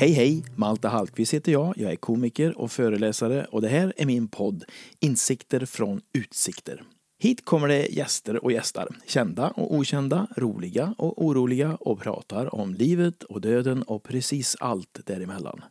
[0.00, 0.44] Hej hej!
[0.56, 1.74] Malte Hallqvist heter jag.
[1.76, 4.64] Jag är komiker och föreläsare och det här är min podd
[5.00, 6.82] Insikter från utsikter.
[7.22, 12.74] Hit kommer det gäster och gästar, kända och okända, roliga och oroliga och pratar om
[12.74, 15.62] livet och döden och precis allt däremellan.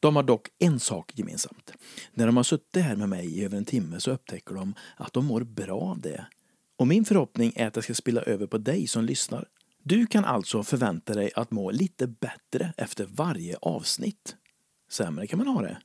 [0.00, 1.72] De har dock en sak gemensamt.
[2.12, 5.12] När de har suttit här med mig i över en timme så upptäcker de att
[5.12, 6.26] de mår bra av det.
[6.76, 9.48] Och min förhoppning är att det ska spilla över på dig som lyssnar.
[9.82, 14.36] Du kan alltså förvänta dig att må lite bättre efter varje avsnitt.
[14.90, 15.78] Sämre kan man ha det.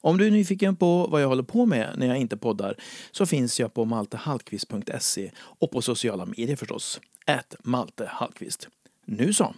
[0.00, 2.76] Om du är nyfiken på vad jag håller på med när jag inte poddar
[3.10, 7.00] så finns jag på maltehallqvist.se och på sociala medier förstås.
[7.26, 8.68] Ät Malte Hallqvist.
[9.06, 9.54] Nu så!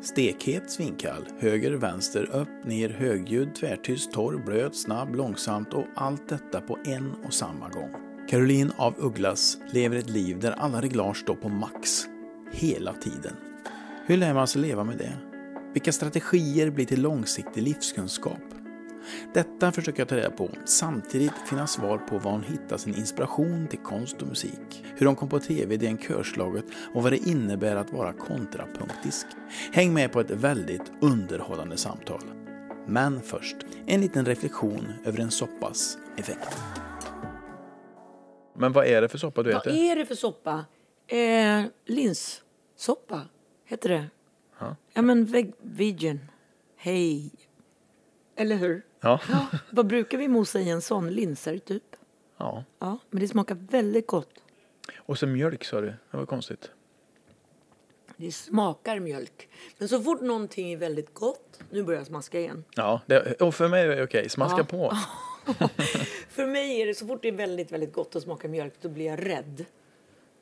[0.00, 6.60] Stekhet, svinkall, höger, vänster, upp, ner, högljudd, tvärtyst, torr, blöt, snabb, långsamt och allt detta
[6.60, 7.90] på en och samma gång.
[8.30, 12.04] Caroline av Ugglas lever ett liv där alla reglage står på max.
[12.52, 13.36] Hela tiden.
[14.06, 15.16] Hur lär man sig leva med det?
[15.72, 18.47] Vilka strategier blir till långsiktig livskunskap?
[19.34, 23.66] Detta försöker jag ta reda på, samtidigt finna svar på var hon hittar sin inspiration
[23.66, 26.64] till konst och musik, hur hon kom på TV i den körslaget
[26.94, 29.26] och vad det innebär att vara kontrapunktisk.
[29.72, 32.20] Häng med på ett väldigt underhållande samtal.
[32.86, 36.56] Men först, en liten reflektion över en soppas effekt.
[38.56, 39.72] Men vad är det för soppa du Vad äter?
[39.90, 40.64] är det för soppa?
[41.06, 43.22] Eh, linssoppa,
[43.64, 44.04] heter det.
[44.58, 44.76] Ja.
[44.92, 46.20] Ja, men veg- vegan.
[46.76, 47.30] Hej.
[48.36, 48.82] Eller hur?
[49.00, 49.20] Ja.
[49.30, 51.10] Ja, vad brukar vi mosa i en sån?
[51.10, 51.82] Linser, typ.
[52.36, 52.64] ja.
[52.78, 54.30] Ja, men det smakar väldigt gott.
[54.98, 55.86] Och så mjölk sa du.
[56.10, 56.70] Det var konstigt.
[58.16, 59.48] Det smakar mjölk.
[59.78, 62.64] Men så fort någonting är väldigt gott, nu börjar jag smaska igen.
[62.74, 64.28] Ja, det, och för mig är det okej.
[64.28, 64.64] Smaska Ja.
[64.64, 64.96] på.
[66.28, 68.88] För mig är det så fort det är väldigt, väldigt gott och smakar mjölk, då
[68.88, 69.64] blir jag rädd.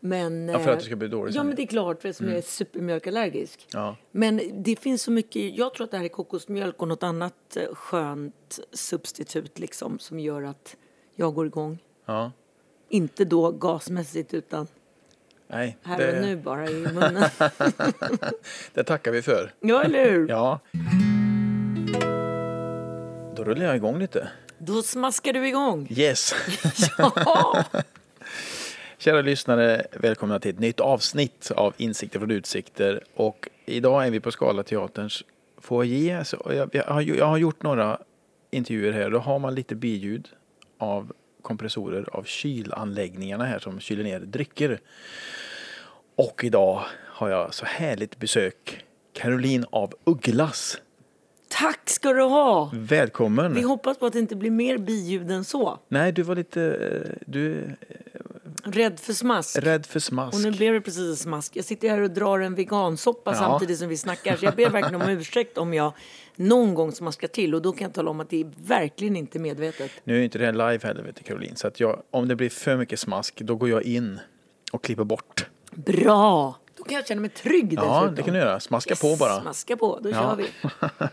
[0.00, 2.08] Men, Ja, för att eh, det ska bli dåligt Ja, men det är klart, för
[2.08, 3.66] eftersom jag är supermjölkallergisk.
[3.72, 3.96] Ja.
[4.10, 7.56] Men det finns så mycket, jag tror att det här är kokosmjölk och något annat
[7.56, 10.76] eh, skönt substitut liksom som gör att
[11.14, 11.78] jag går igång.
[12.06, 12.32] Ja.
[12.88, 14.66] Inte då gasmässigt utan
[15.48, 17.24] Nej, här och det, nu bara i munnen.
[18.74, 19.52] det tackar vi för.
[19.60, 20.28] ja, eller hur?
[20.28, 20.60] Ja.
[23.36, 24.28] Då rullar jag igång lite.
[24.58, 25.86] Då smaskar du igång.
[25.90, 26.34] Yes!
[26.98, 27.64] Ja.
[28.98, 33.00] Kära lyssnare, välkomna till ett nytt avsnitt av Insikter från utsikter.
[33.14, 35.24] Och idag är vi på Skala Teaterns
[35.58, 36.24] foyer.
[36.24, 37.98] Så jag, jag, har, jag har gjort några
[38.50, 39.10] intervjuer här.
[39.10, 40.28] Då har man lite biljud
[40.78, 41.12] av
[41.42, 44.80] kompressorer av kylanläggningarna här som kyler ner drycker.
[46.16, 48.84] Och idag har jag så härligt besök.
[49.12, 50.80] Caroline av Ugglas.
[51.48, 52.70] Tack ska du ha.
[52.74, 53.54] Välkommen!
[53.54, 55.78] Vi hoppas på att det inte blir mer biljud än så.
[55.88, 56.78] Nej, du var lite...
[57.26, 57.70] Du
[58.72, 59.58] Rädd för smask.
[59.58, 60.34] rädd för smask.
[60.36, 61.56] Och nu blev det precis smask.
[61.56, 63.38] Jag sitter här och drar en vegansoppa Ja.
[63.38, 64.36] samtidigt som vi snackar.
[64.36, 65.92] Så jag ber verkligen om ursäkt om jag
[66.36, 67.54] någon gång smaskar till.
[67.54, 69.90] Och då kan jag tala om att det är verkligen inte medvetet.
[70.04, 71.56] Nu är inte det här live heller, vet du, Caroline.
[71.56, 74.20] Så att jag, om det blir för mycket smask, då går jag in
[74.72, 75.46] och klipper bort.
[75.70, 76.54] Bra!
[76.78, 78.14] Då kan jag känna mig trygg Ja, dessutom.
[78.14, 78.60] det kan du göra.
[78.60, 79.40] Smaska på bara.
[79.40, 80.14] Smaska på, då Ja.
[80.14, 80.46] kör vi.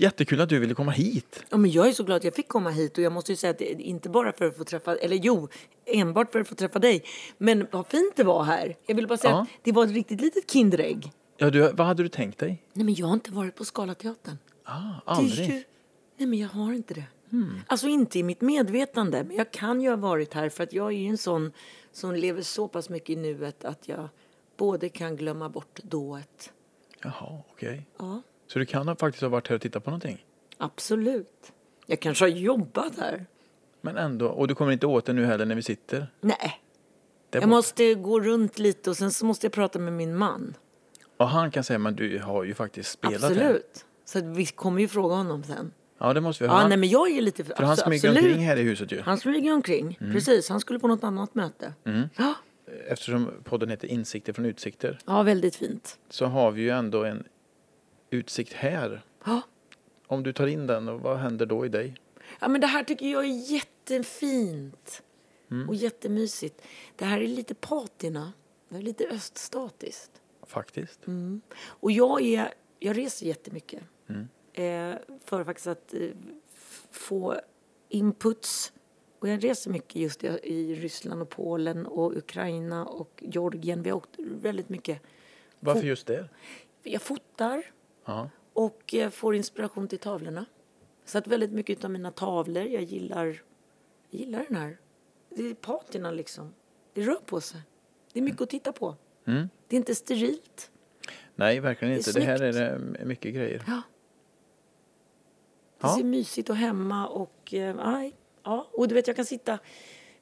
[0.00, 1.44] Jättekul att du ville komma hit.
[1.50, 3.36] Ja, men jag är så glad att jag fick komma hit och jag måste ju
[3.36, 5.48] säga att inte bara för att få träffa, eller jo,
[5.86, 7.04] enbart för att få träffa dig.
[7.38, 8.76] Men vad fint det var här.
[8.86, 9.40] Jag vill bara säga Ja.
[9.42, 11.12] att det var ett riktigt litet Kinderägg.
[11.36, 12.62] Ja, du, vad hade du tänkt dig?
[12.72, 14.38] Nej, men jag har inte varit på Scalateatern.
[14.64, 15.48] Ah, aldrig.
[15.50, 15.62] ju...
[16.16, 17.04] Nej, men jag har inte det.
[17.66, 20.86] Alltså inte i mitt medvetande, men jag kan ju ha varit här för att jag
[20.86, 21.52] är ju en sån
[21.92, 24.08] som lever så pass mycket i nuet att jag
[24.56, 26.52] både kan glömma bort dået.
[27.02, 27.86] Jaha, okej.
[27.98, 28.22] Ja,
[28.52, 30.24] Så du kan faktiskt ha varit här och tittat på någonting?
[30.58, 31.52] absolut.
[31.86, 33.26] Jag kanske har jobbat här.
[33.80, 36.06] Men ändå, och du kommer inte åt det nu heller när vi sitter?
[36.20, 36.60] Nej,
[37.30, 40.54] jag måste gå runt lite och sen så måste jag prata med min man.
[41.16, 43.30] Och han kan säga, men du har ju faktiskt spelat här.
[43.30, 43.84] Absolut.
[44.04, 45.72] Så vi kommer ju fråga honom sen.
[45.98, 46.68] Ja, det måste vi Ja, höra.
[46.68, 47.44] nej, men jag är lite...
[47.44, 48.24] För han abso- smyger absolut.
[48.30, 49.00] omkring här i huset ju.
[49.00, 50.48] Han smyger omkring, precis.
[50.48, 51.72] Han skulle på något annat möte.
[52.16, 52.34] Ja.
[52.88, 55.98] Eftersom podden heter Insikter från utsikter ja, väldigt fint.
[56.10, 57.24] så har vi ju ändå en
[58.10, 59.02] utsikt här.
[59.24, 59.42] Ja.
[60.06, 61.94] Om du tar in den, och vad händer då i dig?
[62.40, 65.02] Ja, men det här tycker jag är jättefint
[65.68, 66.62] och jättemysigt.
[66.96, 68.32] Det här är lite patina.
[68.68, 70.10] Det är lite öststatiskt.
[70.42, 71.00] Faktiskt.
[71.62, 73.82] Och jag, är, jag reser jättemycket
[74.52, 76.10] eh, för faktiskt att eh,
[76.90, 77.40] få
[77.88, 78.72] inputs.
[79.18, 83.82] Och jag reser mycket just i, i Ryssland och Polen och Ukraina och Georgien.
[83.82, 85.02] Vi har åkt väldigt mycket.
[85.60, 86.28] Varför just det?
[86.82, 87.62] Jag fotar
[88.10, 88.30] Ja.
[88.52, 90.44] och eh, får inspiration till tavlorna.
[91.04, 93.24] Så att väldigt mycket av mina tavlor, jag gillar,
[94.10, 94.78] jag gillar den här.
[95.28, 96.54] Det är patina liksom.
[96.94, 97.60] Det rör på sig.
[98.12, 98.96] Det är mycket att titta på.
[99.26, 99.48] Mm.
[99.68, 100.70] Det är inte sterilt.
[101.34, 102.12] Nej, verkligen Det inte.
[102.12, 103.64] Det, här är det mycket grejer.
[103.66, 103.82] Ja.
[105.80, 105.96] Det Ja.
[105.96, 108.66] ser mysigt och hemma och eh, aj, ja.
[108.72, 109.58] Och du vet, jag kan sitta...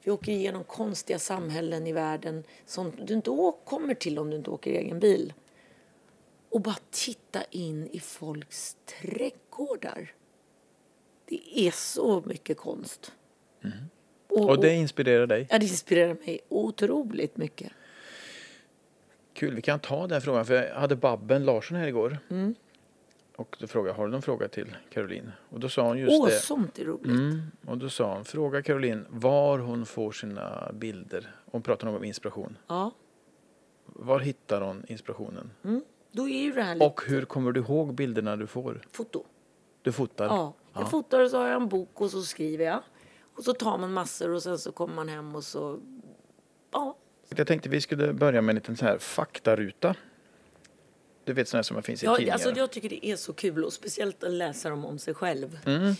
[0.03, 4.49] Vi åker igenom konstiga samhällen i världen som du inte kommer till om du inte
[4.49, 5.33] åker i egen bil.
[6.49, 10.13] Och bara titta in i folks trädgårdar.
[11.25, 13.11] Det är så mycket konst.
[14.27, 15.47] Och, Och det inspirerar dig.
[15.49, 17.71] ja, det inspirerar mig otroligt mycket.
[19.33, 20.45] Kul, vi kan ta den frågan.
[20.45, 22.17] För jag hade Babben Larsson här igår.
[22.29, 22.55] Mm.
[23.35, 25.31] Och då frågade jag, har du någon fråga till Caroline?
[25.49, 26.31] Och då sa hon just Åh, det.
[26.33, 27.05] sånt är roligt.
[27.05, 31.35] Mm, och då sa hon, fråga Caroline var hon får sina bilder.
[31.45, 32.57] Hon pratar om inspiration.
[32.67, 32.91] Ja.
[33.85, 35.51] Var hittar hon inspirationen?
[35.63, 35.81] Mm.
[36.11, 38.81] Då är ju det här lite Och hur kommer du ihåg bilderna du får?
[38.91, 39.23] foto.
[39.81, 40.25] Du fotar?
[40.25, 42.81] Ja, jag fotar och så har jag en bok och så skriver jag.
[43.35, 45.79] Och så tar man massor och sen så kommer man hem och så...
[46.71, 46.97] Ja,
[47.35, 49.95] Jag tänkte vi skulle börja med en liten så här faktaruta.
[51.23, 52.33] Du vet sådana som finns i ja tidningar.
[52.33, 55.59] alltså jag tycker det är så kul och speciellt att läsa dem om sig själv.
[55.65, 55.93] Mm.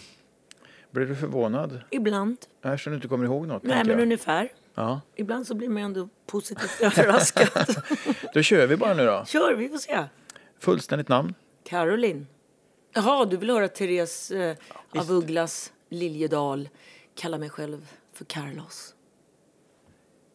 [0.91, 1.81] Blir du förvånad?
[1.89, 2.38] Ibland.
[2.62, 3.63] Eftersom du inte kommer ihåg något?
[3.63, 4.01] Nej, men jag.
[4.01, 4.50] ungefär.
[4.75, 5.01] Ja.
[5.16, 7.75] Ibland så blir man ändå positivt överraskad.
[8.33, 9.25] Då kör vi bara nu då.
[9.27, 10.04] Kör, vi får se.
[10.60, 11.33] Fullständigt namn?
[11.63, 12.27] Caroline.
[12.94, 14.56] Jaha, du vill höra Therese eh,
[14.89, 16.69] av Ugglas Liljedahl
[17.16, 18.95] kalla mig själv för Carlos.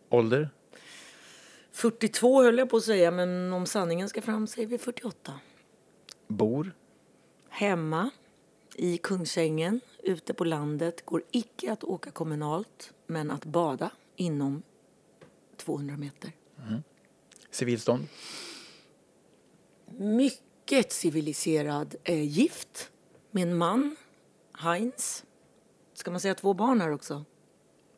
[0.09, 0.51] Ålder?
[1.73, 5.33] 42 höll jag på att säga, men om sanningen ska fram säger vi 48.
[6.29, 6.75] Bor?
[7.49, 8.11] Hemma
[8.75, 14.63] i Kungsängen, ute på landet, går icke att åka kommunalt men att bada inom
[15.57, 16.33] 200 meter.
[17.51, 18.07] Civilstånd?
[19.99, 21.95] Mycket civiliserad.
[22.05, 22.91] Eh, gift
[23.33, 23.97] en man,
[24.59, 25.25] Heinz.
[25.95, 27.25] Ska man säga två barn här också?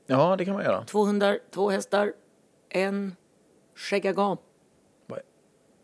[0.06, 0.84] Ja, det kan man göra.
[0.84, 2.12] Två hundar, två hästar,
[2.68, 3.16] en
[3.74, 4.36] skäggagam,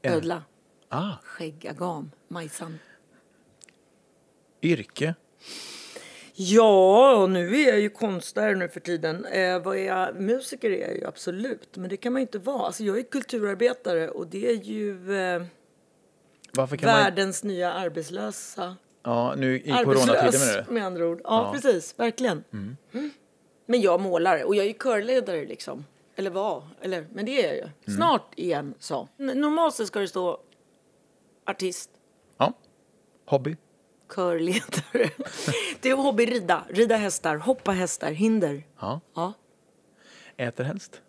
[0.03, 0.45] en- ödla.
[0.89, 2.79] Ah, Skäggagam, Majsan.
[4.63, 5.15] yrke?
[6.35, 9.25] Ja, nu är jag ju konstnär nu för tiden.
[9.25, 10.21] Eh, vad är jag?
[10.21, 12.67] Musiker är jag ju absolut, men det kan man ju inte vara.
[12.67, 15.43] Alltså, jag är kulturarbetare och det är ju eh,
[16.55, 16.77] kan man...
[16.83, 18.77] världens nya arbetslösa.
[19.03, 20.73] Ja, nu i coronatiden Arbetslös menar du?
[20.75, 21.21] med andra ord.
[21.25, 21.53] Ja, Ja.
[21.61, 21.99] precis.
[21.99, 22.45] Verkligen.
[22.53, 22.77] Mm.
[23.67, 25.85] Men jag målar och jag är ju körledare liksom.
[26.17, 27.57] Eller var, eller, men det är jag
[27.87, 27.95] ju.
[27.95, 29.09] Snart igen så.
[29.17, 30.41] Normalt sett ska det stå
[31.47, 31.91] artist,
[32.39, 32.53] Ja.
[33.27, 33.57] Hobby?
[34.15, 35.11] Körledare.
[35.81, 38.67] det är hobby rida, rida hästar, hoppa hästar, hinder.
[38.81, 39.01] Ja.
[39.15, 39.33] Ja.
[40.37, 41.01] Äter helst?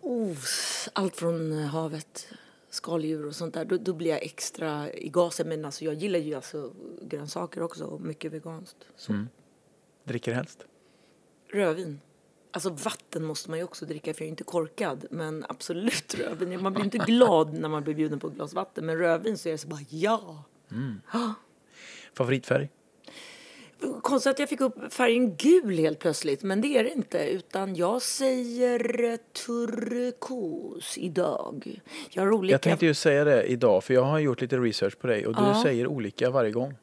[0.00, 0.36] Oh,
[0.92, 2.28] allt från eh, havet,
[2.70, 3.64] skaldjur och sånt där.
[3.64, 5.48] Då, då blir jag extra i gasen.
[5.48, 8.88] Men alltså, jag gillar ju alltså grönsaker också och mycket veganskt.
[8.96, 9.26] Så.
[10.04, 10.66] Dricker helst?
[11.52, 12.00] Rödvin.
[12.52, 15.04] Alltså vatten måste man ju också dricka för jag är inte korkad.
[15.10, 16.62] Men absolut rödvin.
[16.62, 18.86] Man blir inte glad när man blir bjuden på ett glas vatten.
[18.86, 20.44] Men rödvin så är det så bara ja.
[22.14, 22.68] Favoritfärg?
[24.02, 26.42] Konstigt att jag fick upp färgen gul helt plötsligt.
[26.42, 27.18] Men det är det inte.
[27.30, 29.16] Utan jag säger eh,
[29.46, 31.80] turkos idag.
[32.10, 32.52] Jag har olika...
[32.54, 35.34] Jag tänkte ju säga det idag, för jag har gjort lite research på dig och
[35.34, 35.62] du Ja.
[35.62, 36.74] säger olika varje gång.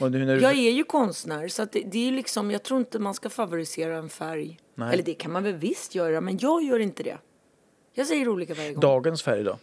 [0.00, 0.42] Och nu när du...
[0.42, 3.96] Jag är ju konstnär, så det, det är liksom, jag tror inte man ska favorisera
[3.96, 4.58] en färg.
[4.74, 4.92] Nej.
[4.92, 7.18] Eller det kan man väl visst göra, men jag gör inte det.
[7.92, 8.80] Jag säger olika varje gång.
[8.80, 9.58] Dagens färg då?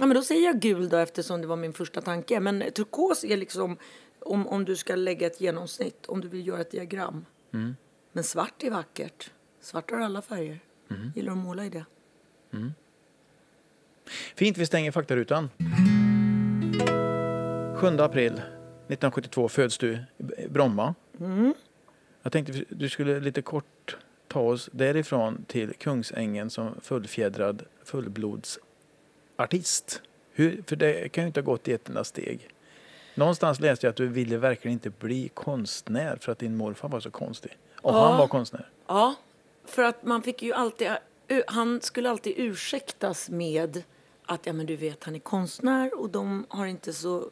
[0.00, 2.40] Ja, men då säger jag gul då eftersom det var min första tanke.
[2.40, 3.76] Men turkos är liksom
[4.20, 7.26] om, om du ska lägga ett genomsnitt, om du vill göra ett diagram.
[8.12, 9.30] Men svart är vackert.
[9.60, 10.60] Svart har alla färger.
[11.14, 11.84] Gillar att måla i det.
[14.34, 15.50] Fint, vi stänger faktarutan.
[17.76, 18.42] 7 april
[18.88, 19.98] 1972 föds du
[20.38, 20.94] i Bromma.
[22.22, 23.96] Jag tänkte du skulle lite kort
[24.28, 30.02] ta oss därifrån till Kungsängen som fullfjädrad fullblodsartist.
[30.32, 32.48] Hur, för det kan ju inte ha gått i ett enda steg.
[33.14, 37.00] Någonstans läste jag att du ville verkligen inte bli konstnär för att din morfar var
[37.00, 37.58] så konstig.
[37.82, 38.08] Och Ja.
[38.08, 38.68] han var konstnär.
[38.86, 39.14] Ja,
[39.64, 40.88] för att man fick ju alltid...
[41.46, 43.82] Han skulle alltid ursäktas med
[44.26, 47.30] att ja, men du vet, han är konstnär och de har inte så...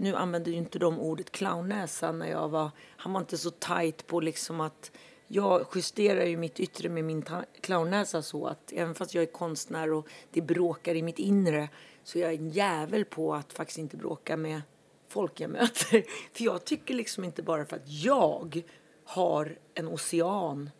[0.00, 2.70] Nu använder ju inte de ordet clownnäsa när jag var...
[2.96, 4.90] Han var inte så tight på liksom att...
[5.26, 7.24] Jag justerar ju mitt yttre med min
[7.60, 11.68] clownnäsa så att även fast jag är konstnär och det bråkar i mitt inre
[12.04, 14.62] så är jag en jävel på att faktiskt inte bråka med
[15.08, 16.04] folk jag möter.
[16.32, 18.62] För jag tycker liksom inte bara för att jag
[19.04, 20.70] har en ocean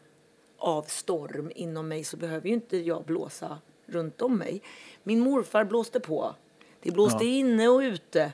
[0.58, 4.62] av storm inom mig så behöver ju inte jag blåsa runt om mig.
[5.02, 6.34] Min morfar blåste på.
[6.82, 7.30] Det blåste Ja.
[7.30, 8.32] inne och ute.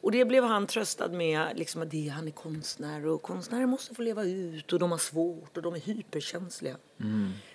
[0.00, 3.94] Och det blev han tröstad med, liksom att det, han är konstnär och konstnärer måste
[3.94, 6.76] få leva ut och de har svårt och de är hyperkänsliga.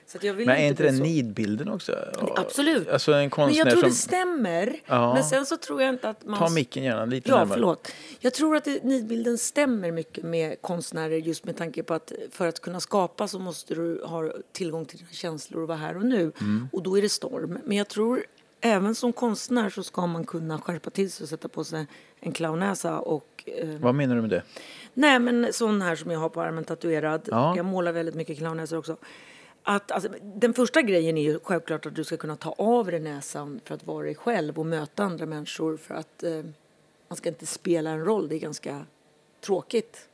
[0.08, 1.04] Så att jag vill Men är inte det så.
[1.04, 1.96] nidbilden också?
[2.36, 2.88] Absolut.
[2.90, 3.90] Alltså en Men konstnär jag tror som...
[3.90, 4.80] det stämmer.
[4.86, 5.14] Ja.
[5.14, 6.40] Men sen så tror jag inte att man...
[6.40, 7.54] Ta micken gärna lite Ja, närmare.
[7.56, 7.92] förlåt.
[8.20, 12.48] Jag tror att det, nidbilden stämmer mycket med konstnärer just med tanke på att för
[12.48, 16.06] att kunna skapa så måste du ha tillgång till dina känslor och vara här och
[16.06, 16.32] nu.
[16.42, 16.68] Mm.
[16.72, 17.60] Och då är det storm.
[17.66, 18.24] Men jag tror
[18.62, 21.88] även som konstnär så ska man kunna skärpa till sig och sätta på sig
[22.24, 24.44] en clownnäsa och eh, Vad menar du med det?
[24.94, 27.28] Nej, men sån här som jag har på armen tatuerad.
[27.32, 27.56] Ja.
[27.56, 28.98] Jag målar väldigt mycket clownnäsor också.
[29.64, 33.00] Att, alltså, den första grejen är ju självklart att du ska kunna ta av dig
[33.00, 36.44] näsan för att vara dig själv och möta andra människor för att eh,
[37.08, 38.28] man ska inte spela en roll.
[38.30, 38.86] Det är ganska
[39.42, 40.10] tråkigt.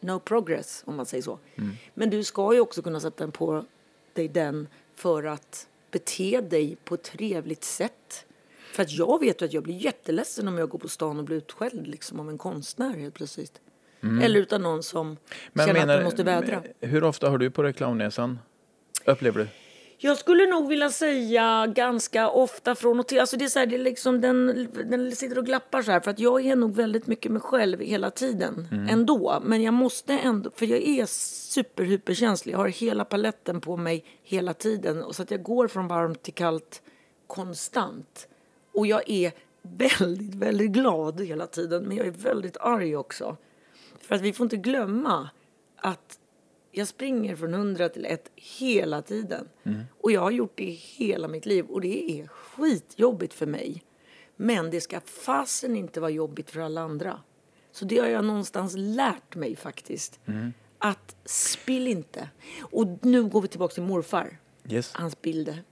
[0.00, 1.38] No progress, om man säger så.
[1.94, 3.64] Men du ska ju också kunna sätta på
[4.12, 8.26] dig den för att bete dig på ett trevligt sätt.
[8.72, 11.36] För att jag vet att jag blir jätteledsen om jag går på stan och blir
[11.36, 13.60] utskälld liksom, av en konstnär helt plötsligt.
[14.22, 15.16] Eller utan någon som
[15.56, 16.62] känner att de måste vädra.
[16.80, 18.38] hur ofta har du på dig clownnäsan?
[19.04, 19.48] Upplever du?
[19.98, 23.20] Jag skulle nog vilja säga ganska ofta från och till.
[23.20, 26.00] Alltså det är så här, det är liksom den, den sitter och glappar så här.
[26.00, 29.42] För att jag är nog väldigt mycket mig själv hela tiden ändå.
[29.44, 32.52] Men jag måste ändå, för jag är superhyperkänslig.
[32.52, 35.02] Jag har hela paletten på mig hela tiden.
[35.02, 36.82] Och så att jag går från varmt till kallt
[37.26, 38.28] konstant.
[38.76, 41.84] Och jag är väldigt, väldigt glad hela tiden.
[41.84, 43.36] Men jag är väldigt arg också.
[44.00, 45.30] För att vi får inte glömma
[45.76, 46.18] att
[46.72, 49.48] jag springer från 100 till 1 hela tiden.
[50.00, 53.82] Och jag har gjort det hela mitt liv och det är skitjobbigt för mig.
[54.36, 57.20] Men det ska fasen inte vara jobbigt för alla andra.
[57.72, 60.20] Så det har jag någonstans lärt mig faktiskt.
[60.78, 62.28] Att spill inte.
[62.60, 64.38] Och nu går vi tillbaka till morfar.
[64.68, 64.92] Yes.
[64.94, 65.62] Hans bilder.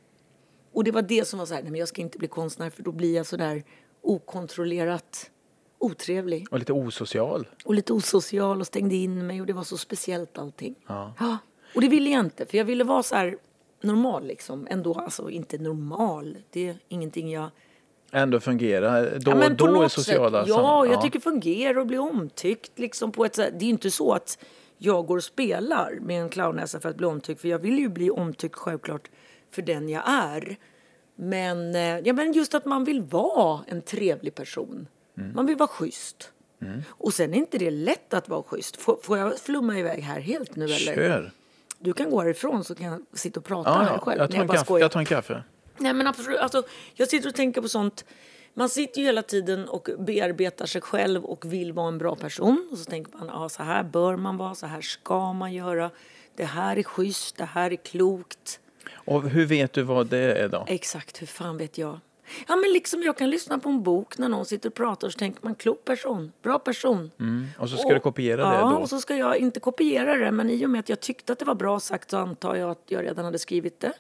[0.74, 2.70] Och det var det som var så här, nej men jag ska inte bli konstnär
[2.70, 3.62] för då blir jag så där
[4.02, 5.30] okontrollerat
[5.78, 6.46] otrevlig.
[6.50, 7.48] Och lite osocial.
[7.64, 10.74] Och lite osocial och stängde in mig och det var så speciellt allting.
[10.86, 11.38] Ja.
[11.74, 13.38] Och det ville jag inte, för jag ville vara så här
[13.80, 14.66] normal liksom.
[14.70, 16.36] Ändå, alltså inte normal.
[16.50, 17.50] Det är ingenting jag...
[18.12, 20.48] Ändå fungera då Ja, då något sociala sätt.
[20.48, 23.34] Ja, sam- jag tycker fungera och bli omtyckt liksom på ett.
[23.36, 24.44] Det är ju inte så att
[24.78, 27.40] jag går och spelar med en clownnäsa för att bli omtyckt.
[27.40, 29.10] För jag vill ju bli omtyckt självklart
[29.54, 30.56] för den jag är.
[31.16, 34.88] Men, eh, ja, men just att man vill vara en trevlig person.
[35.18, 35.34] Mm.
[35.34, 36.30] Man vill vara schysst.
[36.88, 38.76] Och sen är inte det lätt att vara schysst.
[38.76, 40.94] Får, får jag flumma iväg här helt nu eller?
[40.94, 41.30] Kör.
[41.78, 44.20] Du kan gå härifrån så kan jag sitta och prata Ja, här själv.
[44.20, 44.78] Jag, tar en bara kaffe.
[44.78, 45.42] jag tar en kaffe.
[45.78, 46.62] Nej men absolut, alltså,
[46.94, 48.04] jag sitter och tänker på sånt.
[48.54, 52.68] Man sitter ju hela tiden och bearbetar sig själv och vill vara en bra person.
[52.73, 55.90] Och så tänker man, ja så här bör man vara, så här ska man göra.
[56.37, 58.61] Det här är schysst, det här är klokt.
[58.92, 60.64] Och hur vet du vad det är då?
[60.68, 62.00] Exakt, hur fan vet jag?
[62.48, 65.12] Ja men liksom jag kan lyssna på en bok när någon sitter och pratar och
[65.12, 67.10] så tänker man klok person, bra person.
[67.20, 67.46] Mm.
[67.58, 68.76] Och så ska du kopiera det ja, då?
[68.76, 71.38] och så ska jag inte kopiera det men i och med att jag tyckte att
[71.38, 73.92] det var bra sagt så antar jag att jag redan hade skrivit det.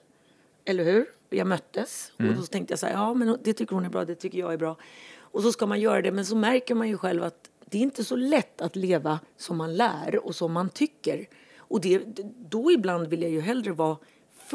[0.64, 1.06] Eller hur?
[1.30, 2.30] Jag möttes Mm.
[2.30, 4.38] och då tänkte jag så här, ja men det tycker hon är bra, det tycker
[4.38, 4.76] jag är bra.
[5.18, 7.82] Och så ska man göra det men så märker man ju själv att det är
[7.82, 11.26] inte så lätt att leva som man lär och som man tycker.
[11.58, 12.02] Och det,
[12.50, 13.96] då ibland vill jag ju hellre vara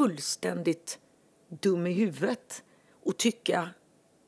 [0.00, 0.98] fullständigt
[1.48, 2.62] dum i huvudet
[3.04, 3.68] och tycka,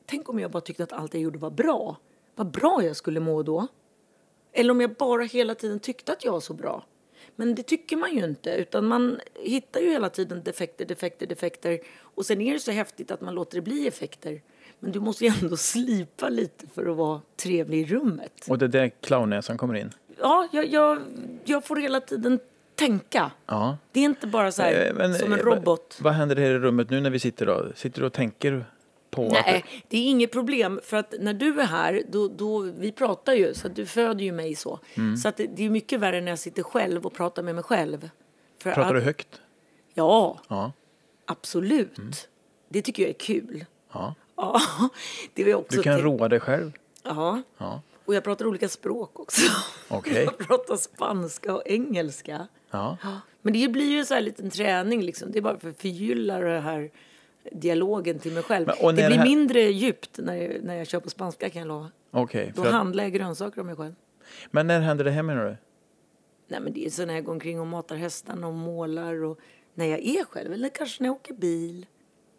[0.06, 1.96] tänk om jag bara tyckte att allt jag gjorde var bra.
[2.34, 3.66] Vad bra jag skulle må då.
[4.52, 6.84] Eller om jag bara hela tiden tyckte att jag var så bra.
[7.36, 11.80] Men det tycker man ju inte, utan man hittar ju hela tiden defekter, defekter, defekter.
[12.00, 14.42] Och sen är det så häftigt att man låter det bli effekter.
[14.80, 18.46] Men du måste ju ändå slipa lite för att vara trevlig i rummet.
[18.48, 19.90] Och det är där clownnäsan kommer in?
[20.18, 21.02] Ja, jag, jag,
[21.44, 22.40] jag får hela tiden
[22.86, 23.30] tänka.
[23.46, 23.76] Ja.
[23.92, 25.98] Det är inte bara så här Eh, men, som en eh, robot.
[26.00, 27.66] Vad händer här i rummet nu när vi sitter då?
[27.74, 28.64] Sitter du och tänker
[29.10, 30.80] på att Nej, det är inget problem.
[30.84, 34.24] För att när du är här, då, då, vi pratar ju, så att du föder
[34.24, 34.78] ju mig så.
[34.94, 35.16] Mm.
[35.16, 37.64] Så att det, det är mycket värre när jag sitter själv och pratar med mig
[37.64, 38.10] själv.
[38.62, 39.40] För Pratar att, du högt?
[39.94, 40.72] Ja, Ja.
[41.26, 41.98] absolut.
[41.98, 42.12] Mm.
[42.68, 43.64] Det tycker jag är kul.
[43.92, 44.14] ja.
[44.36, 44.60] Ja,
[45.34, 46.72] det är också Du kan till- roa dig själv?
[47.02, 47.80] Ja, Ja.
[48.04, 49.40] Och jag pratar olika språk också.
[49.88, 50.24] Okej.
[50.38, 52.48] Jag pratar spanska och engelska.
[52.70, 52.96] Ja.
[53.42, 55.32] Men det blir ju sån här liten träning liksom.
[55.32, 56.90] Det är bara för att förgylla det här
[57.52, 58.66] dialogen till mig själv.
[58.66, 61.50] Men- det när blir det här- mindre djupt när jag, när jag kör på spanska
[61.50, 61.90] kan jag lova.
[62.10, 62.52] Okej.
[62.56, 63.94] Då att- handlar jag grönsaker om mig själv.
[64.50, 65.56] Men när händer det här menar du?
[66.48, 69.38] Nej men det är så när jag går omkring och matar hästarna och målar och
[69.74, 71.86] när jag är själv eller kanske när jag åker bil.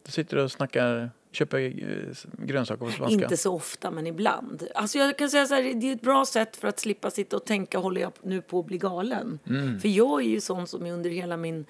[0.03, 3.23] Du sitter och snackar, köper eh, grönsaker på spanska?
[3.23, 4.67] Inte så ofta men ibland.
[4.75, 7.35] Alltså jag kan säga så här, det är ett bra sätt för att slippa sitta
[7.35, 9.39] och tänka håller jag nu på att bli galen?
[9.47, 9.79] Mm.
[9.79, 11.65] För jag är ju sån som under hela min,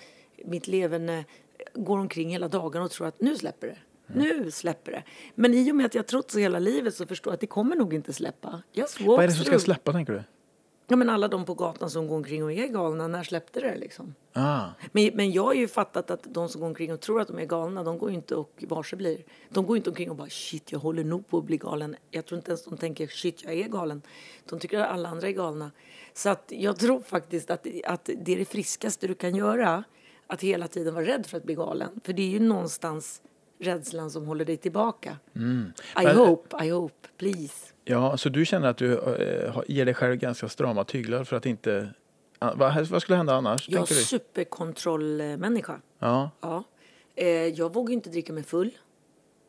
[0.46, 1.26] mitt levande
[1.74, 3.78] går omkring hela dagen och tror att nu släpper det.
[4.08, 5.04] Nu släpper det.
[5.36, 7.48] Men i och med att jag trott så hela livet så förstår jag att det
[7.48, 8.62] kommer nog inte släppa.
[8.74, 10.24] Just Vad är det som ska släppa tänker du?
[10.94, 13.76] Ja, men alla de på gatan som går omkring och är galna, när släppte det
[13.76, 14.16] liksom?
[14.34, 17.28] Ah, Men, men jag har ju fattat att de som går omkring och tror att
[17.28, 19.24] de är galna, de går ju inte och varse blir.
[19.50, 21.96] De går inte omkring och bara shit, jag håller nog på att bli galen.
[22.12, 24.02] Jag tror inte ens de tänker shit, jag är galen.
[24.50, 25.72] De tycker att alla andra är galna.
[26.14, 29.84] Så att jag tror faktiskt att, att det är det friskaste du kan göra.
[30.28, 32.00] Att hela tiden vara rädd för att bli galen.
[32.04, 33.22] För det är ju någonstans
[33.60, 35.18] rädslan som håller dig tillbaka.
[35.36, 35.40] I
[36.04, 37.73] Men- hope, I hope, please.
[37.86, 41.46] Ja, så du känner att du eh, ger dig själv ganska strama tyglar för att
[41.46, 41.90] inte...
[42.40, 43.70] Ah, vad, vad skulle hända annars?
[43.70, 45.82] Jag är superkontrollmänniska.
[46.00, 46.64] Ja, Ja.
[47.16, 48.70] Eh, jag vågar inte dricka mig full.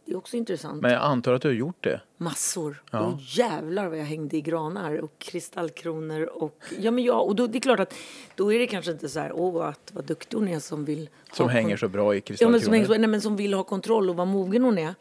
[0.06, 0.82] Det är också intressant.
[0.82, 2.00] men jag antar att du har gjort det.
[2.16, 2.82] Massor.
[2.90, 3.00] Ja.
[3.00, 6.22] Och jävlar vad jag hängde i granar och kristallkronor.
[6.22, 7.94] Och, ja, men ja, och då, det är klart att
[8.34, 11.08] då är det kanske inte så här, åh vad, vad duktig hon är som vill
[11.32, 12.72] Som hänger så bra i Ja, men som, kristallkronor.
[12.74, 14.94] hänger så, nej, men som vill ha kontroll och vad mogen hon är.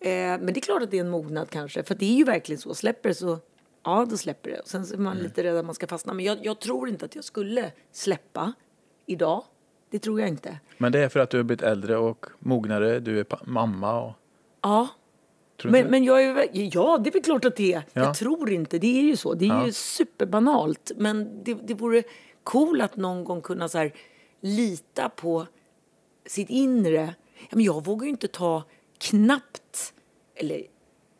[0.00, 1.82] Eh, men det är klart att det är en mognad kanske.
[1.82, 2.74] För det är ju verkligen så.
[2.74, 3.38] Släpper det så,
[3.84, 4.58] ja då släpper det.
[4.60, 5.24] Och sen är man Mm.
[5.24, 6.12] lite rädd att man ska fastna.
[6.14, 8.52] Men jag, jag tror inte att jag skulle släppa
[9.06, 9.44] idag.
[9.90, 10.58] Det tror jag inte.
[10.78, 13.00] Men det är för att du har blivit äldre och mognare.
[13.00, 14.12] Du är mamma och...
[14.62, 14.88] Ja,
[15.64, 17.82] Men, men jag är, ja, det är väl klart att det är.
[17.92, 18.02] Ja.
[18.02, 19.34] Jag tror inte, det är ju så.
[19.34, 19.66] Det är Ja.
[19.66, 20.92] ju superbanalt.
[20.96, 22.02] Men det, det vore
[22.44, 23.92] cool att någon gång kunna så här,
[24.40, 25.46] lita på
[26.26, 27.14] sitt inre.
[27.38, 28.62] Ja, men jag vågar ju inte ta
[28.98, 29.62] knappt,
[30.36, 30.62] eller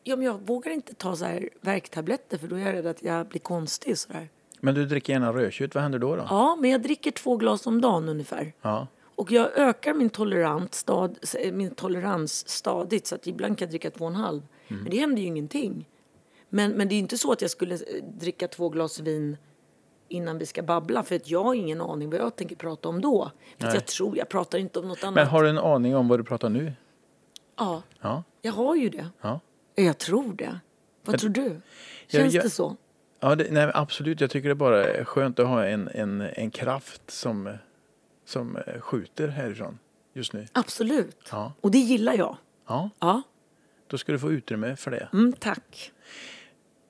[0.05, 3.03] ja, men jag vågar inte ta så här värktabletter för då är jag rädd att
[3.03, 3.99] jag blir konstig.
[3.99, 4.29] Så där.
[4.61, 5.75] Men du dricker gärna rödtjut.
[5.75, 6.17] Vad händer då?
[6.17, 6.27] då?
[6.29, 8.53] Ja, men jag dricker två glas om dagen ungefär.
[8.63, 8.87] Ja.
[9.17, 11.19] Och jag ökar min tolerans, stad,
[11.53, 14.43] min tolerans stadigt så att ibland kan jag dricka två och en halv.
[14.69, 14.83] Mm.
[14.83, 15.89] Men det händer ju ingenting.
[16.49, 17.81] Men, men det är inte så att jag skulle eh,
[18.19, 19.37] dricka två glas vin
[20.09, 23.01] innan vi ska babbla för att jag har ingen aning vad jag tänker prata om
[23.01, 23.31] då.
[23.59, 25.15] För jag tror, jag pratar inte om något annat.
[25.15, 26.73] Men har du en aning om vad du pratar nu?
[27.57, 28.23] Ja, Ja.
[28.43, 29.09] jag har ju det.
[29.21, 29.41] Ja.
[29.75, 30.61] Jag tror det.
[31.05, 31.61] Vad tror du?
[32.09, 32.77] Känns jag- det så?
[33.21, 34.21] Ja, det, nej, absolut.
[34.21, 37.57] Jag tycker det bara är skönt att ha en, en, en kraft som,
[38.25, 39.79] som skjuter härifrån
[40.13, 40.47] just nu.
[40.53, 41.29] Absolut.
[41.31, 41.53] Ja.
[41.61, 42.37] Och det gillar jag.
[42.69, 43.23] Ja, Ja,
[43.87, 45.09] då ska du få utrymme för det.
[45.13, 45.93] mm, tack.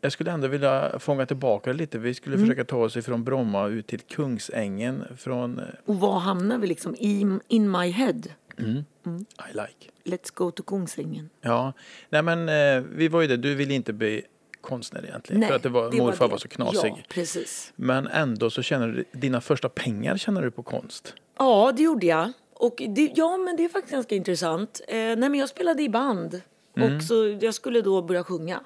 [0.00, 1.98] Jag skulle ändå vilja fånga tillbaka lite.
[1.98, 6.58] Vi skulle försöka ta oss ifrån Bromma ut till Kungsängen från eh, Och var hamnar
[6.58, 6.94] vi liksom?
[6.94, 8.20] I, in my head.
[8.60, 9.90] I like.
[10.04, 11.30] Let's go to Kungsängen.
[11.40, 11.72] Ja,
[12.10, 13.36] nej men eh, vi var ju det.
[13.36, 14.22] Du ville inte bli
[14.60, 15.42] konstnär egentligen.
[15.48, 16.30] för att det var, morfar det.
[16.30, 16.92] var så knasig.
[16.96, 17.72] Ja, precis.
[17.76, 21.14] Men ändå så känner du, dina första pengar känner du på konst.
[21.38, 22.32] Ja, det gjorde jag.
[22.54, 24.80] Och det, ja, men det är faktiskt ganska intressant.
[24.88, 26.40] Eh, nej, men jag spelade i band
[26.78, 26.96] Mm.
[26.96, 28.60] och så jag skulle då börja sjunga.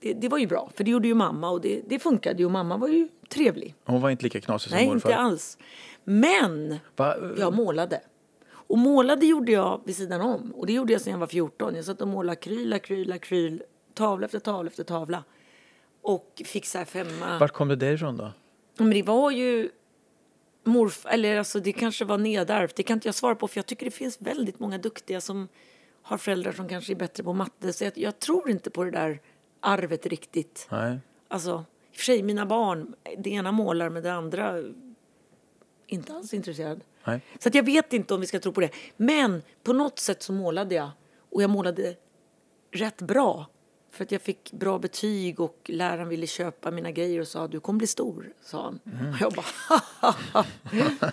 [0.00, 2.44] Det, det var ju bra, för det gjorde ju mamma och det, det funkade ju.
[2.44, 3.74] Och mamma var ju trevlig.
[3.84, 5.10] Hon var inte lika knasig som Nej, morfar.
[5.10, 5.58] inte alls.
[6.04, 7.16] Men Va?
[7.38, 8.00] jag målade.
[8.72, 10.52] Och målade gjorde jag vid sidan om.
[10.54, 11.74] Och det gjorde jag sedan jag var 14.
[11.74, 13.62] Jag satt och målade akryl, akryl, akryl.
[13.94, 15.24] Tavla efter tavla efter tavla.
[16.02, 17.38] Och fick så här femma.
[17.38, 18.32] Vart kom det därifrån då?
[18.76, 19.70] Men det var ju
[20.64, 21.06] morf...
[21.06, 22.76] Eller alltså det kanske var nedärvt.
[22.76, 25.48] Det kan inte jag svara på för jag tycker det finns väldigt många duktiga som
[26.02, 27.72] har föräldrar som kanske är bättre på matte.
[27.72, 29.20] Så jag, jag tror inte på det där
[29.60, 30.68] arvet riktigt.
[30.70, 30.98] Nej.
[31.28, 34.62] Alltså, i och för sig, mina barn, det ena målar men det andra
[35.86, 36.84] inte alls intresserad.
[37.04, 37.20] Nej.
[37.38, 38.70] Så att jag vet inte om vi ska tro på det.
[38.96, 40.90] Men på något sätt så målade jag.
[41.30, 41.94] Och jag målade
[42.72, 43.46] rätt bra.
[43.90, 47.60] För att jag fick bra betyg och läraren ville köpa mina grejer och sa du
[47.60, 48.80] kommer bli stor, sa han.
[49.12, 50.44] Och jag bara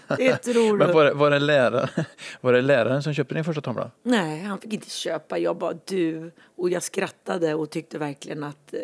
[0.17, 0.93] det tror Men du.
[0.93, 1.87] var det, var, det läraren,
[2.41, 3.91] var det läraren som köpte din första tavla?
[4.03, 5.37] Nej, han fick inte köpa.
[5.37, 6.31] Jag bara du.
[6.55, 8.79] Och jag skrattade och tyckte verkligen att eh,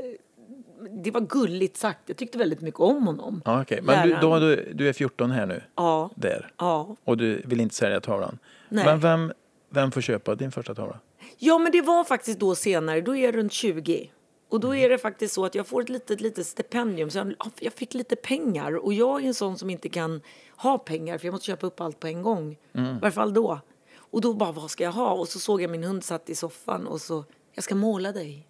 [0.91, 1.99] det var gulligt sagt.
[2.05, 3.41] Jag tyckte väldigt mycket om honom.
[3.45, 3.81] Ja, okej.
[3.81, 5.61] Men du, då, du, du är 14 här nu?
[5.75, 6.09] Ja.
[6.15, 6.51] Där.
[6.57, 6.95] Ja.
[7.03, 8.39] Och du vill inte sälja tavlan?
[8.69, 8.85] Nej.
[8.85, 9.33] Men vem,
[9.69, 10.99] vem får köpa din första tavla?
[11.37, 13.01] Ja, men det var faktiskt då senare.
[13.01, 14.11] Då är jag runt 20.
[14.49, 17.09] Och då är det faktiskt så att jag får ett litet, litet stipendium.
[17.09, 18.85] Så jag, jag fick lite pengar.
[18.85, 20.21] Och jag är en sån som inte kan
[20.57, 22.51] ha pengar för jag måste köpa upp allt på en gång.
[22.51, 22.57] I
[23.01, 23.59] varje fall då.
[23.97, 25.11] Och då bara, vad ska jag ha?
[25.11, 28.47] Och så såg jag min hund satt i soffan och så, jag ska måla dig.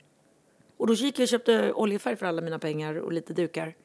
[0.77, 3.75] Och då gick jag och köpte oljefärg för alla mina pengar och lite dukar.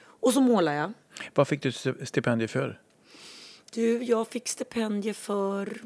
[0.00, 0.92] Och så målade jag.
[1.34, 2.80] Vad fick du sti- stipendier för?
[3.72, 5.80] Du, jag fick stipendier för...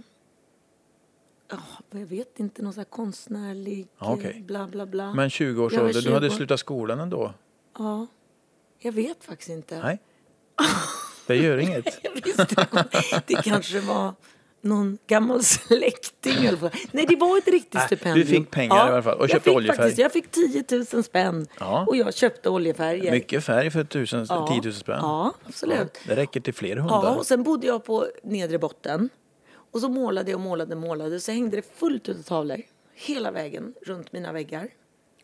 [1.50, 1.58] Ja,
[1.90, 3.88] jag vet inte, någon sån här konstnärlig...
[4.00, 5.14] Eh, Bla, bla, bla.
[5.14, 6.36] Men 20 års ålder, du hade 20.
[6.36, 7.34] slutat skolan ändå?
[7.78, 8.06] Ja,
[8.78, 9.82] jag vet faktiskt inte.
[9.82, 9.98] Nej.
[11.26, 11.84] Det gör inget.
[13.26, 14.14] Det kanske var
[14.62, 16.50] någon gammal släkting.
[16.92, 18.26] Nej, det var ett riktigt Äh, stipendium.
[18.26, 19.76] du fick pengar i alla fall och jag köpte fick oljefärg.
[19.76, 21.84] Faktiskt, jag fick 10 000 spänn Ja.
[21.88, 23.10] och jag köpte oljefärger.
[23.10, 24.46] Mycket färg för tusen, ja.
[24.62, 24.98] 10 000 spänn.
[25.02, 25.98] Ja, absolut.
[26.06, 27.16] Det räcker till fler Ja, hundar.
[27.16, 29.08] och sen bodde jag på nedre botten.
[29.72, 31.20] Och så målade jag och målade och målade.
[31.20, 32.62] Så hängde det fullt ut av tavlor.
[32.94, 34.68] hela vägen runt mina väggar.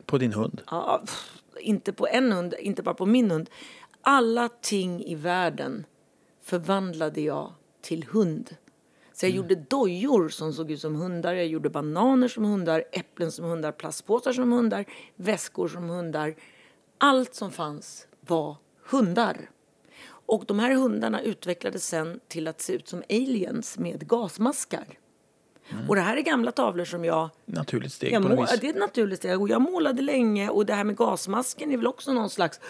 [0.06, 0.60] På din hund?
[0.70, 3.50] Ja, pff, inte på en hund, inte bara på min hund.
[4.00, 5.84] Alla ting i världen
[6.44, 8.56] förvandlade jag till hund.
[9.20, 13.32] Så jag gjorde dojor som såg ut som hundar, jag gjorde bananer som hundar, äpplen
[13.32, 14.84] som hundar, plastpåsar som hundar,
[15.16, 16.34] väskor som hundar.
[16.98, 18.56] Allt som fanns var
[18.90, 19.50] hundar.
[20.06, 24.98] Och de här hundarna utvecklades sen till att se ut som aliens med gasmaskar.
[25.88, 28.60] Och det här är gamla tavlor som jag Naturligt steg jag på något vis.
[28.60, 29.40] det är ett naturligt steg.
[29.40, 32.60] Och jag målade länge och det här med gasmasken är väl också någon slags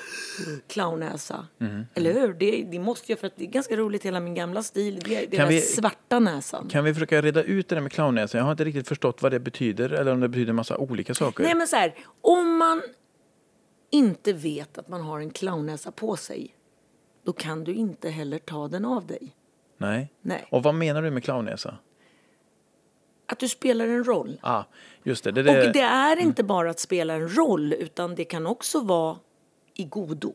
[0.68, 1.46] clownnäsa.
[1.60, 1.86] Mm.
[1.94, 2.34] Eller hur?
[2.34, 5.00] Det, det måste jag för att det är ganska roligt hela min gamla stil.
[5.04, 6.68] Det är den där vi- svarta näsan.
[6.68, 8.38] Kan vi försöka reda ut det där med clownnäsan?
[8.38, 11.14] Jag har inte riktigt förstått vad det betyder eller om det betyder en massa olika
[11.14, 11.44] saker.
[11.44, 12.82] Nej men så här, om man
[13.90, 16.54] inte vet att man har en clownnäsa på sig
[17.24, 19.34] då kan du inte heller ta den av dig.
[19.78, 20.12] Nej.
[20.22, 20.46] Nej.
[20.50, 21.78] Och vad menar du med clownnäsa?
[23.30, 24.40] Att du spelar en roll.
[24.42, 24.64] Ah,
[25.02, 25.32] just det.
[25.32, 28.80] det, det Och det är inte bara att spela en roll utan det kan också
[28.80, 29.16] vara
[29.74, 30.34] i godo.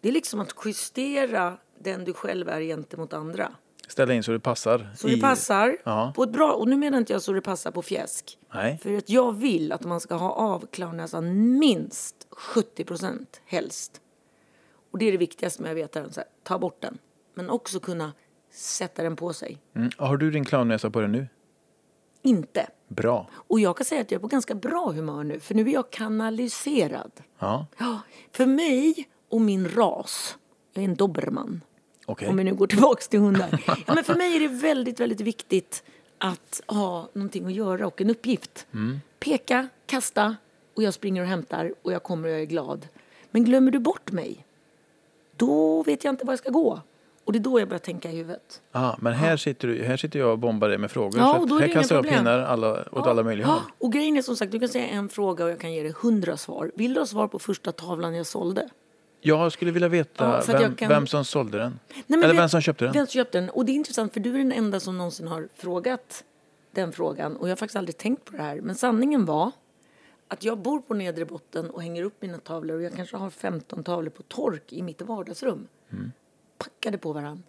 [0.00, 3.52] Det är liksom att justera den du själv är gentemot andra.
[3.88, 4.90] Ställa in så det passar.
[4.96, 6.12] Så det passar Ja.
[6.16, 8.38] på ett bra, och nu menar inte jag så det passar på fjäsk.
[8.54, 8.78] Nej.
[8.82, 14.00] För att jag vill att man ska ha av clownnäsan minst 70 procent helst.
[14.90, 16.98] Och det är det viktigaste med att veta den, så här, ta bort den.
[17.34, 18.12] Men också kunna
[18.52, 19.58] sätta den på sig.
[19.76, 19.90] Mm.
[19.98, 21.26] Har du din clownnäsa på dig nu?
[22.22, 22.66] Inte.
[22.88, 23.26] Bra.
[23.34, 25.72] Och jag kan säga att jag är på ganska bra humör nu, för nu är
[25.72, 27.12] jag kanaliserad.
[27.38, 28.00] Ja, Ja,
[28.32, 30.36] för mig och min ras,
[30.72, 31.60] jag är en dobermann,
[32.06, 32.28] okej.
[32.28, 33.64] om vi nu går tillbaks till hundar.
[33.86, 35.82] Ja, men för mig är det väldigt, väldigt viktigt
[36.18, 38.66] att ha någonting att göra och en uppgift.
[39.18, 40.36] Peka, kasta
[40.74, 42.88] och jag springer och hämtar och jag kommer och jag är glad.
[43.30, 44.46] Men glömmer du bort mig,
[45.36, 46.80] då vet jag inte var jag ska gå.
[47.24, 48.62] Och det är då jag börjar tänka i huvudet.
[48.72, 51.18] Ah, men här sitter, du, här sitter jag och bombar dig med frågor.
[51.20, 53.52] Ja, och då är här det inga kastar jag pinnar alla, åt alla möjliga Ja,
[53.52, 53.62] håll.
[53.78, 55.92] och grejen är som sagt, du kan säga en fråga och jag kan ge dig
[56.02, 56.72] hundra svar.
[56.74, 58.68] Vill du ha svar på första tavlan jag sålde?
[59.20, 61.78] Jag skulle vilja veta Ja, vem, kan- vem som sålde den.
[61.88, 62.92] Nej, men Eller vem som köpte den.
[62.92, 63.50] Vem som köpte den.
[63.50, 66.24] Och det är intressant för du är den enda som någonsin har frågat
[66.74, 67.36] den frågan.
[67.36, 68.60] Och jag har faktiskt aldrig tänkt på det här.
[68.60, 69.50] Men sanningen var
[70.28, 72.76] att jag bor på nedre botten och hänger upp mina tavlor.
[72.76, 75.66] Och jag kanske har 15 tavlor på tork i mitt vardagsrum.
[76.62, 77.42] Packade på varann.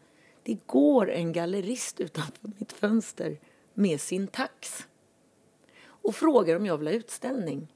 [0.44, 3.40] Det går en gallerist utanför mitt fönster
[3.74, 4.88] med sin tax.
[5.84, 7.74] Och frågar om jag vill ha utställning.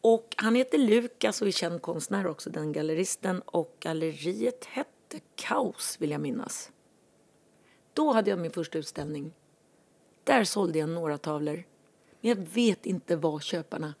[0.00, 3.40] Och han heter Lukas och är känd konstnär också, den galleristen.
[3.40, 6.70] Och galleriet hette Kaos, vill jag minnas.
[7.92, 9.32] Då hade jag min första utställning.
[10.24, 11.64] Där sålde jag några tavlor.
[12.20, 13.94] Men jag vet inte vad köparna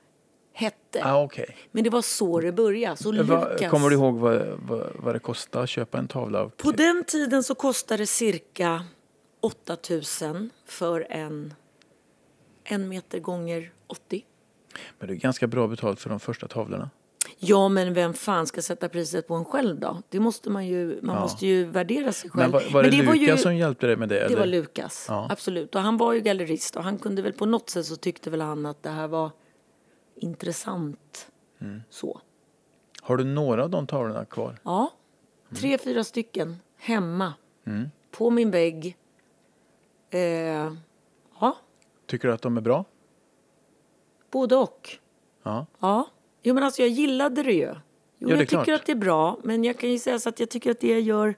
[0.52, 1.04] hette.
[1.04, 1.56] Ah, okej.
[1.72, 2.96] Men det var så det började.
[2.96, 3.16] Så Vad-
[3.50, 3.70] Lukas...
[3.70, 6.40] Kommer du ihåg vad, vad, vad det kostade att köpa en tavla?
[6.40, 8.84] av- På den tiden så kostade det cirka
[9.40, 11.54] 8000 för en
[12.64, 14.24] en meter gånger 80.
[14.98, 16.90] Men det är ganska bra betalt för de första tavlorna.
[17.38, 20.02] Ja, men vem fan ska sätta priset på en själv då?
[20.08, 21.20] Det måste man ju, man Ja.
[21.22, 22.52] måste ju värdera sig Men själv.
[22.52, 24.14] var, var det, var Lukas ju, som hjälpte dig med det?
[24.14, 24.36] Det eller?
[24.38, 25.28] var Lukas, Ja.
[25.30, 25.74] absolut.
[25.74, 28.40] Och han var ju gallerist och han kunde väl på något sätt så tyckte väl
[28.40, 29.30] han att det här var
[30.20, 31.30] intressant.
[31.60, 31.82] Mm.
[31.90, 32.20] Så.
[33.02, 34.58] Har du några av de tavlorna kvar?
[34.62, 34.90] Ja,
[35.50, 35.60] Mm.
[35.60, 37.34] tre, fyra stycken hemma.
[38.10, 38.96] På min vägg.
[40.10, 40.20] Eh,
[41.40, 41.56] ja,
[42.06, 42.84] Tycker du att de är bra?
[44.30, 44.90] både och.
[45.42, 45.66] Ja.
[45.78, 46.08] Ja,
[46.42, 47.66] jo men alltså jag gillade det ju.
[47.66, 47.74] Jo,
[48.18, 48.80] Ja, det jag tycker klart.
[48.80, 50.88] att det är bra, men jag kan ju säga så att jag tycker att det
[50.90, 51.34] jag gör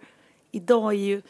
[0.50, 1.22] idag är ju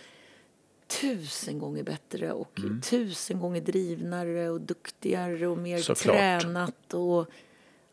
[1.01, 2.81] tusen gånger bättre och Mm.
[2.81, 6.17] tusen gånger drivnare och duktigare och mer Såklart.
[6.17, 7.27] tränat och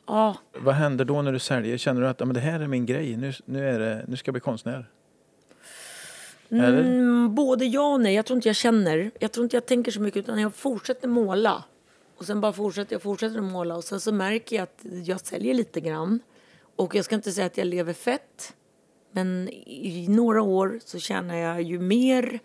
[0.08, 1.78] ja, Vad händer då när du säljer?
[1.78, 4.18] Känner du att ja, men det här är min grej, nu, nu, är det, nu
[4.18, 4.90] ska jag bli konstnär?
[6.52, 8.16] Mm, både ja och nej.
[8.16, 9.12] Jag tror inte jag känner.
[9.20, 11.64] Jag tror inte jag tänker så mycket utan jag fortsätter måla.
[12.18, 15.54] Och sen bara fortsätter jag fortsätter måla och sen så märker jag att jag säljer
[15.54, 16.20] lite grann.
[16.76, 18.54] Och jag ska inte säga att jag lever fett.
[19.12, 22.40] Men i några år så tjänar jag ju mer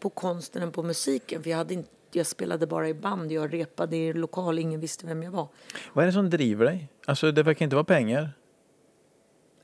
[0.00, 1.42] på konsten än på musiken.
[1.42, 5.06] För jag, hade inte, jag spelade bara i band, jag repade i lokal, ingen visste
[5.06, 5.48] vem jag var.
[5.92, 6.88] Vad är det som driver dig?
[7.06, 8.32] Alltså det verkar inte vara pengar.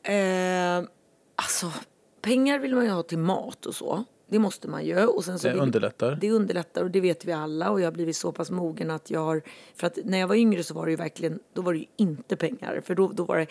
[0.03, 0.89] Eh,
[1.37, 1.73] alltså,
[2.21, 4.05] pengar vill man ju ha till mat och så.
[4.29, 5.07] Det måste man ju.
[5.07, 6.19] Och sen så Det underlättar.
[6.21, 7.71] Det underlättar och det vet vi alla.
[7.71, 9.43] Och jag har blivit så pass mogen att jag har...
[9.75, 11.39] För att när jag var yngre så var det ju verkligen...
[11.53, 12.81] Då var det ju inte pengar.
[12.85, 13.47] För då, då var det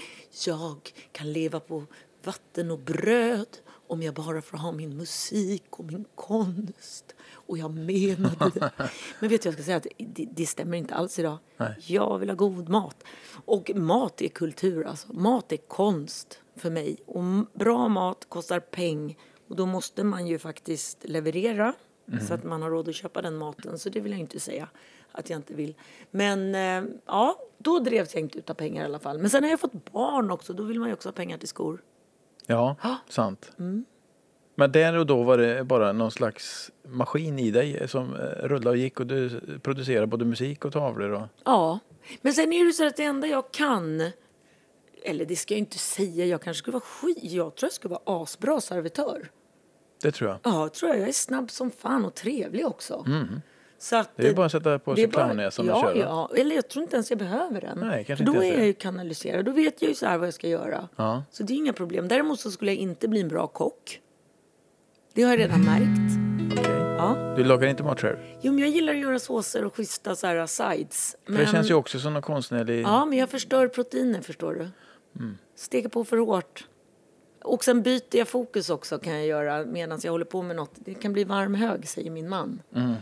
[0.47, 0.77] jag
[1.11, 1.83] kan leva på
[2.23, 3.47] vatten och bröd
[3.87, 7.15] om jag bara får ha min musik och min konst.
[7.31, 8.71] Och jag menade det.
[9.19, 11.37] Men vet du, jag ska säga att det, det stämmer inte alls idag.
[11.57, 11.75] Nej.
[11.79, 13.03] Jag vill ha god mat.
[13.45, 15.13] Och mat är kultur, alltså.
[15.13, 16.97] Mat är konst för mig.
[17.05, 19.17] Och bra mat kostar peng.
[19.47, 21.73] Och då måste man ju faktiskt leverera.
[22.27, 23.79] Så att man har råd att köpa den maten.
[23.79, 24.69] Så det vill jag inte säga
[25.11, 25.75] att jag inte vill.
[26.11, 29.19] Men eh, ja, då drevs jag inte ut av pengar i alla fall.
[29.19, 30.53] Men sen har jag fått barn också.
[30.53, 31.81] Då vill man ju också ha pengar till skor.
[32.47, 32.75] Ja,
[33.09, 33.51] sant.
[34.55, 38.69] Men där och då var det bara någon slags maskin i dig som eh, rullade
[38.69, 41.09] och gick och du producerade både musik och tavlor.
[41.09, 41.27] Och...
[41.45, 41.79] Ja,
[42.21, 44.11] men sen är det så att det enda jag kan,
[45.03, 47.91] eller det ska jag inte säga, jag kanske skulle vara skit, jag tror jag skulle
[47.91, 49.31] vara asbra servitör.
[50.01, 50.39] Det tror jag.
[50.43, 50.99] Ja, tror jag.
[50.99, 53.05] Jag är snabb som fan och trevlig också.
[53.83, 55.97] Så att, Det är bara att sätta på sig clownnäsan och ja, köra.
[55.97, 57.79] Ja, eller jag tror inte ens jag behöver den.
[57.79, 59.45] Nej, kanske För då inte är jag ju kanaliserad.
[59.45, 60.89] Då vet jag ju så här vad jag ska göra.
[60.95, 61.23] Ja.
[61.31, 62.07] Så det är inga problem.
[62.07, 63.99] Däremot så skulle jag inte bli en bra kock.
[65.13, 66.17] Det har jag redan märkt.
[66.59, 66.75] Okej.
[66.97, 67.33] Ja.
[67.37, 68.17] Du lagar inte mat själv?
[68.41, 71.15] Jo, men jag gillar att göra såser och schyssta så här sides.
[71.25, 72.83] För det känns ju också som någon konstnärlig...
[72.83, 74.67] Ja, men jag förstör proteiner, förstår du.
[75.19, 75.37] Mm.
[75.55, 76.67] Steker på för hårt.
[77.41, 80.71] Och sen byter jag fokus också kan jag göra medan jag håller på med något.
[80.75, 82.61] Det kan bli varm hög, säger min man.
[82.75, 82.93] Mm.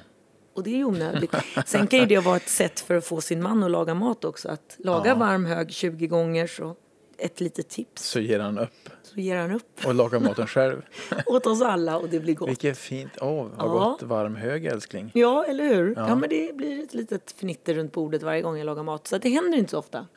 [0.53, 1.35] Och det är ju onödigt.
[1.65, 4.25] Sen kan ju det vara ett sätt för att få sin man att laga mat
[4.25, 4.49] också.
[4.49, 6.75] Att laga varm hög 20 gånger så
[7.17, 8.03] ett litet tips.
[8.05, 10.81] Så ger han upp Så ger han upp och lagar maten själv.
[11.25, 12.49] åt oss alla och det blir gott.
[12.49, 13.11] Vilket fint.
[13.21, 13.73] Åh, vad Ja.
[13.73, 14.03] gott.
[14.03, 15.11] Varm hög älskling.
[15.13, 15.93] Ja, eller hur?
[15.97, 16.15] Ja.
[16.15, 19.07] men det blir ett litet fnitter runt bordet varje gång jag lagar mat.
[19.07, 20.07] Så det händer inte så ofta.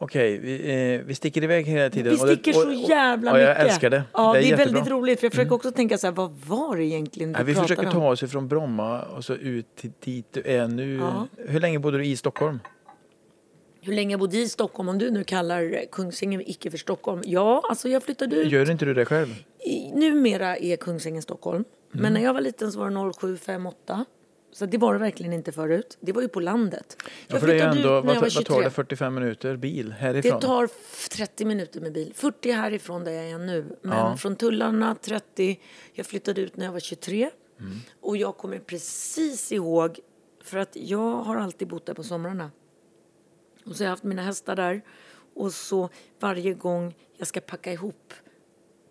[0.00, 2.12] Okej, vi, eh, vi sticker iväg hela tiden.
[2.14, 3.48] Vi och det- sticker och- så jävla ja, mycket.
[3.58, 4.02] Jag älskar det.
[4.12, 4.62] Ja, det är, jättebra.
[4.64, 4.74] Mm.
[4.74, 5.20] väldigt roligt.
[5.20, 7.86] För jag försöker också tänka så här, vad var det egentligen du Ja, vi försöker
[7.86, 7.92] om?
[7.92, 10.96] ta oss ifrån Bromma och så ut till dit du är nu.
[10.96, 11.26] Ja.
[11.36, 12.60] Hur länge bodde du i Stockholm?
[13.80, 17.22] Hur länge jag bodde i Stockholm, om du nu kallar Kungsängen icke för Stockholm.
[17.24, 18.52] Ja, alltså jag flyttade ut.
[18.52, 19.34] Gör inte du det själv?
[19.66, 21.64] I, numera är Kungsängen Stockholm.
[21.92, 22.02] Mm.
[22.02, 24.04] Men när jag var liten så var det 0758.
[24.52, 25.98] Så det var det verkligen inte förut.
[26.00, 26.96] Det var ju på landet.
[27.00, 28.64] Ja, Jag för det är ändå, ut när jag var vad, vad tar 23.
[28.64, 28.70] det?
[28.70, 30.40] 45 minuter bil härifrån?
[30.40, 32.12] Det tar f- 30 minuter med bil.
[32.14, 33.76] 40 härifrån där jag är nu.
[33.82, 34.16] Men Ja.
[34.16, 35.60] från tullarna 30.
[35.92, 37.30] Jag flyttade ut när jag var 23.
[37.60, 37.72] Mm.
[38.00, 39.98] Och jag kommer precis ihåg,
[40.44, 42.50] för att jag har alltid bott där på somrarna.
[43.66, 44.82] Och så har jag haft mina hästar där.
[45.34, 45.88] Och så
[46.20, 48.14] varje gång jag ska packa ihop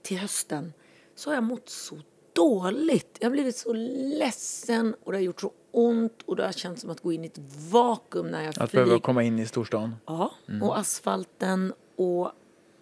[0.03, 0.73] till hösten
[1.15, 1.99] så har jag mått så
[2.37, 3.17] dåligt.
[3.19, 6.81] Jag har blivit så ledsen och det har gjort så ont och det har känts
[6.81, 7.39] som att gå in i ett
[7.71, 8.85] vakuum när jag Att flyger.
[8.85, 9.95] behöva komma in i storstan?
[10.05, 12.31] Ja, och asfalten och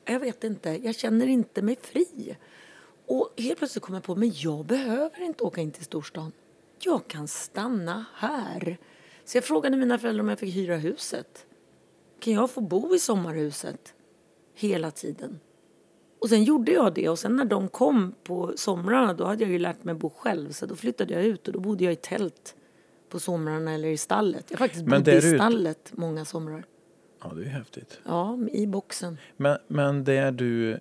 [0.06, 2.38] jag vet inte, jag känner inte mig fri.
[3.08, 6.32] Och helt plötsligt kom jag på, men jag behöver inte åka in till storstan.
[6.80, 8.78] Jag kan stanna här.
[9.26, 11.46] Så jag frågade mina föräldrar om jag fick hyra huset.
[12.20, 13.94] Kan jag få bo i sommarhuset
[14.56, 15.40] hela tiden?
[16.26, 19.52] Och sen gjorde jag det och sen när de kom på somrarna då hade jag
[19.52, 21.96] ju lärt mig bo själv så då flyttade jag ut och då bodde jag i
[21.96, 22.56] tält
[23.10, 24.46] på somrarna eller i stallet.
[24.50, 26.66] Jag faktiskt Men bodde i stallet många somrar.
[27.24, 28.00] Ja, det är häftigt.
[28.06, 29.18] Ja, i boxen.
[29.38, 30.80] Men, men där du,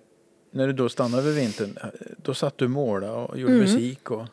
[0.51, 1.77] när du då stannade över vintern,
[2.23, 3.65] då satt du och målade och gjorde Mm.
[3.65, 4.25] musik och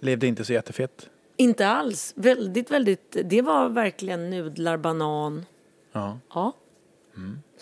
[0.00, 1.08] levde inte så jättefett?
[1.36, 2.12] Inte alls.
[2.16, 3.16] Väldigt, väldigt.
[3.24, 5.46] Det var verkligen nudlar, banan.
[5.92, 6.18] Ja.
[6.34, 6.52] Ja.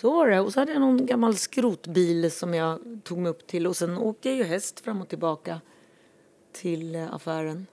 [0.01, 0.41] Så var det.
[0.41, 3.67] Och så hade jag någon gammal skrotbil som jag tog mig upp till.
[3.67, 5.61] Och sen åkte jag ju häst fram och tillbaka
[6.53, 7.67] till eh, affären.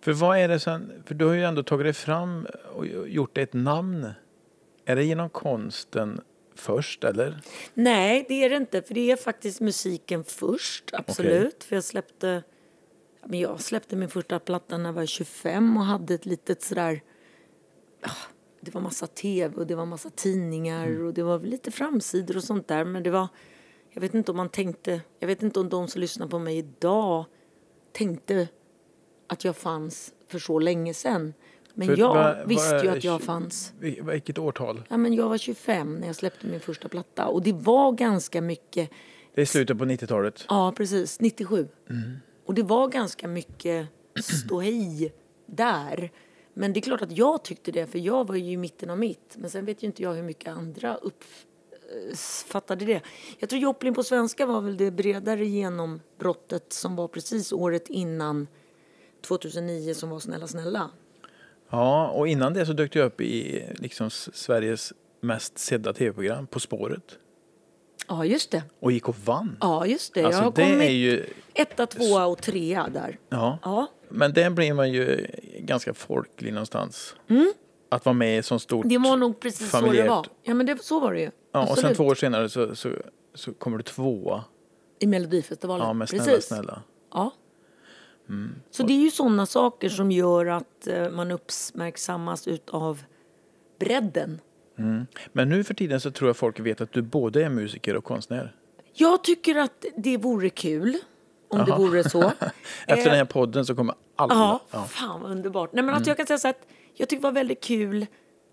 [0.00, 3.38] För vad är det sen, för du har ju ändå tagit dig fram och gjort
[3.38, 4.10] ett namn.
[4.84, 6.20] Är det genom konsten
[6.54, 7.40] först eller?
[7.74, 8.82] Nej, det är det inte.
[8.82, 11.64] För det är faktiskt musiken först, absolut.
[11.64, 12.42] För jag släppte,
[13.24, 17.00] men jag släppte min första platta när jag var 25 och hade ett litet sådär...
[18.66, 22.44] Det var massa tv och det var massa tidningar och det var lite framsidor och
[22.44, 22.84] sånt där.
[22.84, 23.28] Men det var...
[23.90, 25.00] Jag vet inte om man tänkte...
[25.18, 27.24] Jag vet inte om de som lyssnar på mig idag
[27.92, 28.48] tänkte
[29.26, 31.34] att jag fanns för så länge sedan.
[31.74, 33.72] Men För jag vad visste ju att jag fanns.
[33.80, 34.82] Vil- Vilket årtal?
[34.88, 38.40] Ja, men jag var 25 när jag släppte min första platta och det var ganska
[38.40, 38.90] mycket,
[39.34, 40.44] Det är slutet på 90-talet.
[40.48, 41.68] ja precis, 97.
[42.46, 43.88] Och det var ganska mycket
[44.22, 45.12] ståhej
[45.46, 46.10] där.
[46.58, 48.98] Men det är klart att jag tyckte det, för jag var ju i mitten av
[48.98, 49.36] mitt.
[49.36, 53.00] Men sen vet ju inte jag hur mycket andra uppfattade det.
[53.38, 58.48] Jag tror Joplin på svenska var väl det bredare genombrottet som var precis året innan
[59.26, 60.90] 2009 som var Snälla snälla.
[61.70, 66.60] Ja, och innan det så dök du upp i liksom Sveriges mest sedda tv-program, På
[66.60, 67.18] spåret.
[68.08, 68.62] Ja, just det.
[68.80, 69.56] Och gick och vann.
[69.60, 70.24] Ja, just det.
[70.24, 71.26] Alltså, jag har det kommit ju...
[71.54, 73.18] etta, tvåa och trea där.
[73.28, 73.58] Ja.
[73.62, 75.26] Ja, Men där blir man ju
[75.58, 77.14] ganska folklig någonstans.
[77.88, 78.84] Att vara med i sånt stort...
[78.84, 79.02] Mm.
[79.02, 80.08] det var nog precis så det familjärt.
[80.08, 80.26] var.
[80.42, 81.30] Ja, men det, så var det ju.
[81.52, 82.90] Ja, och sen två år senare så, så,
[83.34, 84.44] så kommer du tvåa.
[84.98, 85.86] I Melodifestivalen.
[85.86, 86.44] Ja, med Snälla precis.
[86.44, 86.82] snälla.
[87.12, 87.32] Ja.
[88.70, 93.02] Så det är ju sådana saker som gör att eh, man uppmärksammas utav
[93.78, 94.40] bredden.
[95.32, 98.04] Men nu för tiden så tror jag folk vet att du både är musiker och
[98.04, 98.54] konstnär.
[98.92, 100.96] Jag tycker att det vore kul.
[101.48, 102.22] Om det vore så.
[102.86, 104.34] Efter Eh, den här podden så kommer alla...
[104.34, 104.84] Ja, Ja.
[104.84, 105.72] fan vad underbart.
[105.72, 108.06] Nej, men alltså jag kan säga så att jag tyckte det var väldigt kul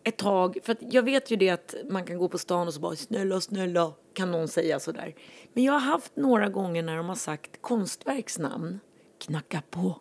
[0.04, 0.58] ett tag.
[0.64, 2.96] För att jag vet ju det att man kan gå på stan och så bara
[2.96, 5.16] snälla, snälla, kan någon säga sådär.
[5.54, 8.80] Men jag har haft några gånger när de har sagt konstverksnamn,
[9.26, 9.96] knacka på,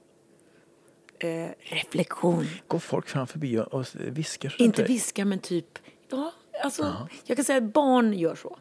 [1.18, 2.46] eh, reflektion.
[2.66, 4.88] Går folk fram förbi och, och viskar Inte där?
[4.88, 5.78] viska men typ,
[6.11, 8.59] ja, alltså jag kan säga att barn gör så.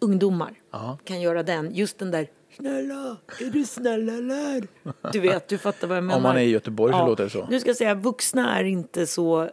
[0.00, 0.98] Ungdomar Ja.
[1.04, 4.66] kan göra den, just den där Snälla, är du snäll eller?
[5.12, 6.16] Du vet, du fattar vad jag menar.
[6.16, 7.46] Om man är i Göteborg så låter det så.
[7.50, 9.50] Nu ska jag säga, vuxna är inte så,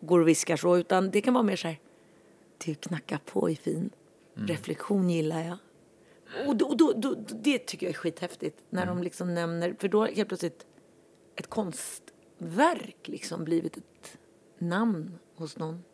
[0.00, 1.78] går och viskar så, utan det kan vara mer så här,
[2.64, 3.90] du knackar på i fin.
[4.36, 4.48] Mm.
[4.48, 5.56] Reflektion gillar jag.
[6.48, 8.96] Och, då, då, då, det tycker jag är skithäftigt, när Mm.
[8.96, 10.66] de liksom nämner, för då har helt plötsligt
[11.36, 14.18] ett konstverk liksom blivit ett
[14.58, 15.84] namn hos någon.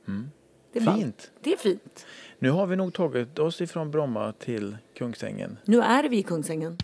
[0.81, 0.97] Det är.
[0.97, 1.31] Fint.
[1.41, 2.07] Det är fint.
[2.39, 5.59] Nu har vi nog tagit oss ifrån Bromma till Kungsängen.
[5.65, 6.79] Nu är vi i Kungsängen.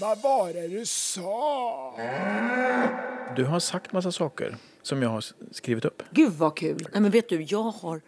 [0.00, 1.94] Vad var det du sa?
[3.36, 6.02] Du har sagt massa saker som jag har skrivit upp.
[6.10, 6.88] Gud vad kul!
[6.92, 8.00] Nej men vet du, jag har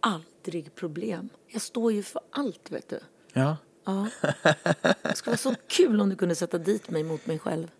[0.00, 1.28] aldrig problem.
[1.48, 3.00] Jag står ju för allt vet du.
[3.32, 3.56] Ja.
[3.88, 4.08] Ja.
[5.02, 7.70] Det skulle vara så kul om du kunde sätta dit mig mot mig själv.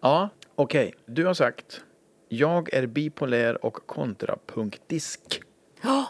[0.00, 0.94] Ja, okej.
[1.06, 1.82] Du har sagt
[2.28, 5.42] jag är bipolär och kontrapunktdisk.
[5.82, 6.06] Ja.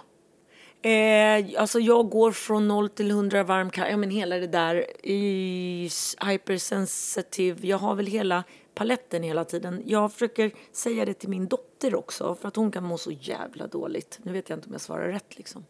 [0.90, 5.90] Eh, alltså jag går från 0 till 100 varm ja men hela det där i
[6.26, 8.44] hypersensitive, jag har väl hela
[8.78, 9.82] paletten hela tiden.
[9.86, 13.66] Jag försöker säga det till min dotter också för att hon kan må så jävla
[13.66, 14.18] dåligt.
[14.22, 15.64] Nu vet jag inte om jag svarar rätt liksom.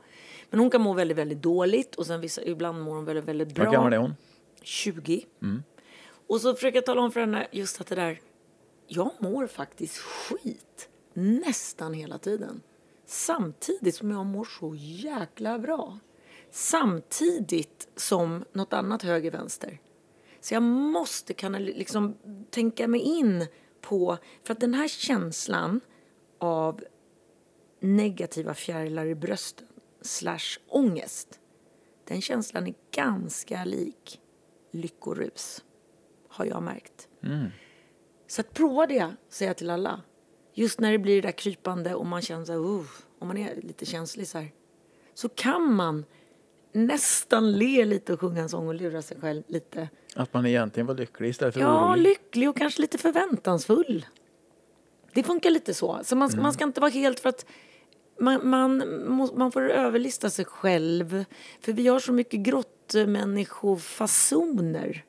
[0.50, 3.54] Men hon kan må väldigt, väldigt dåligt och sen vissa, ibland mår hon väldigt, väldigt
[3.54, 3.64] bra.
[3.64, 4.14] Vad gammal är hon?
[4.62, 5.26] 20.
[6.26, 8.20] Och så försöker jag tala om för henne just att det där,
[8.86, 12.62] jag mår faktiskt skit nästan hela tiden.
[13.06, 15.98] Samtidigt som jag mår så jäkla bra.
[16.50, 19.78] Samtidigt som något annat höger-vänster.
[20.48, 22.16] Så jag måste kunna liksom
[22.50, 23.46] tänka mig in
[23.80, 25.80] på, för att den här känslan
[26.38, 26.84] av
[27.80, 29.66] negativa fjärilar i brösten
[30.00, 31.40] slash ångest,
[32.04, 34.20] den känslan är ganska lik
[34.70, 35.64] lyckorus,
[36.28, 37.08] har jag märkt.
[38.26, 40.02] Så att prova det, säger jag till alla.
[40.54, 42.86] Just när det blir det där krypande och man känner så här, uh,
[43.18, 44.52] om man är lite känslig så här,
[45.14, 46.04] så kan man
[46.86, 49.88] nästan le lite och sjunga en sång och lura sig själv lite.
[50.16, 52.02] Att man egentligen var lycklig istället för Ja, orolig.
[52.02, 54.06] lycklig och kanske lite förväntansfull.
[55.14, 55.98] Det funkar lite så.
[56.02, 57.46] Så man, man ska inte vara helt för att
[58.20, 61.24] man, man, må- man får överlista sig själv.
[61.60, 65.04] För vi har så mycket grottmänniskofasoner.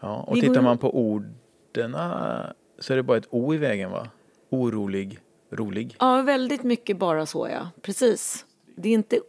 [0.00, 1.96] Ja, och Vi tittar går- man på orden
[2.78, 4.08] så är det bara ett O i vägen va?
[4.50, 5.18] Orolig,
[5.52, 5.96] rolig.
[5.98, 7.70] Ja, väldigt mycket bara så ja.
[7.82, 8.46] Precis.
[8.76, 9.20] Det är inte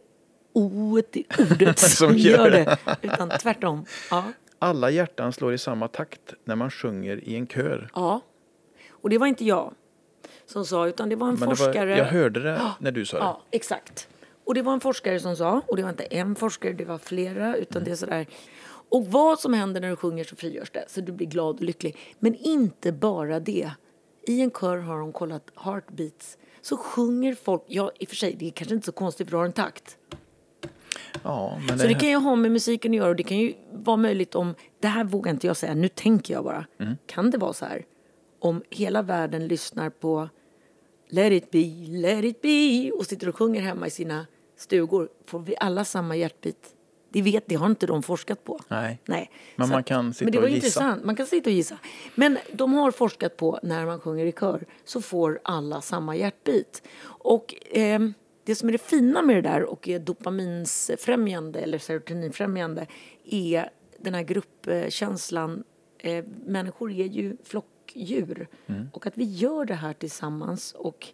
[0.54, 3.84] oet i ordet som, gör det, utan tvärtom.
[4.10, 4.24] Ja.
[4.58, 7.90] Alla hjärtan slår i samma takt när man sjunger i en kör.
[7.94, 8.20] ja.
[8.90, 9.74] Och det var inte jag
[10.46, 11.90] som sa, utan det var en det forskare.
[11.90, 13.24] var, jag hörde det när du sa det.
[13.24, 14.08] Ja, exakt.
[14.44, 16.98] Och det var en forskare som sa, och det var inte en forskare, det var
[16.98, 18.26] flera, utan det är sådär.
[18.88, 21.62] Och vad som händer när du sjunger så frigörs det, så du blir glad och
[21.62, 21.96] lycklig.
[22.18, 23.70] Men inte bara det.
[24.26, 26.38] I en kör har de kollat heartbeats.
[26.62, 29.30] Så sjunger folk, ja i och för sig, det är kanske inte så konstigt för
[29.30, 29.98] du har en takt.
[31.22, 33.96] Ja, Så det kan ju ha med musiken att göra och det kan ju vara
[33.96, 36.66] möjligt om, det här vågar inte jag säga, nu tänker jag bara.
[37.06, 37.84] Kan det vara så här?
[38.38, 40.28] Om hela världen lyssnar på
[41.08, 44.26] Let it be, let it be och sitter och sjunger hemma i sina
[44.56, 46.70] stugor, får vi alla samma hjärtbit?
[47.10, 48.60] Det vet, det har inte de forskat på.
[48.68, 49.00] Nej.
[49.04, 49.30] Nej.
[49.56, 50.56] Men Så man kan sitta men det och var gissa.
[50.66, 51.04] intressant.
[51.04, 51.78] Man kan sitta och gissa.
[52.14, 56.82] Men de har forskat på när man sjunger i kör så får alla samma hjärtbit.
[57.04, 62.86] Och ehm, det som är det fina med det där och är dopaminsfrämjande eller serotoninfrämjande
[63.24, 65.64] är den här gruppkänslan.
[65.98, 68.88] Eh, människor är ju flockdjur Mm.
[68.92, 71.06] och att vi gör det här tillsammans och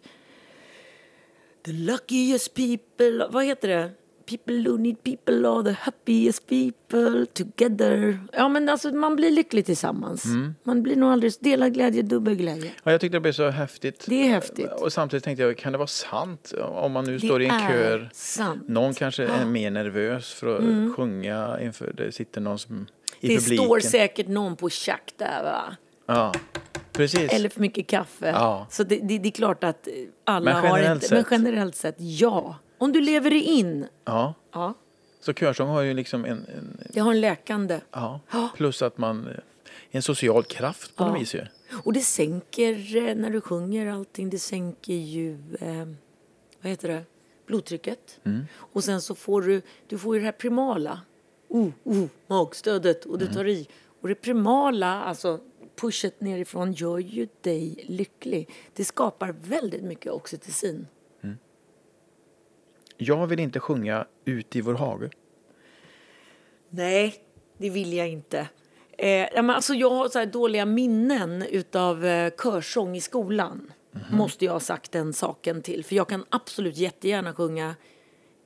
[1.65, 3.91] The luckiest people, vad heter det?
[4.37, 8.19] People who need people are the happiest people together.
[8.33, 10.25] Ja men alltså man blir lycklig tillsammans.
[10.25, 10.55] Mm.
[10.63, 12.71] Man blir nog aldrig, dela glädje, dubbel glädje.
[12.83, 14.05] Ja, jag tyckte det blev så häftigt.
[14.07, 14.71] Det är häftigt.
[14.81, 16.53] Och samtidigt tänkte jag, kan det vara sant?
[16.61, 18.09] Om man nu Det står i en kör.
[18.13, 18.67] sant.
[18.67, 22.87] Någon kanske är mer nervös för att sjunga inför det sitter någon som
[23.19, 23.65] i Det publiken.
[23.65, 25.75] står säkert någon på tjack där va?
[26.05, 26.31] Ja,
[26.93, 27.31] precis.
[27.33, 28.27] Eller för mycket kaffe.
[28.27, 28.67] Ja.
[28.69, 29.87] Så det, det, det är klart att
[30.23, 32.55] alla Men har inte, men generellt sett ja.
[32.81, 34.73] Om du lever dig in, Ja, ja,
[35.19, 37.79] så körsång har ju liksom en, en det har en läkande.
[38.31, 39.29] ja, plus att man,
[39.91, 41.45] en social kraft på något vis ju.
[41.83, 45.87] Och det sänker, eh, när du sjunger allting, det sänker ju, eh,
[46.61, 47.03] vad heter det,
[47.45, 48.19] blodtrycket.
[48.55, 51.01] Och sen så får du, du får ju det här primala,
[51.47, 53.67] oh, oh, magstödet och du tar i.
[54.01, 55.39] Och det primala, alltså
[55.75, 58.49] pushet nerifrån, gör ju dig lycklig.
[58.75, 60.87] Det skapar väldigt mycket oxytocin.
[63.03, 65.09] Jag vill inte sjunga ut i vår hage.
[66.69, 67.15] Nej,
[67.57, 68.39] det vill jag inte.
[68.97, 73.73] Eh, men alltså jag har så dåliga minnen utav eh, körsång i skolan.
[74.11, 75.85] Måste jag ha sagt den saken till.
[75.85, 77.75] För jag kan absolut jättegärna sjunga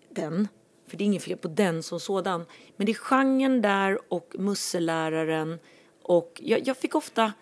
[0.10, 0.48] den.
[0.88, 2.46] För det är inget fel på den som sådan.
[2.78, 5.60] Men det är genren där och musselläraren.
[6.02, 7.34] Och jag, jag fick ofta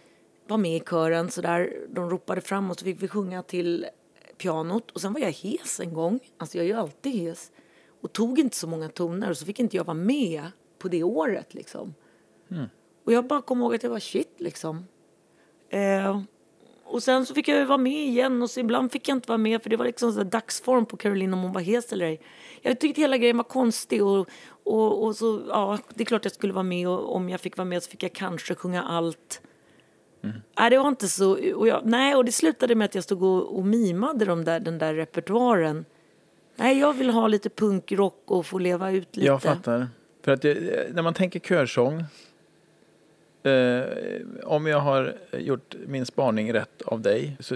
[0.47, 1.73] vara med i kören så där.
[1.89, 3.85] De ropade fram och så fick vi sjunga till
[4.37, 4.91] pianot.
[4.91, 6.19] Och sen var jag hes en gång.
[6.37, 7.51] Alltså jag är ju alltid hes.
[8.01, 10.43] Och tog inte så många toner och så fick inte jag vara med
[10.79, 11.93] på det året liksom.
[13.05, 14.87] Och jag bara kom ihåg att jag var shit liksom.
[15.69, 16.21] Eh,
[16.85, 19.37] och sen så fick jag vara med igen och så ibland fick jag inte vara
[19.37, 22.21] med för det var liksom så dagsform på Caroline om hon var hes eller ej.
[22.61, 24.29] Jag tyckte hela grejen var konstig och,
[24.63, 27.57] och, och så, ja, det är klart jag skulle vara med och om jag fick
[27.57, 29.41] vara med så fick jag kanske sjunga allt.
[30.57, 33.23] Nej, det var inte så, och jag, nej, och det slutade med att jag stod
[33.23, 35.85] och, och mimade de där, den där repertoaren.
[36.55, 39.27] Nej, jag vill ha lite punkrock och få leva ut lite.
[39.27, 39.87] Jag fattar.
[40.21, 42.03] För att det, när man tänker körsång.
[43.43, 43.83] Eh,
[44.43, 47.55] om jag har gjort min spaning rätt av dig så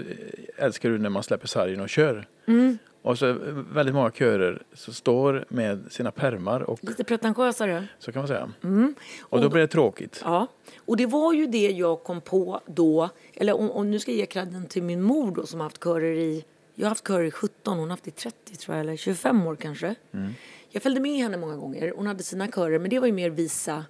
[0.56, 2.26] älskar du när man släpper sargen och kör.
[2.46, 2.78] Mm.
[3.08, 3.36] Och så
[3.72, 7.88] väldigt många körer som står med sina permar och Lite pretentiösare.
[7.98, 8.52] så kan man säga.
[8.62, 8.94] Mm.
[9.20, 10.20] Och då blir det tråkigt.
[10.24, 10.46] Ja,
[10.78, 13.08] och det var ju det jag kom på då.
[13.34, 15.84] Eller om, om nu ska jag ge credden till min mor då som har haft
[15.84, 16.44] körer i,
[16.74, 19.46] jag har haft körer i 17, hon har haft i 30 tror jag, eller 25
[19.46, 19.94] år kanske.
[20.70, 23.30] Jag följde med henne många gånger, hon hade sina körer, men det var ju mer
[23.30, 23.84] visa,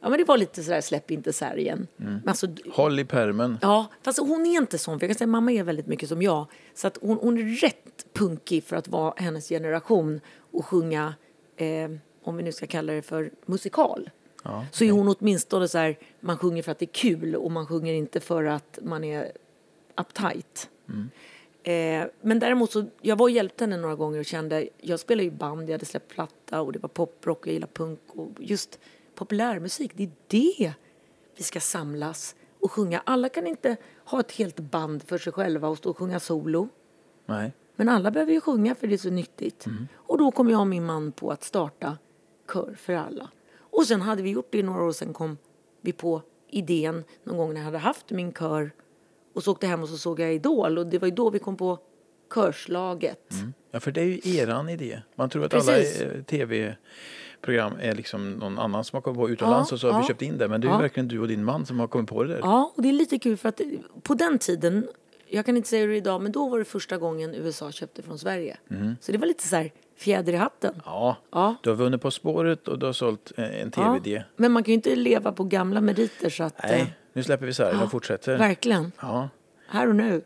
[0.00, 1.86] ja men det var lite sådär släpp inte särgen.
[1.96, 3.58] Men alltså, Håll i permen.
[3.62, 4.98] Ja, fast hon är inte sån.
[4.98, 6.46] För jag kan säga mamma är väldigt mycket som jag.
[6.74, 10.20] Så att hon, hon är rätt punkig för att vara hennes generation
[10.52, 11.14] och sjunga,
[11.56, 11.90] eh,
[12.22, 14.10] om vi nu ska kalla det för musikal.
[14.44, 17.50] Ja, Så är hon åtminstone så här, man sjunger för att det är kul och
[17.52, 19.32] man sjunger inte för att man är
[20.00, 20.68] uptight.
[21.62, 25.24] Eh, men däremot så, jag var och hjälpte henne några gånger och kände, jag spelar
[25.24, 28.78] ju band, jag hade släppt platta och det var poprock, jag gillar punk och just
[29.14, 30.72] populärmusik, det är det
[31.36, 33.02] vi ska samlas och sjunga.
[33.06, 36.68] Alla kan inte ha ett helt band för sig själva och stå och sjunga solo.
[37.26, 37.52] Nej.
[37.76, 39.66] Men alla behöver ju sjunga för det är så nyttigt.
[39.94, 41.98] Och då kom jag och min man på att starta
[42.52, 43.30] Kör för alla.
[43.58, 45.38] Och sen hade vi gjort det i några år och sen kom
[45.80, 48.70] vi på idén någon gång när jag hade haft min kör
[49.34, 51.38] och så åkte hem och så såg jag Idol och det var ju då vi
[51.38, 51.78] kom på
[52.34, 53.34] körslaget.
[53.70, 55.02] Ja, för det är ju eran idé.
[55.14, 56.00] Man tror att Precis.
[56.00, 56.22] alla eh,
[57.40, 60.04] tv-program är liksom någon annan som har kommit på utomlands Ja, och så har vi
[60.04, 60.08] ja.
[60.08, 60.48] köpt in det.
[60.48, 60.80] Men det är ju Ja.
[60.80, 62.40] verkligen du och din man som har kommit på det där.
[62.42, 63.60] Ja, och det är lite kul för att
[64.02, 64.88] på den tiden,
[65.28, 68.18] jag kan inte säga det idag, men då var det första gången USA köpte från
[68.18, 68.56] Sverige.
[69.00, 70.82] Så det var lite så här fjäder i hatten.
[70.84, 71.54] Ja, Ja.
[71.62, 74.22] du har vunnit På spåret och du har sålt eh, en tv-idé.
[74.36, 76.64] Men man kan ju inte leva på gamla meriter så att...
[76.64, 78.38] eh, Nej, nu släpper vi sargen och fortsätter.
[78.38, 78.92] Verkligen.
[79.00, 79.28] Ja.
[79.68, 80.22] Här och nu.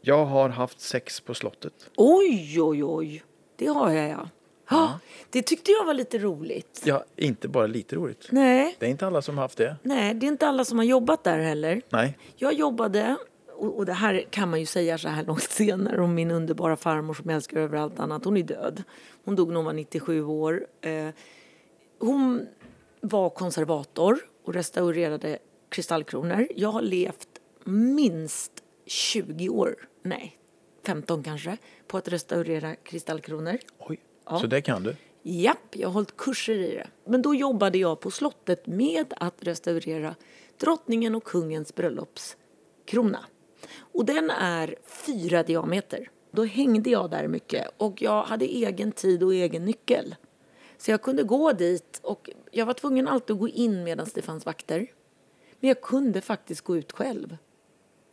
[0.00, 1.72] Jag har haft sex på slottet.
[1.96, 3.22] Oj, oj, oj.
[3.56, 4.28] Det har jag, ja.
[4.70, 4.98] Ja.
[5.30, 6.82] Det tyckte jag var lite roligt.
[6.84, 8.28] Ja, inte bara lite roligt.
[8.30, 9.76] Nej, Det är inte alla som har haft det.
[9.82, 11.82] nej, det är inte alla som har jobbat där heller.
[11.88, 12.18] Nej.
[12.36, 13.16] Jag jobbade,
[13.56, 16.76] och, och det här kan man ju säga så här långt senare om min underbara
[16.76, 18.24] farmor som jag älskar över allt annat.
[18.24, 18.82] Hon är död.
[19.24, 20.66] Hon dog när hon var 97 år.
[20.80, 21.08] Eh,
[21.98, 22.46] hon
[23.00, 25.38] var konservator och restaurerade
[25.68, 26.46] kristallkronor.
[26.56, 27.28] Jag har levt
[27.64, 28.52] minst
[28.86, 30.38] 20 år, nej,
[30.86, 31.56] 15 kanske,
[31.86, 33.58] på att restaurera kristallkronor.
[33.78, 34.96] Oj, så det kan du.
[35.22, 36.88] Japp, jag har hållit kurser i det.
[37.04, 40.14] Men då jobbade jag på slottet med att restaurera
[40.60, 43.24] drottningen och kungens bröllopskrona.
[43.78, 46.10] Och den är fyra diameter.
[46.30, 50.14] Då hängde jag där mycket och jag hade egen tid och egen nyckel.
[50.78, 54.22] Så jag kunde gå dit och jag var tvungen alltid att gå in medan det
[54.22, 54.86] fanns vakter.
[55.60, 57.36] Men jag kunde faktiskt gå ut själv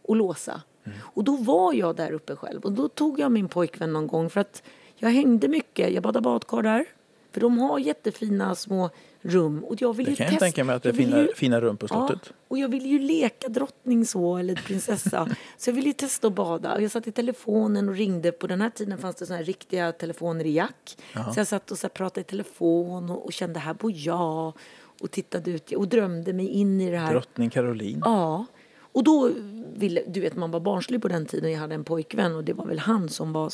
[0.01, 0.61] och låsa.
[0.97, 4.30] Och då var jag där uppe själv och då tog jag min pojkvän någon gång
[4.30, 4.63] för att
[4.98, 5.93] jag hängde mycket.
[5.93, 6.86] Jag badade badkar där.
[7.32, 8.89] För de har jättefina små
[9.22, 10.46] rum och jag vill Det ju kan jag testa.
[10.46, 12.20] tänka mig att det är jag fina, ju- fina rum på slottet.
[12.26, 15.30] Ja, och jag ville ju leka drottning så, eller prinsessa.
[15.58, 16.74] så jag ville ju testa att bada.
[16.76, 18.32] Och jag satt i telefonen och ringde.
[18.32, 20.98] På den här tiden fanns det såna här riktiga telefoner i jack.
[21.34, 24.54] Så jag satt och så pratade i telefon och, och kände här bor jag.
[25.02, 27.12] Och tittade ut och drömde mig in i det här.
[27.14, 28.02] Drottning Caroline.
[28.06, 28.46] Ja.
[28.78, 29.32] Och då
[29.76, 31.52] ville, du vet man var barnslig på den tiden.
[31.52, 33.52] Jag hade en pojkvän och det var väl han som var,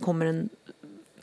[0.00, 0.48] kommer en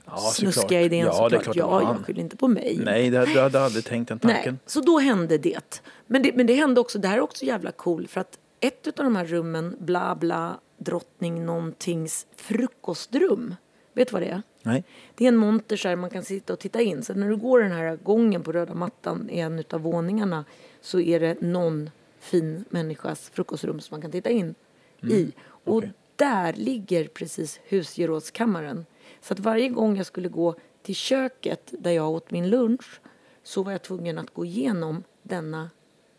[0.10, 1.32] Ja, snuskiga idén Ja, såklart.
[1.32, 2.80] det är klart ja, jag skyller inte på mig.
[2.84, 4.60] Nej, det, du hade aldrig tänkt den Nej, tanken.
[4.66, 5.82] så då hände det.
[6.08, 6.32] Men, det.
[6.36, 9.16] men det hände också, det här är också jävla cool för att ett av de
[9.16, 13.56] här rummen, bla bla, drottning någontings frukostrum.
[13.94, 14.42] Vet du vad det är?
[14.64, 14.84] Nej.
[15.16, 17.04] Det är en monter så här man kan sitta och titta in.
[17.04, 20.46] Så när du går den här gången på röda mattan i en av våningarna
[20.82, 21.90] så är det någon
[22.20, 24.56] fin människas frukostrum som man kan titta in
[25.02, 25.32] i.
[25.48, 25.92] Och okej.
[26.16, 28.86] där ligger precis husgerådskammaren.
[29.22, 33.02] Så att varje gång jag skulle gå till köket där jag åt min lunch
[33.44, 35.70] så var jag tvungen att gå igenom denna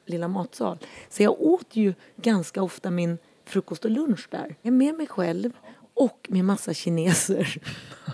[0.07, 0.79] lilla matsal.
[1.09, 4.57] Så jag åt ju ganska ofta min frukost och lunch där.
[4.63, 5.53] Jag är med mig själv
[5.95, 7.63] och med massa kineser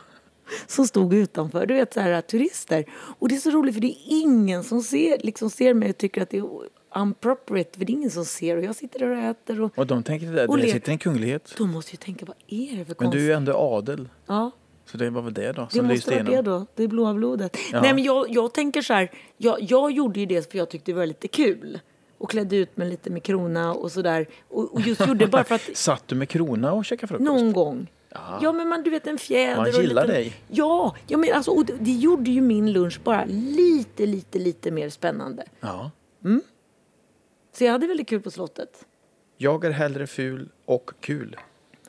[0.66, 1.66] som stod utanför.
[1.66, 2.84] Du vet så här turister.
[3.18, 5.98] Och det är så roligt för det är ingen som ser, liksom ser mig och
[5.98, 6.48] tycker att det är
[6.96, 7.78] unpropriate.
[7.78, 9.60] För det är ingen som ser och jag sitter där och äter.
[9.60, 11.54] Och Och de tänker Och det le- sitter en kunglighet.
[11.58, 13.12] de måste ju tänka, vad är det för Men konstigt?
[13.12, 14.08] du är ju ändå adel.
[14.26, 14.50] Ja,
[14.94, 16.66] Så det var väl det då det som måste lyste vara det då.
[16.74, 17.56] Det är blåa blodet.
[17.72, 17.80] Ja.
[17.80, 20.90] Nej men jag, jag tänker så här, jag, jag gjorde ju det för jag tyckte
[20.92, 21.80] det var lite kul.
[22.18, 24.26] Och klädde ut mig lite med krona och sådär.
[24.48, 27.24] Och, och just gjorde det bara för att Satt du med krona och käkade frukost?
[27.24, 27.86] någon gång.
[28.42, 30.20] Ja men man, du vet en fjäder Man och gillar liten...
[30.20, 30.36] dig.
[30.48, 34.70] Ja, ja men alltså, och det, det gjorde ju min lunch bara lite, lite, lite
[34.70, 35.44] mer spännande.
[35.60, 35.90] Ja.
[37.52, 38.86] Så jag hade väldigt kul på slottet.
[39.36, 41.36] Jag är hellre ful och kul.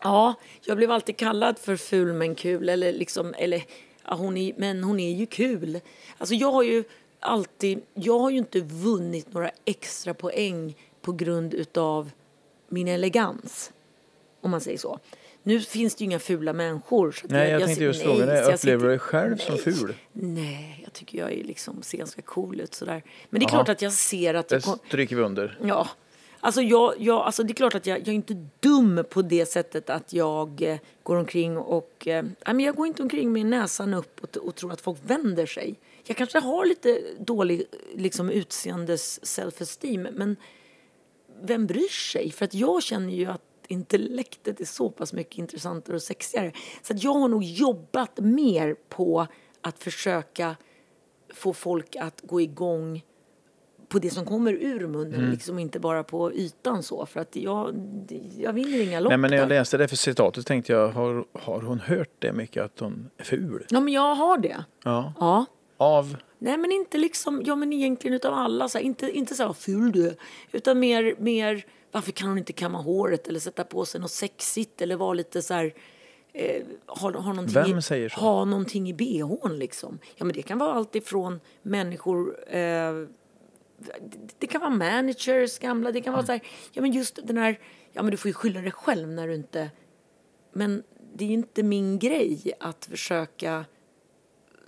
[0.05, 2.69] Ja, jag blev alltid kallad för ful men kul.
[2.69, 3.63] Eller liksom, eller,
[4.07, 5.79] ja, hon är, men hon är ju kul.
[6.17, 6.83] Alltså jag har ju
[7.19, 12.11] alltid, jag har ju inte vunnit några extra poäng på grund utav
[12.67, 13.71] min elegans.
[14.41, 14.99] Om man säger så.
[15.43, 17.11] Nu finns det ju inga fula människor.
[17.11, 19.63] Så Nej, jag tänkte just fråga jag Upplever du dig själv som Nej.
[19.63, 19.95] ful?
[20.11, 23.03] Nej, jag tycker jag är liksom, ser ganska cool ut sådär.
[23.29, 23.49] Men det är Jaha.
[23.49, 25.59] klart att jag ser att Det jag kom, stryker vi under.
[25.63, 25.87] Ja.
[26.45, 29.45] Alltså, jag, jag, alltså det är klart att jag, jag är inte dum på det
[29.45, 32.07] sättet att jag eh, går omkring och...
[32.07, 35.45] Eh, men jag går inte omkring med näsan upp och, och tror att folk vänder
[35.45, 35.75] sig.
[36.03, 40.35] Jag kanske har lite dålig liksom, utseendes self-esteem men
[41.41, 42.31] vem bryr sig?
[42.31, 46.51] För att jag känner ju att intellektet är så pass mycket intressantare och sexigare.
[46.81, 49.27] Så att jag har nog jobbat mer på
[49.61, 50.55] att försöka
[51.33, 53.01] få folk att gå igång
[53.95, 55.31] på det som kommer ur munnen, Mm.
[55.31, 57.05] liksom inte bara på ytan så.
[57.05, 57.75] För att jag,
[58.37, 61.25] jag vinner inga lopp Nej, men när jag läste det för citatet tänkte jag, har,
[61.33, 63.65] har hon hört det mycket att hon är ful?
[63.69, 64.63] Ja, men jag har det.
[64.83, 65.13] Ja.
[65.19, 65.45] Ja.
[65.77, 66.17] Av?
[66.39, 69.53] Nej, men inte liksom, ja men egentligen utav alla, så här, inte, inte så här,
[69.53, 70.15] ful du är,
[70.51, 74.81] utan mer, mer, varför kan hon inte kamma håret eller sätta på sig något sexigt
[74.81, 75.73] eller vara lite så här,
[76.33, 78.09] eh, ha, ha någonting i?
[78.15, 79.99] Ha någonting i bhn liksom.
[80.15, 82.93] Ja, men det kan vara allt ifrån människor, eh,
[84.39, 87.59] det, kan vara managers, gamla, det kan vara så här, ja men just den här,
[87.91, 89.71] ja men du får ju skylla dig själv när du inte,
[90.53, 93.65] men det är inte min grej att försöka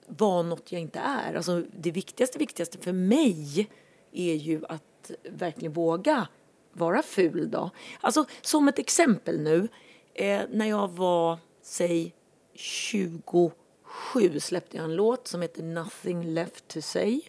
[0.08, 1.34] vara något jag inte är.
[1.34, 3.70] Alltså, det viktigaste, viktigaste för mig
[4.12, 6.28] är ju att verkligen våga
[6.74, 7.52] vara ful.
[7.52, 7.70] Då.
[8.02, 9.68] Alltså, som ett exempel nu.
[10.14, 12.14] Eh, när jag var, säg,
[12.54, 17.22] 27 släppte jag en låt som heter Nothing left to say.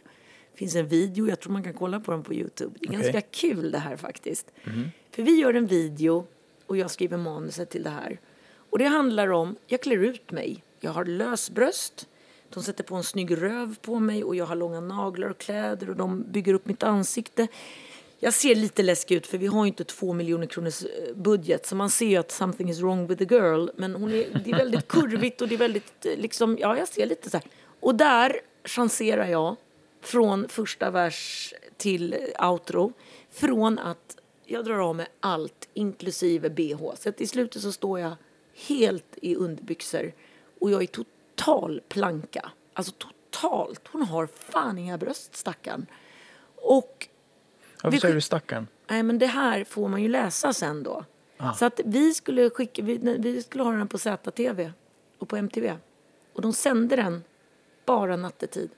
[0.58, 2.74] Finns en video, jag tror man kan kolla på den på Youtube.
[2.80, 3.02] Det är Okej.
[3.02, 4.46] ganska kul det här faktiskt.
[5.10, 6.26] För vi gör en video
[6.66, 8.20] och jag skriver manuset till det här.
[8.70, 10.64] Och det handlar om, jag klär ut mig.
[10.80, 12.08] Jag har lösbröst.
[12.54, 15.90] De sätter på en snygg röv på mig och jag har långa naglar och kläder
[15.90, 17.48] och de bygger upp mitt ansikte.
[18.18, 21.66] Jag ser lite läskig ut för vi har ju inte två miljoner kronors eh, budget
[21.66, 23.68] så man ser ju att something is wrong with the girl.
[23.76, 26.88] Men hon är, det är väldigt kurvigt och det är väldigt eh, liksom, ja jag
[26.88, 27.46] ser lite så här.
[27.80, 29.56] Och där chanserar jag
[30.00, 32.92] från första vers till outro.
[33.30, 36.94] Från att jag drar av mig allt inklusive bh.
[36.94, 38.12] Så att i slutet så står jag
[38.68, 40.12] helt i underbyxor
[40.60, 42.50] och jag är total planka.
[42.72, 43.88] Alltså totalt.
[43.92, 45.86] Hon har fan inga bröst stackarn.
[46.54, 47.08] Och
[47.82, 48.66] Varför säger du stackarn?
[48.90, 51.04] Nej, men det här får man ju läsa sen då.
[51.36, 51.52] Ah.
[51.52, 54.72] Så att vi skulle skicka, vi, vi skulle ha den på ZTV
[55.18, 55.76] och på MTV.
[56.32, 57.24] Och de sände den
[57.84, 58.70] bara nattetid.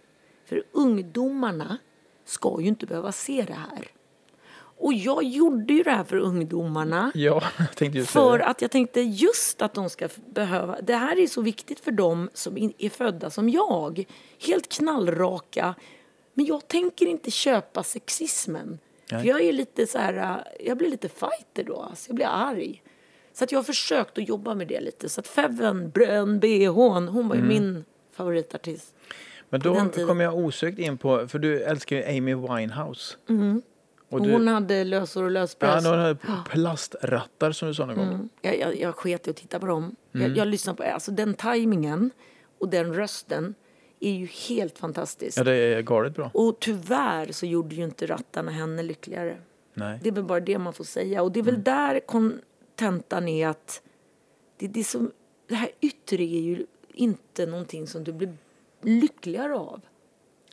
[0.50, 1.78] För ungdomarna
[2.24, 3.86] ska ju inte behöva se det här.
[4.54, 7.12] Och jag gjorde ju det här för ungdomarna.
[7.14, 7.40] Ja,
[8.06, 8.44] För det.
[8.44, 12.30] att jag tänkte just att de ska behöva, det här är så viktigt för dem
[12.34, 14.04] som är födda som jag.
[14.46, 15.74] Helt knallraka.
[16.34, 18.78] Men jag tänker inte köpa sexismen.
[19.10, 19.22] Nej.
[19.22, 22.26] För jag är lite så här, äh, jag blir lite fighter då, alltså jag blir
[22.26, 22.82] arg.
[23.32, 25.08] Så att jag har försökt att jobba med det lite.
[25.08, 28.94] Så att Feven, Brön, BH'n, hon var ju min favoritartist.
[29.50, 29.74] Men då
[30.06, 33.16] kommer jag osökt in på, för du älskar ju Amy Winehouse.
[33.26, 35.86] Och Och du, hon hade lösor och ja, lösbröst.
[35.86, 36.16] hon hade
[36.48, 38.28] plastrattar som du sa någon gång.
[38.40, 39.96] Jag, jag, jag sket i att titta på dem.
[40.14, 40.28] Mm.
[40.28, 42.10] Jag, jag lyssnar på alltså den tajmingen
[42.58, 43.54] och den rösten
[44.00, 45.38] är ju helt fantastisk.
[45.38, 46.30] Ja, det är galet bra.
[46.34, 49.36] Och tyvärr så gjorde ju inte rattarna henne lyckligare.
[49.74, 49.98] Nej.
[50.02, 51.22] Det är väl bara det man får säga.
[51.22, 53.82] Och det är väl där kontentan är att
[54.58, 55.10] det, det, som,
[55.48, 58.34] det här yttre är ju inte någonting som du blir
[58.82, 59.80] lyckligare av.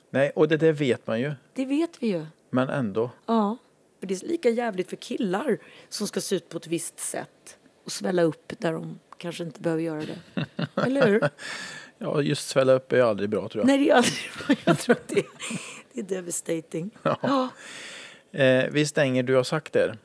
[0.09, 1.33] Nej, och det där vet man ju.
[1.53, 2.25] Det vet vi ju.
[2.49, 3.11] Men ändå.
[3.25, 3.57] Ja.
[3.99, 5.57] För det är lika jävligt för killar
[5.89, 9.61] som ska se ut på ett visst sätt och svälla upp där de kanske inte
[9.61, 10.45] behöver göra det.
[10.85, 11.29] Eller hur?
[11.97, 13.67] Ja, just svälla upp är aldrig bra tror jag.
[13.67, 14.55] Nej, det är aldrig bra.
[14.65, 15.25] Jag tror att det,
[15.93, 16.91] det är devastating.
[17.03, 17.49] Ja.
[18.31, 19.97] Eh, vi stänger Du har sagt där.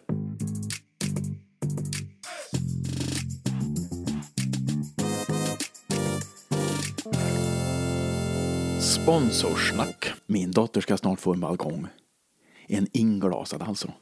[9.02, 10.12] Sponsorsnack.
[10.26, 11.86] Min dotter ska snart få en balkong.
[12.66, 13.92] En inglasad alltså.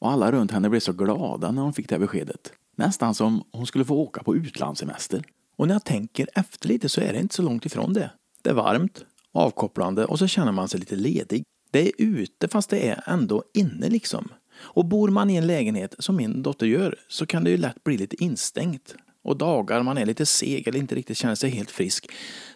[0.00, 2.52] Och alla runt henne blev så glada när hon fick det här beskedet.
[2.76, 5.24] Nästan som hon skulle få åka på utlandssemester.
[5.56, 8.10] Och när jag tänker efter lite så är det inte så långt ifrån det.
[8.42, 11.44] Det är varmt, avkopplande och så känner man sig lite ledig.
[11.70, 14.28] Det är ute fast det är ändå inne liksom.
[14.54, 17.84] Och bor man i en lägenhet som min dotter gör så kan det ju lätt
[17.84, 18.94] bli lite instängt.
[19.22, 22.06] Och dagar man är lite seg eller inte riktigt känner sig helt frisk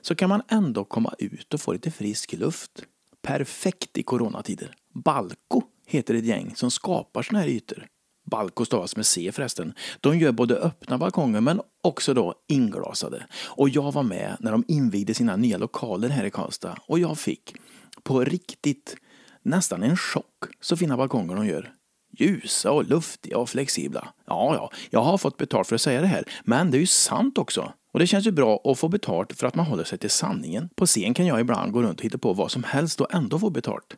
[0.01, 2.83] så kan man ändå komma ut och få lite frisk luft.
[3.23, 4.75] Perfekt i coronatider.
[4.95, 7.87] Balko heter ett gäng som skapar såna här ytor.
[8.31, 9.75] Balko stavas med C förresten.
[10.01, 13.27] De gör både öppna balkonger men också då inglasade.
[13.45, 17.19] Och jag var med när de invigde sina nya lokaler här i Karlstad och jag
[17.19, 17.55] fick
[18.03, 18.97] på riktigt
[19.43, 21.73] nästan en chock så fina balkonger de gör.
[22.17, 24.09] Ljusa och luftiga och flexibla.
[24.27, 26.87] Ja, ja, jag har fått betalt för att säga det här, men det är ju
[26.87, 27.73] sant också.
[27.93, 30.69] Och det känns ju bra att få betalt för att man håller sig till sanningen.
[30.75, 33.39] På scen kan jag ibland gå runt och hitta på vad som helst och ändå
[33.39, 33.97] få betalt.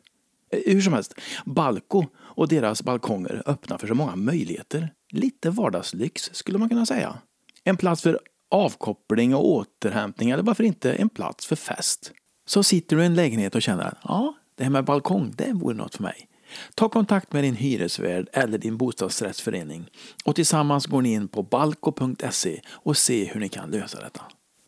[0.51, 1.13] Eh, hur som helst,
[1.45, 4.93] Balko och deras balkonger öppnar för så många möjligheter.
[5.11, 7.17] Lite vardagslyx skulle man kunna säga.
[7.63, 8.19] En plats för
[8.51, 12.11] avkoppling och återhämtning eller varför inte en plats för fest.
[12.45, 15.53] Så sitter du i en lägenhet och känner att ja, det här med balkong, det
[15.53, 16.28] vore något för mig.
[16.75, 19.89] Ta kontakt med din hyresvärd eller din bostadsrättsförening
[20.25, 24.21] och tillsammans går ni in på balko.se och se hur ni kan lösa detta.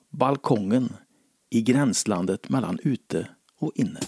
[0.09, 0.93] Balkongen
[1.49, 3.27] i gränslandet mellan ute
[3.59, 3.99] och inne.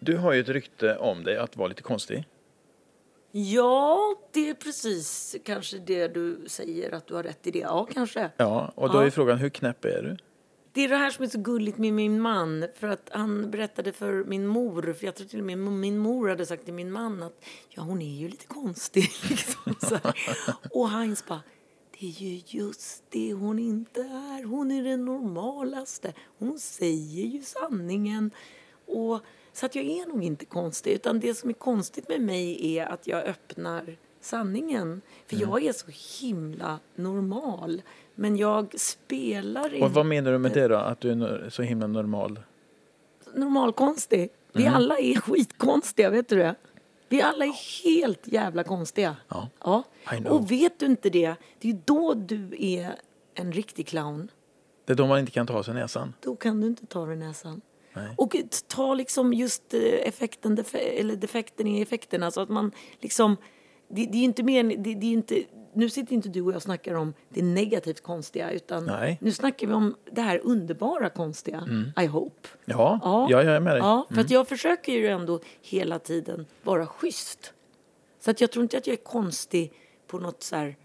[0.00, 2.24] Du har ju ett rykte om dig att vara lite konstig.
[3.32, 7.58] Ja, det är precis kanske det du säger att du har rätt i det.
[7.58, 8.30] Ja, kanske.
[8.36, 9.06] Ja, och då Ja.
[9.06, 10.16] är frågan hur knäpp är du?
[10.72, 12.66] Det är det här som är så gulligt med min man.
[12.78, 16.28] För att han berättade för min mor, för jag tror till och med min mor
[16.28, 19.02] hade sagt till min man att ja, hon är ju lite konstig.
[19.66, 19.98] Liksom.
[20.70, 21.42] Och Heinz bara,
[22.00, 24.44] det är ju just det hon inte är.
[24.44, 26.12] Hon är den normalaste.
[26.38, 28.30] Hon säger ju sanningen.
[28.86, 29.20] Och,
[29.52, 30.92] så att jag är nog inte konstig.
[30.92, 35.00] Utan det som är konstigt med mig är att jag öppnar sanningen.
[35.26, 35.86] För jag är så
[36.20, 37.82] himla normal.
[38.14, 40.76] Men jag spelar inte Och vad menar du med det då?
[40.76, 42.40] Att du är så himla normal?
[43.34, 44.28] normalkonstig.
[44.52, 44.74] Vi Mm.
[44.74, 46.54] alla är skitkonstiga, vet du det?
[47.08, 49.16] Vi alla är helt jävla konstiga.
[49.28, 49.48] Ja.
[49.64, 49.84] ja.
[50.28, 52.94] Och vet du inte det, det är då du är
[53.34, 54.30] en riktig clown.
[54.84, 56.14] Det är då man inte kan ta sig näsan.
[56.20, 57.60] Då kan du inte ta dig näsan.
[57.92, 58.14] Nej.
[58.16, 58.36] Och
[58.66, 63.36] ta liksom just eh, effekten, eller defekten i effekterna så att man liksom,
[63.88, 66.62] det, det är inte mer, det, det är inte, nu sitter inte du och jag
[66.62, 69.10] snackar om det negativt konstiga utan Nej.
[69.10, 69.16] Mm.
[69.20, 71.68] nu snackar vi om det här underbara konstiga,
[72.02, 72.48] I hope.
[72.64, 73.26] Ja, ja.
[73.30, 73.80] jag är med dig.
[73.80, 77.52] Ja, för att jag försöker ju ändå hela tiden vara schysst.
[78.20, 79.72] Så att jag tror inte att jag är konstig
[80.06, 80.76] på något så här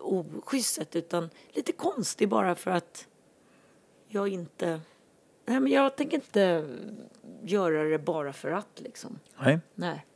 [0.00, 3.06] oschysst sätt utan lite konstig bara för att
[4.08, 4.80] jag inte...
[5.50, 6.64] Nej, men jag tänker inte
[7.42, 9.18] göra det bara för att liksom.
[9.38, 9.58] Nej.
[9.74, 10.06] Nej.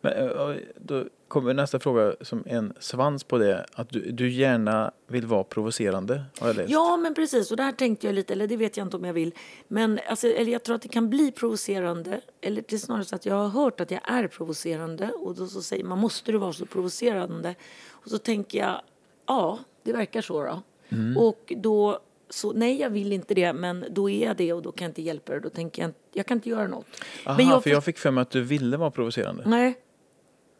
[0.00, 3.66] Men, eh, då kommer nästa fråga som en svans på det.
[3.72, 6.70] Att du, du gärna vill vara provocerande, har jag läst.
[6.70, 7.50] Ja, men precis.
[7.50, 9.34] Och där tänkte jag lite, eller det vet jag inte om jag vill.
[9.68, 12.20] Men alltså, eller jag tror att det kan bli provocerande.
[12.40, 15.10] Eller det är snarare så att jag har hört att jag är provocerande.
[15.10, 17.54] Och då så säger man, måste du vara så provocerande?
[17.88, 18.80] Och så tänker jag,
[19.26, 20.62] ja, det verkar så då.
[20.88, 21.16] Mm.
[21.16, 22.00] Och då,
[22.30, 24.90] så nej jag vill inte det, men då är jag det och då kan jag
[24.90, 25.40] inte hjälpa det.
[25.40, 26.86] Då tänker jag, jag kan inte göra något.
[27.26, 29.42] Aha, men för jag fick för mig att du ville vara provocerande.
[29.46, 29.74] Nej.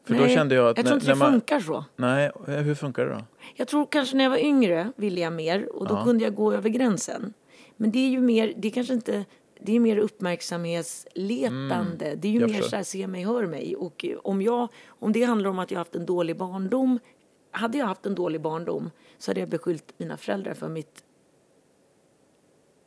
[0.04, 1.84] För då nej, kände jag att Jag när- tror inte det man- funkar så.
[1.96, 3.24] Nej, hur funkar det då?
[3.54, 6.04] Jag tror kanske när jag var yngre ville jag mer och då Ja.
[6.04, 7.32] kunde jag gå över gränsen.
[7.76, 9.24] Men det är ju mer, det är kanske inte,
[9.60, 12.14] det är mer uppmärksamhetsletande.
[12.16, 12.70] det är ju Mm, jag mer förstår.
[12.70, 13.76] så här, se mig, hör mig.
[13.76, 16.98] Och eh, om, jag, om det handlar om att jag haft en dålig barndom,
[17.50, 21.02] hade jag haft en dålig barndom så hade jag beskyllt mina föräldrar för mitt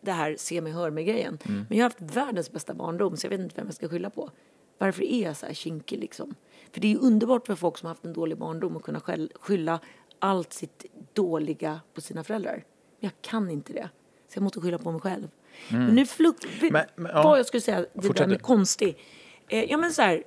[0.02, 1.38] det här se mig, hör mig-grejen.
[1.46, 1.66] Mm.
[1.70, 4.10] Men jag har haft världens bästa barndom så jag vet inte vem jag ska skylla
[4.10, 4.30] på.
[4.78, 6.36] Varför är jag så här kinkig liksom?
[6.72, 9.02] För det är underbart för folk som har haft en dålig barndom att kunna
[9.40, 9.80] skylla
[10.20, 12.54] allt sitt dåliga på sina föräldrar.
[13.00, 13.90] Men jag kan inte det.
[14.28, 15.28] Så jag måste skylla på mig själv.
[15.72, 16.74] Men nu fluk- Mm.
[16.74, 17.24] Men- men, ja.
[17.24, 18.98] vad jag skulle säga, det Fortsätt där med konstig.
[19.48, 20.24] Eh, ja men så här,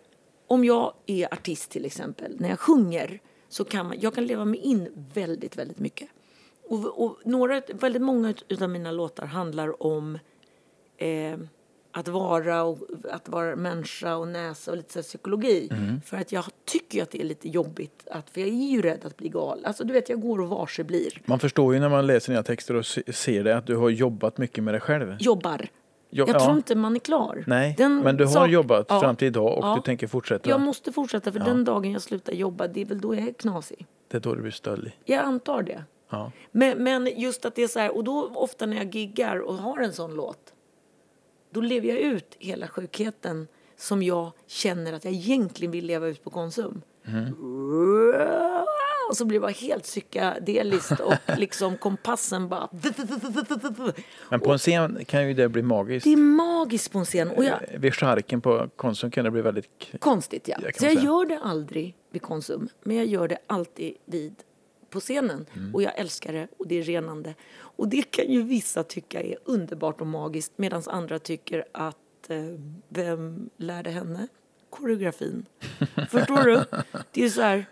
[0.46, 4.44] om jag är artist till exempel, när jag sjunger så kan man, jag kan leva
[4.44, 6.08] mig in väldigt, väldigt mycket.
[6.72, 10.18] Och, och några, väldigt många av mina låtar handlar om
[10.96, 11.38] eh,
[11.94, 12.78] att vara och
[13.10, 15.68] att vara människa och näsa och lite så psykologi.
[15.72, 16.00] Mm.
[16.00, 19.04] För att jag tycker att det är lite jobbigt, att, för jag är ju rädd
[19.04, 19.64] att bli galen.
[19.64, 21.22] Alltså du vet, jag går och varse blir.
[21.24, 23.90] Man förstår ju när man läser dina texter och se- ser det att du har
[23.90, 25.16] jobbat mycket med dig själv.
[25.20, 25.68] Jobbar.
[26.10, 26.40] Jo- jag ja.
[26.44, 27.44] tror inte man är klar.
[27.46, 29.00] Nej, Den men du har sak- jobbat Ja.
[29.00, 29.74] fram till idag och Ja.
[29.76, 30.50] du tänker fortsätta.
[30.50, 33.32] Jag måste fortsätta för den dagen jag slutar jobba, det är väl då jag är
[33.32, 33.86] knasig.
[34.08, 34.98] Det är då du blir stöddig.
[35.04, 35.84] Jag antar det.
[36.12, 36.32] Ja.
[36.52, 39.54] Men, men just att det är så här, och då ofta när jag giggar och
[39.54, 40.52] har en sån låt,
[41.50, 46.24] då lever jag ut hela sjukheten som jag känner att jag egentligen vill leva ut
[46.24, 46.82] på Konsum.
[49.08, 52.68] Och så blir det bara helt psykedeliskt och liksom kompassen bara...
[54.28, 56.04] Men på en scen kan ju det bli magiskt.
[56.04, 57.30] Det är magiskt på en scen.
[57.30, 59.68] Och jag, Vid charken på Konsum kan det bli väldigt...
[59.98, 60.56] Konstigt ja.
[60.58, 61.00] Så jag säga.
[61.00, 62.68] gör det aldrig vid Konsum.
[62.82, 64.34] Men jag gör det alltid vid
[64.92, 65.46] på scenen.
[65.52, 65.74] Mm.
[65.74, 67.34] Och jag älskar det och det är renande.
[67.54, 70.52] Och det kan ju vissa tycka är underbart och magiskt.
[70.56, 72.36] Medan andra tycker att eh,
[72.88, 74.28] vem lärde henne
[74.70, 75.46] koreografin?
[76.10, 76.64] Förstår du?
[77.12, 77.66] Det är så här.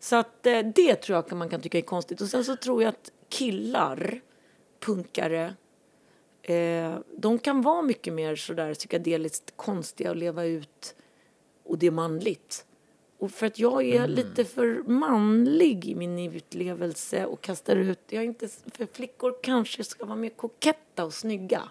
[0.00, 2.20] Så att eh, det tror jag man kan tycka är konstigt.
[2.20, 4.20] Och sen så tror jag att killar,
[4.80, 5.54] punkare,
[6.48, 10.94] Eh, de kan vara mycket mer sådär psykedeliskt konstiga och leva ut
[11.64, 12.66] och det är manligt.
[13.18, 18.22] Och för att jag är lite för manlig i min utlevelse och kastar ut, jag
[18.22, 21.62] är inte, för flickor kanske ska vara mer koketta och snygga.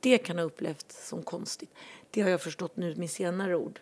[0.00, 1.70] Det kan ha upplevts som konstigt.
[2.10, 3.80] Det har jag förstått nu med senare ord.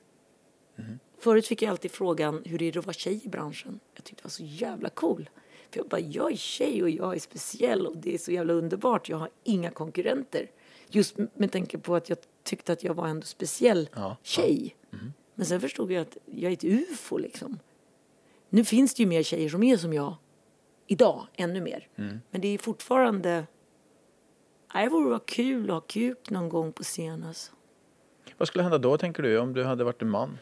[1.19, 3.81] Förut fick jag alltid frågan hur är det att vara tjej i branschen.
[3.95, 5.31] Jag tyckte det var så jävla cool.
[5.71, 8.53] För jag bara, jag är tjej och jag är speciell och det är så jävla
[8.53, 9.09] underbart.
[9.09, 10.51] Jag har inga konkurrenter.
[10.89, 14.77] Just med tanke på att jag tyckte att jag var ändå speciell Ja, tjej.
[15.39, 17.59] Men sen förstod jag att jag är ett ufo liksom.
[18.49, 20.15] Nu finns det ju mer tjejer som är som jag
[20.87, 21.89] idag, ännu mer.
[22.31, 23.47] Men det är fortfarande...
[24.75, 27.53] Nej, Det vore vara kul att ha kuk någon gång på scen alltså.
[28.39, 30.39] Vad skulle hända då tänker du om du hade varit en man?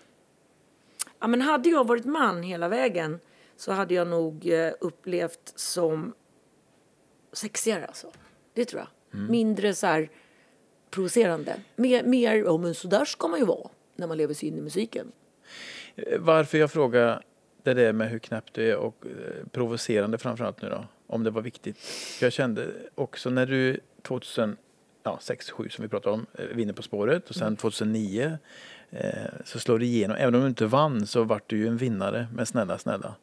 [1.18, 3.20] Ja, men hade jag varit man hela vägen
[3.56, 6.14] så hade jag nog eh, upplevt som
[7.32, 8.10] sexigare alltså.
[8.54, 9.20] Det tror jag.
[9.30, 10.10] Mindre så här
[10.90, 11.60] provocerande.
[11.76, 14.58] Mer, mer ja men så där ska man ju vara när man lever sig in
[14.58, 15.12] i musiken.
[15.96, 17.22] Eh, Varför jag frågar
[17.62, 21.30] det där med hur knäpp du är och eh, provocerande framförallt nu då, om det
[21.30, 21.78] var viktigt.
[22.20, 24.60] Jag kände också när du 2006,
[25.02, 28.38] ja, 6, 7 som vi pratade om, eh, vinner På spåret och sen 2009
[28.90, 29.10] eh,
[29.44, 30.16] så slår det igenom.
[30.16, 33.14] Även om du inte vann så vart du ju en vinnare med Snälla snälla.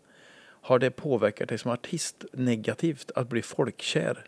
[0.61, 4.25] Har det påverkat dig som artist negativt att bli folkkär?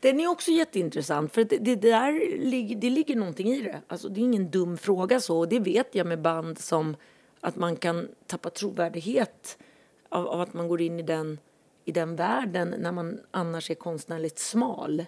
[0.00, 2.36] Den är också jätteintressant för det, det där
[2.76, 3.80] det ligger någonting i det.
[3.86, 6.96] Alltså det är ingen dum fråga så och det vet jag med band som
[7.40, 9.58] att man kan tappa trovärdighet
[10.08, 11.38] av, av att man går in i den,
[11.84, 15.04] i den världen när man annars är konstnärligt smal.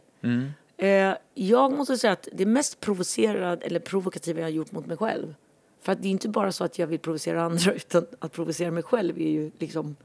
[0.77, 4.97] Eh, jag måste säga att det mest provocerade eller provokativa jag har gjort mot mig
[4.97, 5.35] själv.
[5.81, 8.71] För att det är inte bara så att jag vill provocera andra utan att provocera
[8.71, 9.97] mig själv är ju liksom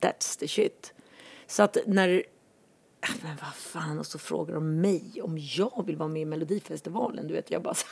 [0.00, 0.94] that's the shit.
[1.46, 2.22] Så att när
[3.22, 7.26] men vad fan, och så frågar de mig om jag vill vara med i Melodifestivalen.
[7.26, 7.86] Du vet, jag bara så,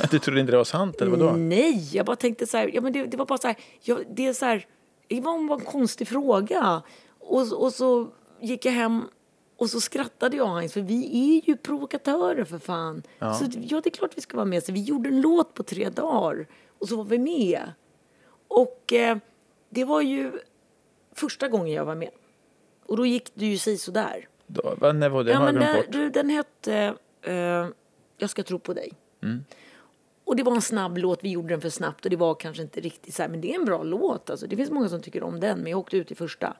[0.10, 1.32] du trodde inte det var sant eller vadå?
[1.32, 4.04] Nej, jag bara tänkte så här, ja men det, det var bara så här, jag,
[4.10, 4.66] det är så här,
[5.08, 6.82] det var en konstig fråga.
[7.18, 8.08] Och, och så
[8.40, 9.02] gick jag hem
[9.56, 13.02] och så skrattade jag Heinz, för vi är ju provokatörer för fan.
[13.18, 13.34] Ja.
[13.34, 14.64] Så ja, det är klart vi ska vara med.
[14.64, 16.46] Så vi gjorde en låt på tre dagar
[16.78, 17.72] och så var vi med.
[18.48, 19.18] Och eh,
[19.70, 20.32] det var ju
[21.14, 22.10] första gången jag var med.
[22.92, 24.28] Och då gick det ju sig sådär.
[24.46, 25.30] Då, vad, när var det?
[25.30, 27.66] Ja, men där, du, den hette eh,
[28.18, 28.92] Jag ska tro på dig.
[30.24, 32.62] Och det var en snabb låt, vi gjorde den för snabbt och det var kanske
[32.62, 34.46] inte riktigt så här, men det är en bra låt alltså.
[34.46, 36.56] Det finns många som tycker om den, men jag åkte ut i första.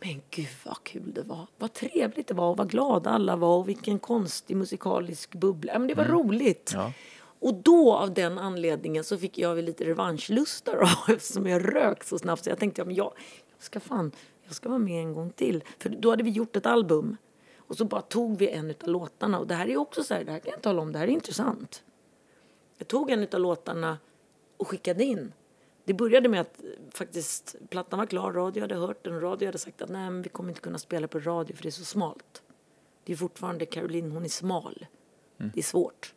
[0.00, 3.58] Men gud vad kul det var, vad trevligt det var och vad glada alla var
[3.58, 5.78] och vilken konstig musikalisk bubbla.
[5.78, 6.70] Men det var roligt.
[6.74, 6.92] Ja.
[7.22, 12.04] Och då av den anledningen så fick jag väl lite revanschlustar då, eftersom jag rök
[12.04, 12.44] så snabbt.
[12.44, 13.12] Så jag tänkte, ja, men jag,
[13.56, 14.12] jag ska fan,
[14.50, 15.64] jag ska vara med en gång till.
[15.78, 17.16] För då hade vi gjort ett album.
[17.56, 19.38] Och så bara tog vi en av låtarna.
[19.38, 21.08] Och det här är också så här, det här kan jag tala om, det här
[21.08, 21.82] är intressant.
[22.78, 23.98] Jag tog en av låtarna
[24.56, 25.32] och skickade in.
[25.84, 29.58] Det började med att eh, faktiskt plattan var klar, radio hade hört den, radio hade
[29.58, 32.42] sagt att nej vi kommer inte kunna spela på radio för det är så smalt.
[33.04, 34.86] Det är fortfarande Caroline, hon är smal.
[35.36, 36.14] Det är svårt.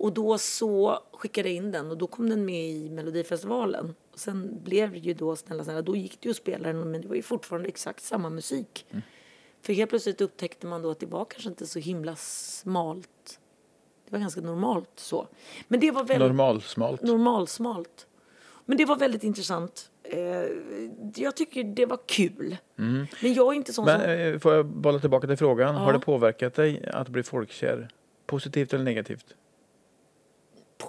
[0.00, 3.94] Och då så skickade jag in den och då kom den med i Melodifestivalen.
[4.12, 6.90] Och sen blev det ju då Snälla snälla, då gick det ju att spela den
[6.90, 8.86] men det var ju fortfarande exakt samma musik.
[9.62, 13.40] För helt plötsligt upptäckte man då att det var kanske inte så himla smalt.
[14.04, 15.26] Det var ganska normalt så.
[15.68, 17.02] Men det var väldigt Normalsmalt.
[17.02, 18.06] normalsmalt.
[18.64, 19.90] Men det var väldigt intressant.
[20.02, 20.18] Eh,
[21.16, 22.56] jag tycker det var kul.
[22.76, 24.10] Men jag är inte sån Men som...
[24.10, 25.74] eh, får jag bolla tillbaka till frågan.
[25.74, 25.92] Har Ja.
[25.98, 27.88] det påverkat dig att bli folkkär?
[28.26, 29.34] Positivt eller negativt?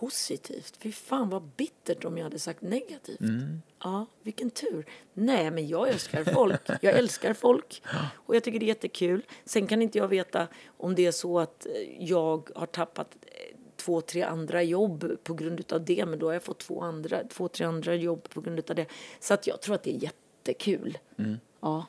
[0.01, 0.77] Positivt?
[0.79, 3.19] Fy fan vad bittert om jag hade sagt negativt.
[3.19, 3.61] Mm.
[3.83, 4.85] Ja, vilken tur.
[5.13, 6.61] Nej, men jag älskar folk.
[6.81, 7.83] Jag älskar folk.
[8.13, 9.25] Och jag tycker det är jättekul.
[9.45, 10.47] Sen kan inte jag veta
[10.77, 15.33] om det är så att eh, jag har tappat eh, två, tre andra jobb på
[15.33, 16.05] grund av det.
[16.05, 18.85] Men då har jag fått två, andra, två tre andra jobb på grund av det.
[19.19, 20.97] Så att jag tror att det är jättekul.
[21.17, 21.37] Mm.
[21.61, 21.85] Ja,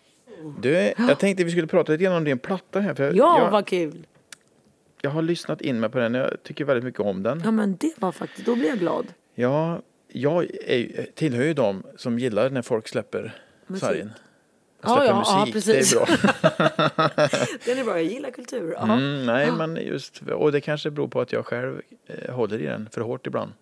[0.61, 2.95] Du, jag tänkte vi skulle prata lite grann om din platta här.
[2.95, 4.07] För jag, ja jag, vad kul.
[5.03, 6.15] Jag har lyssnat in mig på den.
[6.15, 7.41] Jag tycker väldigt mycket om den.
[7.45, 8.47] Ja, men det var faktiskt...
[8.47, 9.07] Då blir jag glad.
[9.35, 13.85] Ja, jag är, tillhör ju de som gillar när folk släpper Musik.
[13.85, 14.13] sargen.
[14.83, 15.91] Ja, Släpper ja, ja, musik, precis.
[15.91, 17.09] det är bra.
[17.67, 17.95] Den är bra.
[17.95, 18.73] Jag gillar kultur.
[18.73, 18.83] Ja.
[18.83, 22.67] Mm, nej, men just, och det kanske beror på att jag själv eh, håller i
[22.67, 23.53] den för hårt ibland.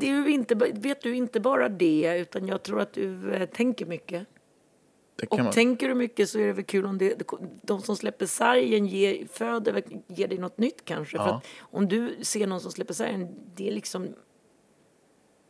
[0.00, 3.86] Det är inte, vet du inte bara det, utan jag tror att du eh, tänker
[3.86, 4.26] mycket.
[5.30, 7.22] Och man, tänker du mycket så är det väl kul om det,
[7.62, 11.16] de som släpper sargen ger, föder, ger dig något nytt kanske.
[11.16, 11.34] För Ja.
[11.36, 14.08] att om du ser någon som släpper sargen, det är liksom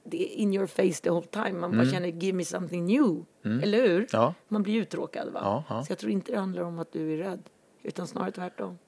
[0.05, 1.53] det är in your face the whole time.
[1.53, 3.25] Man bara känner give me something new.
[3.63, 3.97] Eller hur?
[3.97, 4.07] Mm.
[4.13, 4.35] Ja.
[4.49, 5.41] Man blir uttråkad va?
[5.43, 5.85] Ja, ja.
[5.85, 7.43] Så jag tror inte det handlar om att du är rädd.
[7.83, 8.79] Utan snarare tvärtom.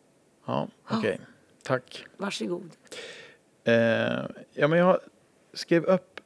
[0.46, 1.20] ja, okej.
[1.62, 2.04] Tack.
[2.16, 2.70] Varsågod.
[3.64, 3.74] Eh,
[4.52, 4.98] ja, men jag
[5.52, 6.20] skrev upp,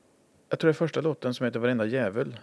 [0.49, 2.41] jag tror det är första låten som heter Varenda djävul.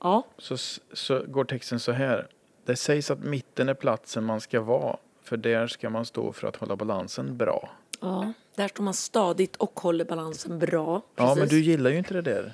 [0.00, 0.26] Ja.
[0.38, 0.56] Så,
[0.92, 2.28] så går texten så här.
[2.64, 6.48] Det sägs att mitten är platsen man ska vara, för där ska man stå för
[6.48, 7.70] att hålla balansen bra.
[8.00, 8.32] ja.
[8.54, 11.02] Där står man stadigt och håller balansen bra.
[11.16, 11.50] Ja, men Precis.
[11.50, 12.52] du gillar ju inte det där.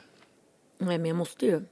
[0.78, 1.62] Nej, men jag måste ju.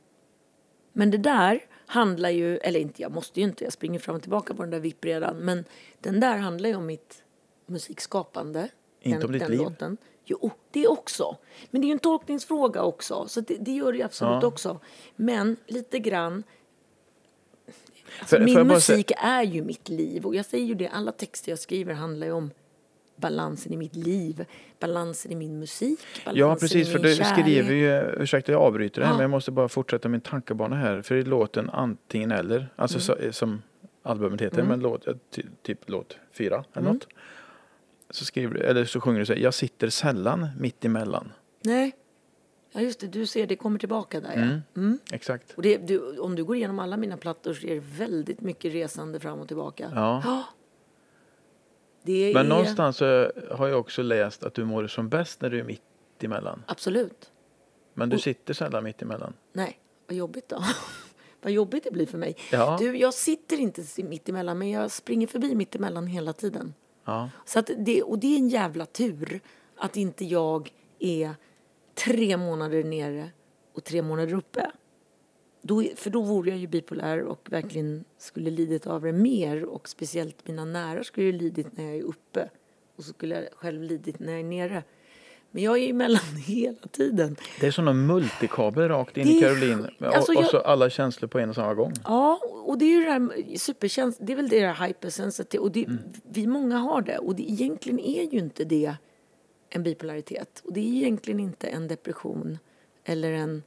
[0.92, 4.22] Men det där handlar ju, eller inte, jag måste ju inte, jag springer fram och
[4.22, 5.36] tillbaka på den där vippbrädan.
[5.36, 5.64] Men
[6.00, 7.22] den där handlar ju om mitt
[7.66, 8.68] musikskapande.
[9.00, 9.60] Inte den, om ditt den liv.
[9.60, 9.96] Låten.
[10.30, 11.36] Jo, det också.
[11.70, 14.46] Men det är ju en tolkningsfråga också, så det, det gör det absolut Ja.
[14.48, 14.80] också.
[15.16, 16.42] Men lite grann,
[18.20, 20.26] alltså, För- min säga- musik är ju mitt liv.
[20.26, 22.50] Och jag säger ju det, alla texter jag skriver handlar ju om
[23.16, 24.44] balansen i mitt liv,
[24.80, 27.32] balansen i min musik, balansen Ja, precis, i för min du kärlek.
[27.38, 29.16] skriver ju, ursäkta jag avbryter det här, Ja.
[29.16, 31.02] men jag måste bara fortsätta min tankebana här.
[31.02, 33.32] För i låten Antingen eller, alltså Mm.
[33.32, 33.62] så, som
[34.02, 36.92] albumet heter, men låt, ty, typ låt fyra eller Mm.
[36.94, 37.06] något.
[38.10, 41.32] Så skriver eller så sjunger du så här, jag sitter sällan mitt emellan.
[41.64, 41.96] Nej.
[42.72, 43.06] Ja, just det.
[43.06, 44.62] Du ser, det kommer tillbaka där.
[44.74, 44.80] Ja.
[44.80, 44.98] Mm.
[45.12, 45.52] Exakt.
[45.56, 48.72] Och det, du, om du går igenom alla mina plattor så är det väldigt mycket
[48.72, 49.92] resande fram och tillbaka.
[49.94, 50.44] Ja.
[52.02, 52.48] Det Men är...
[52.48, 53.00] någonstans
[53.50, 55.82] har jag också läst att du mår som bäst när du är mitt
[56.20, 56.62] emellan.
[56.66, 57.32] Absolut.
[57.94, 59.32] Men du sitter sällan mitt emellan.
[59.52, 60.64] Nej, vad jobbigt då.
[61.42, 62.36] vad jobbigt det blir för mig.
[62.52, 62.76] Ja.
[62.80, 66.74] Du, jag sitter inte mitt emellan men jag springer förbi mitt emellan hela tiden.
[67.04, 67.30] Ja.
[67.44, 69.40] Så att det, och det är en jävla tur
[69.76, 71.34] att inte jag är
[71.94, 73.30] tre månader nere
[73.74, 74.70] och tre månader uppe.
[75.62, 79.88] Då, för då vore jag ju bipolär och verkligen skulle lidit av det mer och
[79.88, 82.50] speciellt mina nära skulle ju lidit när jag är uppe
[82.96, 84.84] och så skulle jag själv lidit när jag är nere.
[85.50, 87.36] Men jag är emellan hela tiden.
[87.60, 89.82] Det är som en multikabel rakt in Det i Caroline.
[89.82, 90.00] sjukt.
[90.00, 91.92] Och, Alltså, och jag- så alla känslor på en och samma gång.
[92.04, 95.72] Ja, och det är ju det här superkäns det är väl det där hypersensitive och
[95.72, 95.86] det,
[96.30, 98.94] vi många har det och det egentligen är ju inte det
[99.68, 102.58] en bipolaritet och det är egentligen inte en depression
[103.04, 103.62] eller en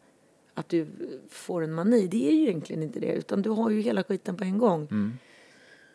[0.54, 0.88] att du
[1.30, 4.38] får en mani, det är ju egentligen inte det utan du har ju hela skiten
[4.38, 4.88] på en gång.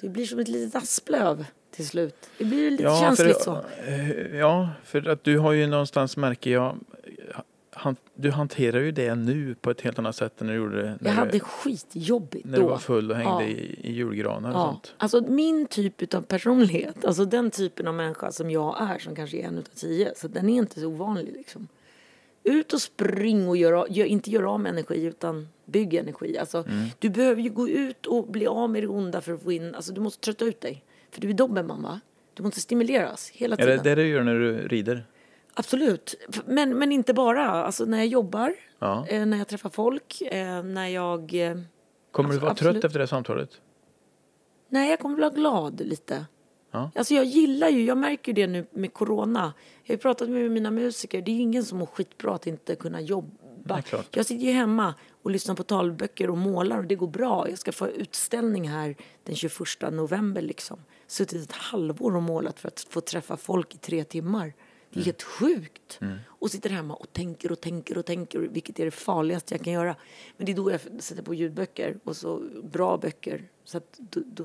[0.01, 2.31] Det blir som ett litet asplöv till slut.
[2.39, 3.64] Det blir lite känsligt för, så.
[3.87, 6.77] eh, Ja, för att du har ju någonstans märker jag
[7.71, 11.11] han, du hanterar ju det nu på ett helt annat sätt än du gjorde när,
[11.11, 12.62] Jag hade du, skitjobbigt när då.
[12.62, 13.49] du var full och hängde Ja.
[13.49, 14.95] i, i julgranar och Ja, sånt.
[14.99, 19.37] alltså min typ av personlighet, alltså den typen av människa som jag är, som kanske
[19.37, 21.69] är en utav tio, så den är inte så ovanlig liksom.
[22.45, 26.39] Ut och spring och gör, gör, inte gör av med energi utan bygg energi.
[26.39, 26.87] Alltså, Mm.
[26.99, 29.75] Du behöver ju gå ut och bli av med det onda för att få in,
[29.75, 30.85] alltså du måste trötta ut dig.
[31.11, 32.01] För du är dobermann va?
[32.35, 33.77] Du måste stimuleras hela Är tiden.
[33.83, 35.07] det det du gör när du rider?
[35.55, 36.15] Absolut.
[36.47, 37.51] Men, men inte bara.
[37.51, 39.07] Alltså när jag jobbar, Ja.
[39.09, 41.35] eh, när jag träffar folk, eh, när jag...
[41.35, 41.57] Eh,
[42.11, 42.73] Kommer du Abs- vara absolut.
[42.75, 43.51] trött efter det samtalet?
[44.69, 46.27] Nej, jag kommer bli glad lite.
[46.71, 46.91] Ja.
[46.95, 49.53] Alltså jag gillar ju, jag märker ju det nu med corona.
[49.85, 53.01] Jag har pratat med mina musiker, det är ingen som mår skitbra att inte kunna
[53.01, 53.31] jobba.
[53.83, 54.16] Klart.
[54.16, 57.49] Jag sitter ju hemma och lyssnar på talböcker och målar och det går bra.
[57.49, 59.59] Jag ska få utställning här den 21
[59.93, 60.79] november liksom.
[61.07, 64.53] Suttit ett halvår och målat för att få träffa folk i tre timmar.
[64.91, 66.01] Det är helt sjukt.
[66.27, 69.73] Och sitter hemma och tänker och tänker och tänker, vilket är det farligaste jag kan
[69.73, 69.97] göra.
[70.37, 73.49] Men det är då jag sätter på ljudböcker och så bra böcker.
[73.64, 74.45] Så att då, då,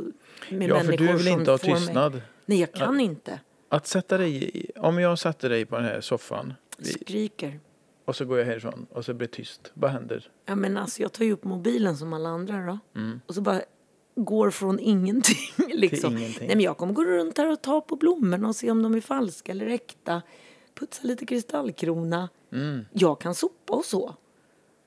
[0.50, 2.22] med Ja, för du vill inte ha får mig- tystnad.
[2.46, 3.40] Nej, jag kan inte.
[3.70, 7.60] Att sätta dig om jag satte dig på den här soffan Skriker.
[8.06, 9.72] Och så går jag härifrån och så blir det tyst.
[9.74, 10.30] Vad händer?
[10.46, 12.80] Ja, men alltså, jag tar ju upp mobilen som alla andra då.
[13.00, 13.22] Mm.
[13.28, 13.62] Och så bara
[14.16, 15.38] går från ingenting.
[15.74, 16.18] Liksom.
[16.18, 16.48] ingenting.
[16.48, 18.96] Nej, men jag kommer gå runt här och ta på blommorna och se om de
[18.96, 20.22] är falska eller äkta.
[20.80, 22.30] Putsa lite kristallkrona.
[22.52, 22.86] Mm.
[22.92, 24.16] Jag kan sopa och så.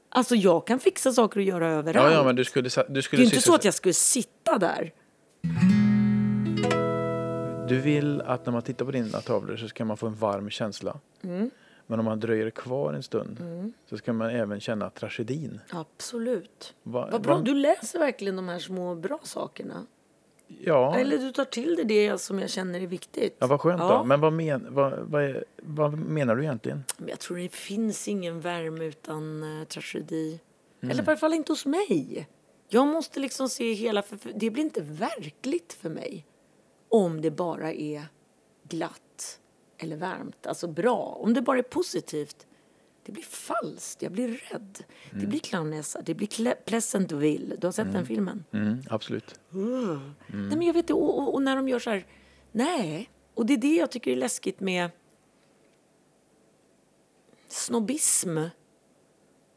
[0.08, 2.12] Alltså jag kan fixa saker och göra överallt.
[2.12, 3.94] Ja, ja, men du skulle, du det är skulle ju inte så att jag skulle
[3.94, 4.92] sitta där.
[7.68, 10.50] Du vill att när man tittar på dina tavlor så ska man få en varm
[10.50, 11.00] känsla.
[11.22, 11.50] Mm.
[11.87, 13.41] Men om man dröjer kvar en stund
[13.91, 15.61] så ska man även känna tragedin.
[15.70, 16.74] Absolut.
[16.82, 19.87] Va- Vad bra, va- du läser verkligen de här små bra sakerna.
[20.49, 23.37] Ja, Eller du tar till dig det som jag känner är viktigt.
[23.39, 23.99] ja vad skönt Ja.
[23.99, 24.05] då.
[24.05, 26.84] Men vad, men, vad, vad, vad menar du egentligen?
[27.07, 30.41] Jag tror det finns ingen värme utan eh, tragedi.
[30.82, 30.91] Mm.
[30.91, 32.28] Eller i alla fall inte hos mig.
[32.68, 34.03] Jag måste liksom se hela...
[34.03, 36.26] För, för det blir inte verkligt för mig
[36.89, 38.03] om det bara är
[38.68, 39.03] glatt
[39.79, 40.47] eller varmt.
[40.47, 41.18] Alltså bra.
[41.20, 42.47] Om det bara är positivt.
[43.07, 44.03] Det blir falskt.
[44.03, 44.85] Jag blir rädd.
[45.11, 46.03] Det blir clownnäsa.
[46.03, 47.57] Det blir Pleasantville.
[47.57, 48.45] Du har sett den filmen?
[48.53, 49.41] Mm, absolut.
[50.49, 50.95] Nej, men jag vet det.
[50.95, 52.07] Och, och, och när de gör så här...
[52.53, 53.11] Nej.
[53.35, 54.91] Och det är det jag tycker är läskigt med
[57.49, 58.39] snobbism.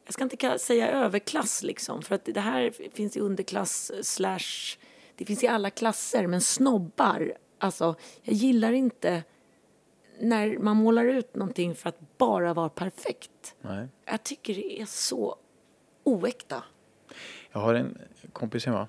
[0.05, 4.77] Jag ska inte säga överklass liksom, för att det här finns i underklass slash...
[5.15, 9.23] Det finns i alla klasser, men snobbar, alltså jag gillar inte
[10.19, 13.55] när man målar ut någonting för att bara vara perfekt.
[13.61, 13.87] Nej.
[14.05, 15.35] Jag tycker det är så
[16.03, 16.63] oäkta.
[17.51, 17.97] Jag har en
[18.33, 18.87] kompis hemma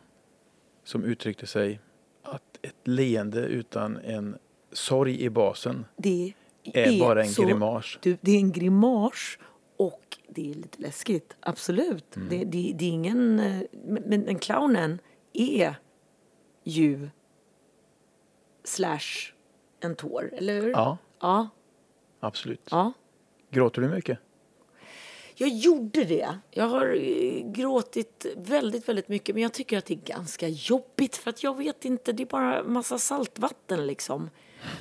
[0.85, 1.81] som uttryckte sig
[2.23, 4.37] att ett leende utan en
[4.73, 7.99] sorg i basen Det är bara en så, grimas.
[8.03, 9.39] Du, det är en grimas
[9.77, 12.17] och det är lite läskigt, absolut.
[12.17, 12.29] Mm.
[12.29, 13.41] Det, det, det är ingen...
[13.41, 14.99] eh, Men, men clownen
[15.33, 15.75] är
[16.65, 17.09] ju
[18.65, 19.33] slash
[19.81, 20.71] en tår, eller hur?
[20.71, 21.49] Ja, Ja.
[22.21, 22.69] absolut.
[22.71, 22.93] ja.
[23.51, 24.19] Gråter du mycket?
[25.35, 26.39] Jag gjorde det.
[26.51, 29.35] Jag har eh, gråtit väldigt, väldigt mycket.
[29.35, 31.17] Men jag tycker att det är ganska jobbigt.
[31.17, 34.31] För att jag vet inte, det är bara massa saltvatten liksom.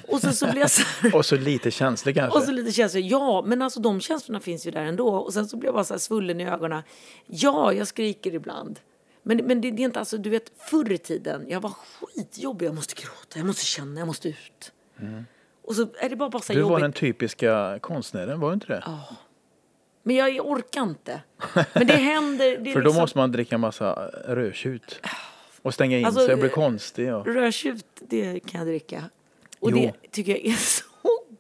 [0.08, 1.16] Och så, så blir jag så här...
[1.16, 2.40] Och så lite känslig kanske?
[2.40, 3.04] Och så lite känslor.
[3.04, 5.08] Ja, men alltså de känslorna finns ju där ändå.
[5.16, 6.84] Och sen så blir jag bara så här svullen i ögonen.
[7.26, 8.80] Ja, jag skriker ibland.
[9.24, 12.66] Men, men det, det är inte alltså, du vet, förr i tiden, jag var skitjobbig.
[12.66, 14.72] Jag måste gråta, jag måste känna, jag måste ut.
[15.70, 16.84] Och så är det bara, bara så du var jobbigt.
[16.84, 18.84] den typiska konstnären, var du inte det?
[20.04, 21.22] Men jag orkar inte.
[21.74, 22.58] Men det händer.
[22.58, 23.94] Det För då liksom, måste man dricka massa
[24.28, 25.02] rödtjut.
[25.62, 27.14] Och stänga in Alltså, sig och bli konstig.
[27.16, 29.04] Och Rödtjut, det kan jag dricka.
[29.60, 29.78] Och Jo.
[29.78, 30.84] det tycker jag är så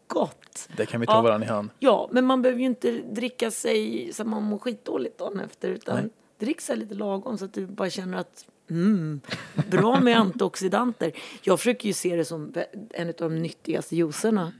[0.07, 0.69] gott.
[0.77, 1.21] det kan vi ta Ja.
[1.21, 1.69] varandra i hand.
[1.79, 5.69] Ja, men man behöver ju inte dricka sig så att man mår skitdåligt dagen efter.
[5.69, 6.09] Utan Nej.
[6.39, 9.21] drick så lite lagom så att du bara känner att mm,
[9.69, 11.11] bra med antioxidanter.
[11.41, 12.53] Jag försöker ju se det som
[12.91, 14.51] en av de nyttigaste juicerna.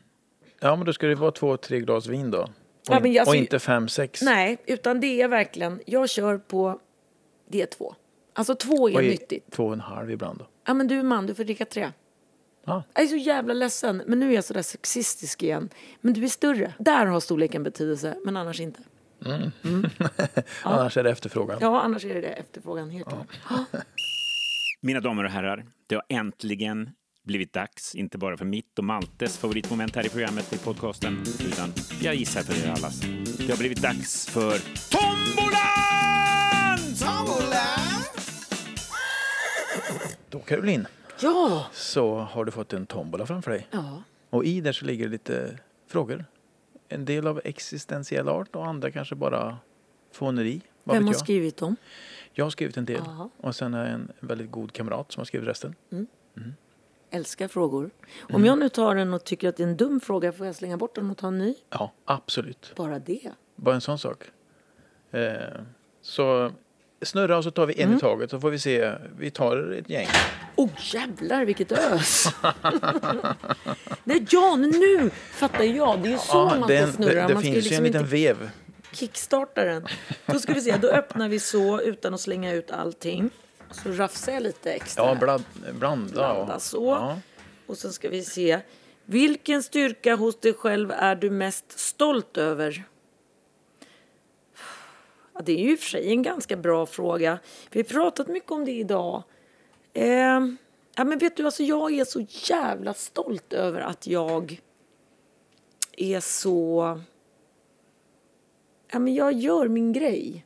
[0.60, 2.38] Ja, men då ska det vara två, tre glas vin då.
[2.42, 2.50] Och,
[2.88, 4.22] Ja, alltså- och inte fem, sex.
[4.22, 6.80] Nej, utan det är verkligen, jag kör på
[7.48, 7.96] det är två.
[8.34, 9.52] Alltså två är Och i- nyttigt.
[9.52, 10.48] Två och en halv ibland då.
[10.68, 11.92] Ja men du är man, du får dricka tre.
[12.66, 12.84] Ja.
[12.94, 15.70] Jag är så jävla ledsen, men nu är jag sådär sexistisk igen.
[16.02, 16.74] Men du är större.
[16.80, 18.80] Där har storleken betydelse, men annars inte.
[20.64, 21.58] Annars är det efterfrågan.
[21.62, 23.28] Ja, annars är det det efterfrågan helt klart.
[24.82, 26.90] Mina damer och herrar, det har äntligen
[27.24, 31.74] blivit dags, inte bara för mitt och Maltes favoritmoment här i programmet, i podcasten, utan
[32.02, 33.00] jag gissar för er allas.
[33.38, 34.58] Det har blivit dags för
[34.92, 35.70] Tombolan!
[40.30, 40.88] Då Caroline,
[41.22, 41.66] Ja!
[41.74, 43.68] så har du fått en tombola framför dig.
[43.72, 44.04] Ja.
[44.30, 45.58] Och i där så ligger lite
[45.88, 46.26] frågor.
[46.92, 49.58] En del av existentiell art och andra kanske bara
[50.12, 50.62] fåneri.
[50.84, 51.20] Vad Vem har jag?
[51.20, 51.76] skrivit dem?
[52.34, 53.02] Jag har skrivit en del.
[53.06, 53.30] Jaha.
[53.38, 55.76] Och sen är en väldigt god kamrat som har skrivit resten.
[57.12, 57.90] Älskar frågor.
[58.22, 58.46] Om Mm.
[58.46, 60.78] jag nu tar den och tycker att det är en dum fråga, får jag slänga
[60.78, 61.56] bort den och ta en ny?
[61.70, 62.74] Ja, absolut.
[62.76, 63.32] Bara det.
[63.56, 64.24] Bara en sån sak.
[65.12, 65.32] Eh,
[66.02, 66.52] så
[67.02, 67.98] snurra och så tar vi en Mm.
[67.98, 68.92] i taget så får vi se.
[69.18, 70.08] Vi tar ett gäng.
[70.56, 72.28] Oh jävlar vilket ös!
[74.04, 76.02] Nej, ja, nu fattar jag.
[76.02, 77.22] Det är ju så man det, är ska en- snurra.
[77.22, 78.50] det, det man finns ju liksom en liten inte vev.
[78.92, 79.88] kickstarta den.
[80.26, 83.30] Då ska vi se, då öppnar vi så utan att slänga ut allting.
[83.72, 85.04] Så rafsar jag lite extra.
[85.06, 85.44] Ja, blad,
[85.74, 86.12] blanda.
[86.14, 86.86] Blanda och- så.
[86.86, 87.20] Ja.
[87.68, 88.60] Och sen ska vi se.
[89.06, 92.84] Vilken styrka hos dig själv är du mest stolt över?
[95.40, 97.40] Ja, det är ju i och för sig en ganska bra fråga.
[97.72, 99.24] Vi har pratat mycket om det idag.
[99.94, 100.40] Eh,
[100.96, 104.62] ja, men vet du, alltså jag är så jävla stolt över att jag
[105.98, 107.00] är så...
[108.92, 110.46] Ja, men jag gör min grej.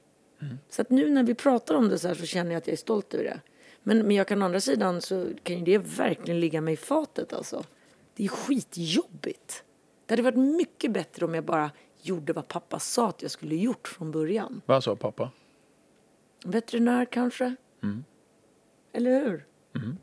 [0.69, 2.73] Så att nu när vi pratar om det så här så känner jag att jag
[2.73, 3.39] är stolt över det.
[3.83, 6.77] Men, men jag kan å andra sidan så kan ju det verkligen ligga mig i
[6.77, 7.63] fatet alltså.
[8.15, 9.63] Det är skitjobbigt.
[10.05, 11.71] Det hade varit mycket bättre om jag bara
[12.05, 14.61] gjorde vad pappa sa att jag skulle gjort från början.
[14.65, 15.31] Vad sa pappa?
[16.45, 17.55] Veterinär kanske?
[18.93, 19.45] Eller hur?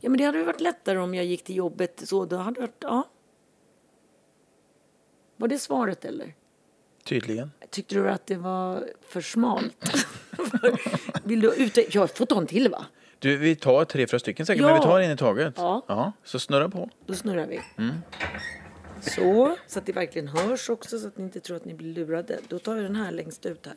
[0.01, 2.25] Ja, men det hade ju varit lättare om jag gick till jobbet så.
[2.25, 3.03] Då hade varit, ja.
[5.37, 6.35] Var det svaret eller?
[7.03, 7.51] Tydligen.
[7.69, 9.85] Tyckte du att det var för smalt?
[11.23, 11.95] Vill du ut?
[11.95, 12.85] Jag får ta en till va?
[13.19, 14.67] Du, vi tar tre, fyra stycken säkert, Ja.
[14.67, 15.53] men vi tar en i taget.
[15.57, 16.11] Ja.
[16.23, 16.89] Så snurra på.
[17.05, 17.59] Då snurrar vi.
[19.01, 21.93] Så, så att det verkligen hörs också så att ni inte tror att ni blir
[21.93, 22.39] lurade.
[22.47, 23.75] Då tar jag den här längst ut här.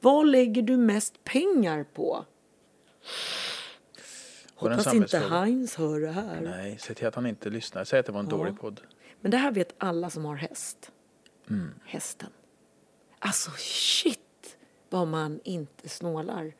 [0.00, 2.24] Vad lägger du mest pengar på?
[4.60, 5.18] En Hoppas inte.
[5.18, 6.40] Heinz hör det här.
[6.40, 7.84] Nej, se till att han inte lyssnar.
[7.84, 8.80] Säg att det var en dålig podd.
[9.20, 10.92] Men det här vet alla som har häst.
[11.84, 12.30] Hästen.
[13.18, 14.56] Alltså shit
[14.90, 16.52] vad man inte snålar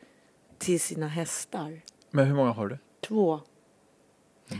[0.58, 1.80] till sina hästar.
[2.10, 2.78] Men hur många har du?
[3.00, 3.40] Två.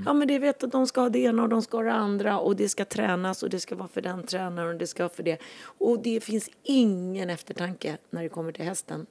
[0.05, 1.93] Ja men det vet att de ska ha det ena och de ska ha det
[1.93, 5.03] andra och det ska tränas och det ska vara för den tränaren och det ska
[5.03, 5.39] vara för det.
[5.62, 9.07] Och det finns ingen eftertanke när det kommer till hästen.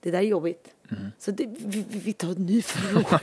[0.00, 0.68] Det där är jobbigt.
[1.18, 3.20] Så det, vi, vi- tar en ny fråga.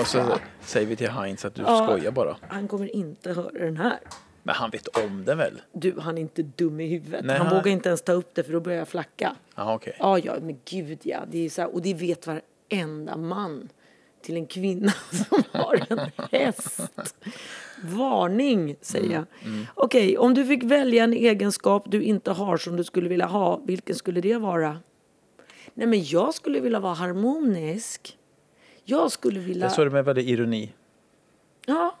[0.00, 1.86] Och så säger vi till Heinz att du Ja.
[1.86, 2.36] skojar bara.
[2.48, 3.98] Han kommer inte höra den här.
[4.42, 5.62] Men han vet om det väl?
[5.72, 7.24] Du, han är inte dum i huvudet.
[7.24, 9.36] Nej, han, vågar inte ens ta upp det för då börjar jag flacka.
[9.56, 9.96] Ja, okej.
[9.98, 11.20] Ja, ja, men gud ja.
[11.30, 13.68] Det är så här, och det vet varenda man
[14.22, 16.80] till en kvinna som har en häst.
[17.82, 19.24] Varning, säger jag.
[19.74, 23.60] Okej, om du fick välja en egenskap du inte har som du skulle vilja ha,
[23.64, 24.78] vilken skulle det vara?
[25.74, 28.18] Nej, men jag skulle vilja vara harmonisk.
[28.84, 29.66] Jag skulle vilja...
[29.66, 30.72] Det sa du med väldigt ironi.
[31.66, 31.98] Ja,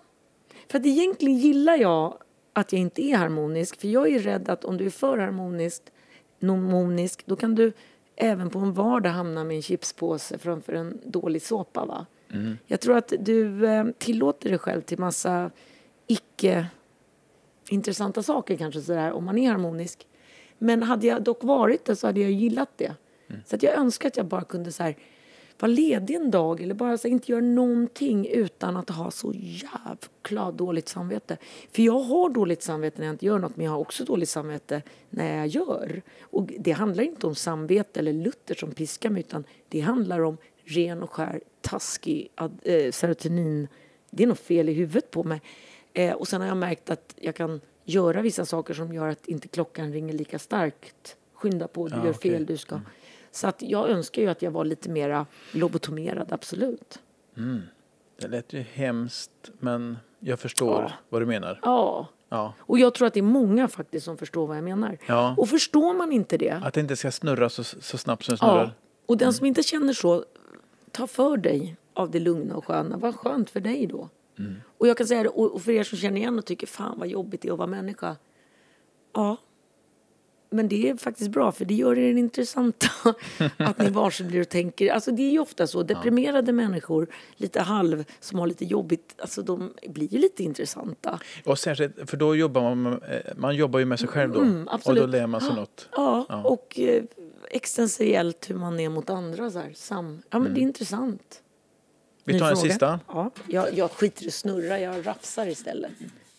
[0.68, 2.18] för att egentligen gillar jag
[2.52, 3.80] att jag inte är harmonisk.
[3.80, 5.82] För jag är rädd att om du är för harmonisk,
[6.38, 7.72] nomonisk, då kan du
[8.20, 11.84] även på en vardag hamna med en chipspåse framför en dålig såpa.
[11.84, 12.06] Va?
[12.66, 15.50] Jag tror att du eh, tillåter dig själv till massa
[16.06, 16.66] icke
[17.68, 20.06] intressanta saker kanske sådär om man är harmonisk.
[20.58, 22.94] Men hade jag dock varit det så hade jag gillat det.
[23.46, 24.96] Så att jag önskar att jag bara kunde så här,
[25.62, 30.50] vara ledig en dag eller bara så inte göra någonting utan att ha så jävla
[30.52, 31.36] dåligt samvete.
[31.72, 34.28] För jag har dåligt samvete när jag inte gör något men jag har också dåligt
[34.28, 36.02] samvete när jag gör.
[36.22, 40.36] Och det handlar inte om samvete eller Luther som piskar mig utan det handlar om
[40.64, 42.28] ren och skär taskig
[42.62, 43.68] eh, serotonin.
[44.10, 45.42] Det är något fel i huvudet på mig.
[45.92, 49.28] Eh, och sen har jag märkt att jag kan göra vissa saker som gör att
[49.28, 51.16] inte klockan ringer lika starkt.
[51.34, 52.30] Skynda på, du Ja, gör okej.
[52.30, 52.80] fel, du ska.
[53.32, 56.98] Så att jag önskar ju att jag var lite mera lobotomerad, absolut.
[58.20, 60.92] Det lät ju hemskt, men jag förstår Ja.
[61.08, 61.60] vad du menar.
[61.62, 62.06] Ja.
[62.28, 62.52] Ja.
[62.60, 64.98] Och jag tror att det är många faktiskt som förstår vad jag menar.
[65.06, 65.34] Ja.
[65.38, 68.38] Och förstår man inte det, Att det inte ska snurra så, så snabbt som det
[68.38, 68.64] snurrar.
[68.64, 68.70] ja.
[69.06, 70.24] och den som inte känner så,
[70.90, 72.96] ta för dig av det lugna och sköna.
[72.96, 74.08] Vad skönt för dig då.
[74.78, 77.08] Och jag kan säga det, och för er som känner igen och tycker fan vad
[77.08, 78.16] jobbigt det är att vara människa.
[79.14, 79.36] Ja.
[80.52, 82.86] Men det är faktiskt bra för det gör er intressanta.
[83.56, 84.92] att ni varse blir och tänker.
[84.92, 85.82] Alltså det är ju ofta så.
[85.82, 89.14] Deprimerade människor, lite halv, som har lite jobbigt.
[89.18, 91.20] Alltså de blir ju lite intressanta.
[91.44, 94.38] Och särskilt, för då jobbar man, eh, man jobbar ju med sig själv då.
[94.38, 95.02] och Mm, absolut.
[95.02, 95.88] då lär man sig något.
[95.96, 97.02] Ja, och eh,
[97.50, 99.50] existentiellt hur man är mot andra.
[99.50, 99.72] Så här.
[99.74, 100.22] Sam.
[100.30, 101.42] Ja, men det är intressant.
[102.24, 103.00] Vi tar en sista.
[103.08, 105.92] Ja, jag, jag skiter i snurra, jag rafsar istället.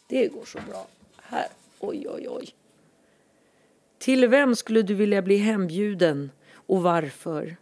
[0.08, 0.88] Det går så bra.
[1.22, 1.48] Här.
[1.80, 2.54] Oj, oj, oj.
[4.02, 7.58] Till vem skulle du vilja bli hembjuden och varför?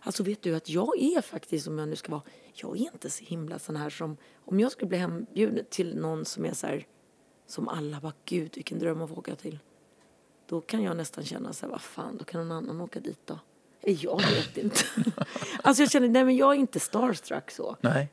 [0.00, 2.22] Alltså vet du att jag är faktiskt, om jag nu ska vara,
[2.54, 6.24] jag är inte så himla sån här som, om jag skulle bli hembjuden till någon
[6.24, 6.86] som är så här,
[7.46, 9.58] som alla bara, gud vilken dröm att få åka till.
[10.46, 13.26] Då kan jag nästan känna så här, vad fan, då kan någon annan åka dit
[13.26, 13.38] då.
[13.80, 14.80] Jag vet inte.
[15.62, 17.76] alltså jag känner, nej men jag är inte starstruck så.
[17.80, 18.08] Nej.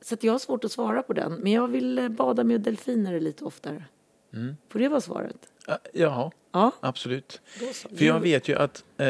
[0.00, 1.32] Så att jag har svårt att svara på den.
[1.32, 3.84] Men jag vill eh, bada med delfiner lite oftare.
[4.68, 5.48] Får det vara svaret?
[5.66, 6.72] Ja, Jaha, Ja.
[6.80, 7.40] absolut.
[7.96, 9.06] För jag vet ju att eh,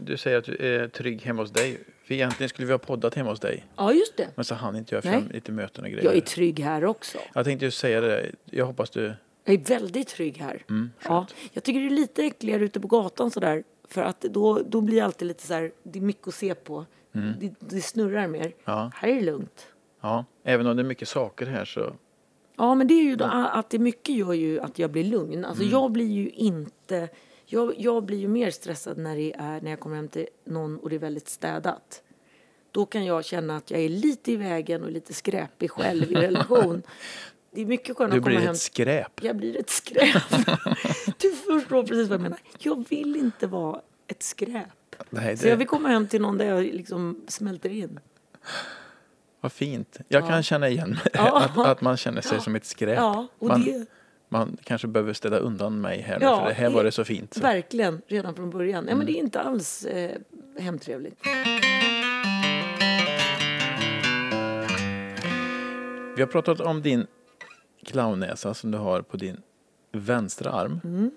[0.00, 1.80] du säger att du är trygg hemma hos dig.
[2.04, 3.66] För egentligen skulle vi ha poddat hemma hos dig.
[3.76, 4.28] Ja, just det.
[4.34, 6.04] Men så hann inte jag fram lite möten och grejer.
[6.04, 7.18] Jag är trygg här också.
[7.34, 8.26] Jag tänkte ju säga det.
[8.44, 9.14] Jag hoppas du...
[9.44, 10.62] Jag är väldigt trygg här.
[10.68, 11.26] Mm, ja.
[11.52, 13.64] Jag tycker det är lite äckligare ute på gatan sådär.
[13.88, 16.54] För att då, då blir jag alltid lite så här, det är mycket att se
[16.54, 16.86] på.
[17.40, 18.40] Det, det snurrar mer.
[18.40, 18.52] Mm.
[18.64, 18.90] Ja.
[18.94, 19.66] Här är det lugnt.
[20.00, 21.92] Ja, även om det är mycket saker här så...
[22.58, 25.44] Ja, men det är ju då, att det mycket gör ju att jag blir lugn.
[25.44, 25.72] Alltså Mm.
[25.72, 27.08] jag blir ju inte...
[27.46, 30.78] Jag, jag blir ju mer stressad när, det är, när jag kommer hem till någon
[30.78, 32.02] och det är väldigt städat.
[32.70, 36.14] Då kan jag känna att jag är lite i vägen och lite skräpig själv i
[36.14, 36.82] relation.
[37.50, 38.52] det är mycket skönare Du att komma blir hem.
[38.54, 39.22] ett skräp.
[39.24, 40.22] Jag blir ett skräp.
[41.18, 42.38] du förstår precis vad jag menar.
[42.58, 44.66] Jag vill inte vara ett skräp.
[45.10, 48.00] Nej, Så jag det, vill komma hem till någon där jag liksom smälter in.
[49.40, 49.96] Vad fint.
[50.08, 50.98] Jag kan känna igen mig.
[51.12, 51.38] Ja.
[51.56, 52.96] Att, att man känner sig som ett skräp.
[52.98, 53.86] Ja, och man, det
[54.28, 57.04] man kanske behöver ställa undan mig här nu, Ja, för det här var det- så
[57.04, 57.34] fint.
[57.34, 57.40] Så.
[57.40, 58.74] verkligen redan från början.
[58.88, 59.06] Ja, men Mm.
[59.06, 60.16] det är inte alls eh,
[60.58, 61.20] hemtrevligt.
[66.16, 67.06] Vi har pratat om din
[67.86, 69.40] clownnäsa som du har på din
[69.92, 70.80] vänstra arm.
[70.84, 71.10] Mm.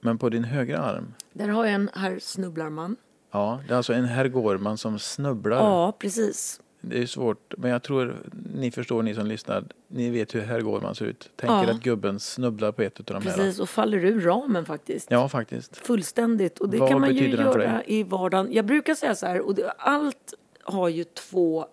[0.00, 2.96] Men på din högra arm, Där har jag en herr Snubblarman.
[3.32, 5.56] ja, det är alltså en herr Gårman som snubblar.
[5.56, 6.60] Ja, precis.
[6.88, 8.16] Det är svårt, men jag tror
[8.54, 11.30] ni förstår, ni som lyssnar, ni vet hur herr Gårman ser ut.
[11.36, 11.70] Tänker Ja.
[11.70, 13.20] att gubben snubblar på ett av de här.
[13.36, 15.10] Precis, och faller ur ramen faktiskt.
[15.10, 15.76] Ja, faktiskt.
[15.76, 16.58] Fullständigt.
[16.58, 18.52] Och det Vad kan man ju göra i vardagen.
[18.52, 21.66] Jag brukar säga så här, och det, allt har ju två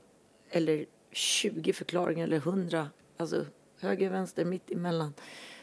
[0.50, 2.88] eller 20 förklaringar eller 100.
[3.18, 3.46] Alltså
[3.82, 5.14] höger, vänster, mitt emellan.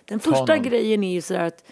[0.04, 0.62] Den första någon.
[0.62, 1.64] grejen är ju så här att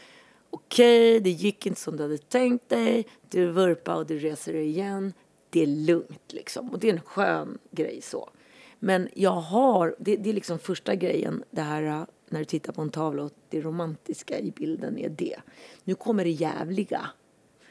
[0.50, 3.06] okej, det gick inte som du hade tänkt dig.
[3.30, 5.12] Du vurpar och du reser dig igen.
[5.50, 6.70] Det är lugnt liksom.
[6.70, 8.30] Och det är en skön grej så.
[8.78, 12.72] Men jag har, det, det är liksom första grejen, det här äh, när du tittar
[12.72, 15.36] på en tavla och det romantiska i bilden är det.
[15.84, 17.10] Nu kommer det jävliga.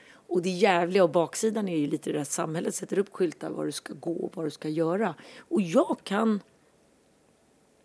[0.10, 3.66] Och det jävliga och baksidan är ju lite det där samhället sätter upp skyltar var
[3.66, 5.16] du ska gå och vad du ska göra.
[5.38, 6.42] Och jag kan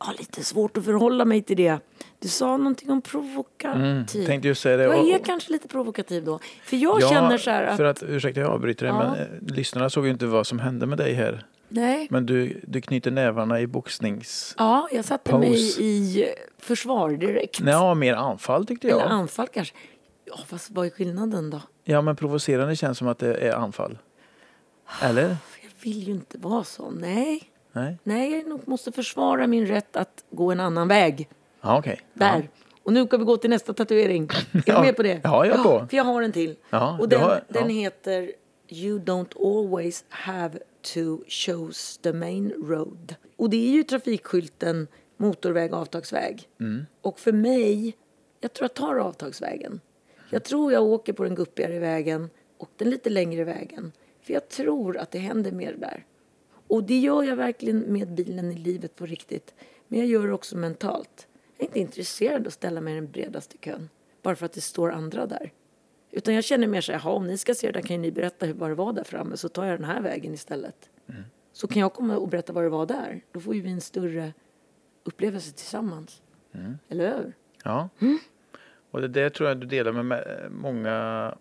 [0.02, 1.78] ha lite svårt att förhålla mig till det.
[2.18, 4.26] Du sa någonting om provokativ.
[4.26, 4.82] Tänkte just säga det.
[4.82, 6.38] Jag Och- är kanske lite provokativ då.
[6.64, 7.76] För jag ja, känner så här att...
[7.76, 9.02] för att, ursäkta jag avbryter dig, Ja.
[9.10, 11.46] men eh, lyssnarna såg ju inte vad som hände med dig här.
[11.68, 12.06] Nej.
[12.10, 14.54] Men du, du knyter nävarna i boxnings...
[14.58, 15.38] Ja, jag satte Pose.
[15.48, 16.24] mig i
[16.58, 17.60] försvar direkt.
[17.60, 19.10] Ja, mer anfall tyckte Eller jag.
[19.10, 19.74] anfall kanske.
[20.24, 21.60] Ja, fast vad är skillnaden då?
[21.84, 23.98] Ja, men provocerande känns som att det är anfall.
[25.02, 25.22] Eller?
[25.62, 26.90] Jag vill ju inte vara så.
[26.90, 27.42] Nej.
[27.72, 27.98] Nej?
[28.02, 31.28] Nej, jag nog måste försvara min rätt att gå en annan väg.
[31.60, 32.00] Ja, okej.
[32.14, 32.48] Där.
[32.82, 34.28] Och nu ska vi gå till nästa tatuering.
[34.52, 34.74] Är Ja.
[34.76, 35.20] du med på det?
[35.24, 35.86] Ja, jag är på.
[35.90, 36.56] För jag har en till.
[36.70, 37.60] Ja, och den, har- ja.
[37.60, 38.32] den heter
[38.68, 40.58] You don't always have
[40.94, 43.14] to choose the main road.
[43.36, 44.86] Och det är ju trafikskylten
[45.16, 46.48] motorväg, avtagsväg.
[46.60, 46.86] Mm.
[47.00, 47.96] Och för mig,
[48.40, 49.80] jag tror jag tar avtagsvägen.
[50.30, 53.92] Jag tror jag åker på den guppigare vägen och den lite längre vägen.
[54.22, 56.04] För jag tror att det händer mer där.
[56.72, 59.54] Och det gör jag verkligen med bilen i livet på riktigt.
[59.88, 61.28] Men jag gör det också mentalt.
[61.56, 63.88] Jag är inte intresserad av att ställa mig i den bredaste kön.
[64.22, 65.52] Bara för att det står andra där.
[66.10, 68.12] Utan jag känner mer så här, "Jaha, om ni ska se det där kan ni
[68.12, 69.36] berätta hur det var där framme.
[69.36, 70.90] Så tar jag den här vägen istället.
[71.52, 73.24] Så kan jag komma och berätta vad det var där.
[73.32, 74.32] Då får vi en större
[75.04, 76.22] upplevelse tillsammans.
[76.88, 77.32] Eller hur?
[77.64, 77.88] Ja.
[78.00, 78.18] Mm.
[78.90, 81.34] Och det där tror jag du delar med många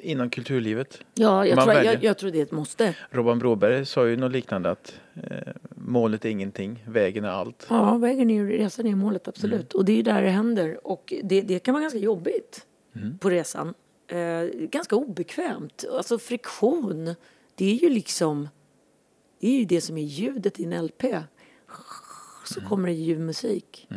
[0.00, 1.00] inom kulturlivet.
[1.14, 2.96] Ja, jag tror, jag, jag tror det är ett måste.
[3.10, 7.66] Robban Broberg sa ju något liknande att eh, målet är ingenting, vägen är allt.
[7.70, 9.72] Ja, vägen är resan är målet, absolut.
[9.72, 10.86] Och det är ju där det händer.
[10.86, 12.66] Och det, det kan vara ganska jobbigt
[13.20, 13.74] på resan.
[14.08, 15.84] Eh, ganska obekvämt.
[15.92, 17.14] Alltså friktion,
[17.54, 18.48] det är ju liksom...
[19.40, 21.04] Det är ju det som är ljudet i en LP.
[22.44, 23.88] Så kommer det ljuv musik.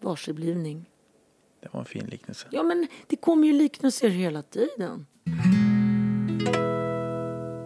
[0.00, 0.89] Varseblivning.
[1.60, 2.46] Det var en fin liknelse.
[2.50, 5.06] Ja, men det kommer ju liknelser hela tiden.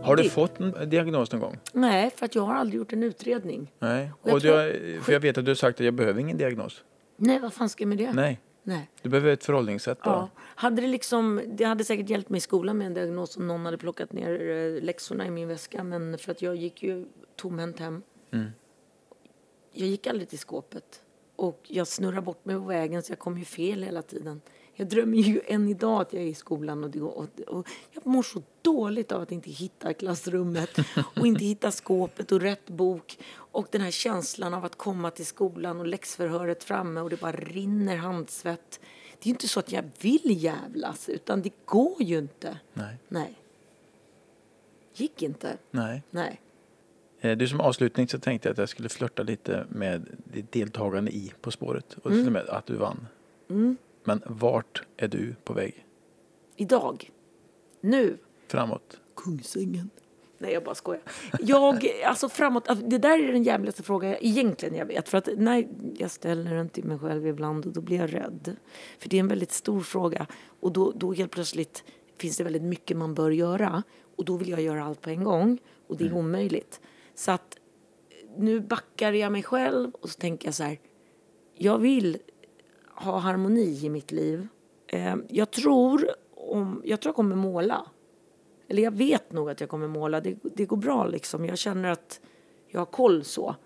[0.04, 1.58] Har du Det- fått en diagnos någon gång?
[1.72, 3.72] Nej, för att jag har aldrig gjort en utredning.
[3.78, 4.12] Nej.
[4.20, 6.20] Och jag Och tror- har, för jag vet att du har sagt att jag behöver
[6.20, 6.84] ingen diagnos.
[7.16, 8.12] Nej, vad fan ska jag med det?
[8.12, 8.40] Nej.
[8.62, 8.90] Nej.
[9.02, 10.10] Du behöver ett förhållningssätt då.
[10.10, 10.28] Ja.
[10.40, 13.64] Hade det, liksom, det hade säkert hjälpt mig i skolan med en diagnos om någon
[13.64, 15.84] hade plockat ner eh, läxorna i min väska.
[15.84, 17.06] Men för att jag gick ju
[17.36, 18.02] tomhänt hem.
[19.72, 21.02] Jag gick aldrig till skåpet.
[21.36, 24.40] Och jag snurrar bort mig på vägen så jag kommer ju fel hela tiden.
[24.76, 28.06] Jag drömmer ju än idag att jag är i skolan och, det, och, och jag
[28.06, 30.78] mår så dåligt av att inte hitta klassrummet
[31.16, 33.18] och inte hitta skåpet och rätt bok.
[33.34, 37.32] Och den här känslan av att komma till skolan och läxförhöret framme och det bara
[37.32, 38.80] rinner handsvett.
[39.18, 42.58] Det är ju inte så att jag vill jävlas utan det går ju inte.
[42.72, 42.96] Nej.
[43.08, 43.34] Nej.
[44.94, 45.56] Gick inte.
[45.70, 46.02] Nej.
[46.10, 46.40] Nej.
[47.24, 51.10] Eh, Du som avslutning så tänkte jag att jag skulle flörta lite med ditt deltagande
[51.10, 53.06] i På spåret och till och med att du vann.
[54.04, 55.86] Men vart är du på väg?
[56.56, 57.10] Idag.
[57.80, 58.16] Nu.
[58.48, 59.00] Framåt?
[59.16, 59.90] Kungsängen.
[60.38, 61.02] Nej, jag bara skojar.
[61.40, 65.08] Jag, alltså framåt, alltså, det där är den jävligaste frågan jag egentligen jag vet.
[65.08, 65.68] För att när
[65.98, 68.56] jag ställer den till mig själv ibland och då blir jag rädd.
[68.98, 70.26] För det är en väldigt stor fråga.
[70.60, 71.84] Och då, då helt plötsligt
[72.18, 73.82] finns det väldigt mycket man bör göra.
[74.16, 75.58] Och då vill jag göra allt på en gång.
[75.86, 76.80] Och det är omöjligt.
[77.14, 77.56] Så att
[78.36, 80.78] nu backar jag mig själv och så tänker jag så här.
[81.54, 82.18] Jag vill
[82.94, 84.48] ha harmoni i mitt liv.
[84.86, 87.86] Eh, jag tror om, jag tror jag kommer måla.
[88.68, 90.20] Eller jag vet nog att jag kommer måla.
[90.20, 91.44] Det, det går bra liksom.
[91.44, 92.20] Jag känner att
[92.68, 93.56] jag har koll så.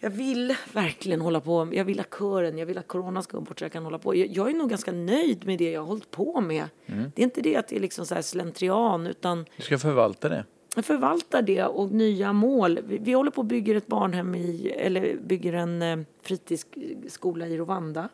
[0.00, 1.68] Jag vill verkligen hålla på.
[1.72, 3.98] Jag vill att kören, jag vill att corona ska gå bort så jag kan hålla
[3.98, 4.14] på.
[4.14, 6.64] Jag, jag är nog ganska nöjd med det jag har hållit på med.
[6.86, 10.28] Det är inte det att det är liksom så här slentrian utan Du ska förvalta
[10.28, 10.44] det.
[10.82, 12.80] Förvaltar det och nya mål.
[12.86, 18.08] Vi, vi håller på bygger ett barnhem i, eller bygger en eh, fritidsskola i Rwanda.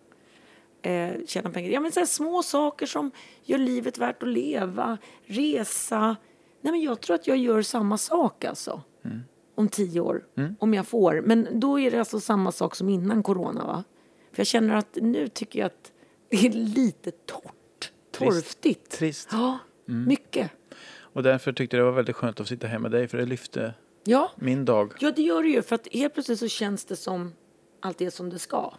[0.82, 1.70] Eh, tjäna pengar.
[1.70, 3.10] Ja, men så små saker som
[3.42, 4.98] gör livet värt att leva.
[5.24, 6.16] Resa.
[6.60, 8.82] Nej, men jag tror att jag gör samma sak alltså.
[9.54, 10.24] Om tio år.
[10.58, 11.22] Om jag får.
[11.24, 13.84] Men då är det alltså samma sak som innan corona va?
[14.32, 15.92] För jag känner att nu tycker jag att
[16.28, 17.92] det är lite torrt.
[18.10, 18.90] Torftigt.
[18.90, 19.28] Trist.
[19.32, 20.50] Ja, mycket.
[21.14, 23.26] Och därför tyckte jag det var väldigt skönt att sitta här med dig för det
[23.26, 23.74] lyfte
[24.04, 24.30] Ja.
[24.36, 24.92] min dag.
[25.00, 25.62] Ja, det gör det ju.
[25.62, 27.32] För att helt plötsligt så känns det som
[27.80, 28.74] allt är som det ska.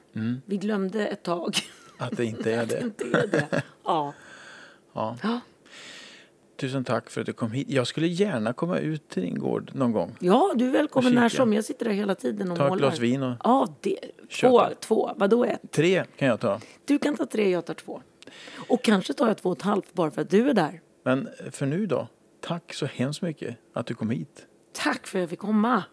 [0.45, 1.55] Vi glömde ett tag
[1.97, 3.63] Att det inte är det inte är det.
[3.85, 4.13] Ja.
[4.93, 5.17] Ja.
[5.23, 5.39] Ja.
[6.57, 7.69] Tusen tack för att du kom hit.
[7.69, 10.15] Jag skulle gärna komma ut till din gård någon gång.
[10.19, 11.53] ja, du är välkommen när som.
[11.53, 12.87] Jag sitter där hela tiden och Ta ett målar.
[12.89, 13.99] glas vin och Ja, det,
[14.39, 15.11] två, två.
[15.15, 15.59] Vadå ett?
[15.71, 16.59] tre kan jag ta.
[16.85, 18.01] Du kan ta tre, jag tar två.
[18.69, 20.81] Och kanske tar jag två och ett halvt bara för att du är där.
[21.03, 22.07] Men för nu då,
[22.45, 24.45] tack så hemskt mycket att du kom hit.
[24.73, 25.83] Tack för att jag fick komma.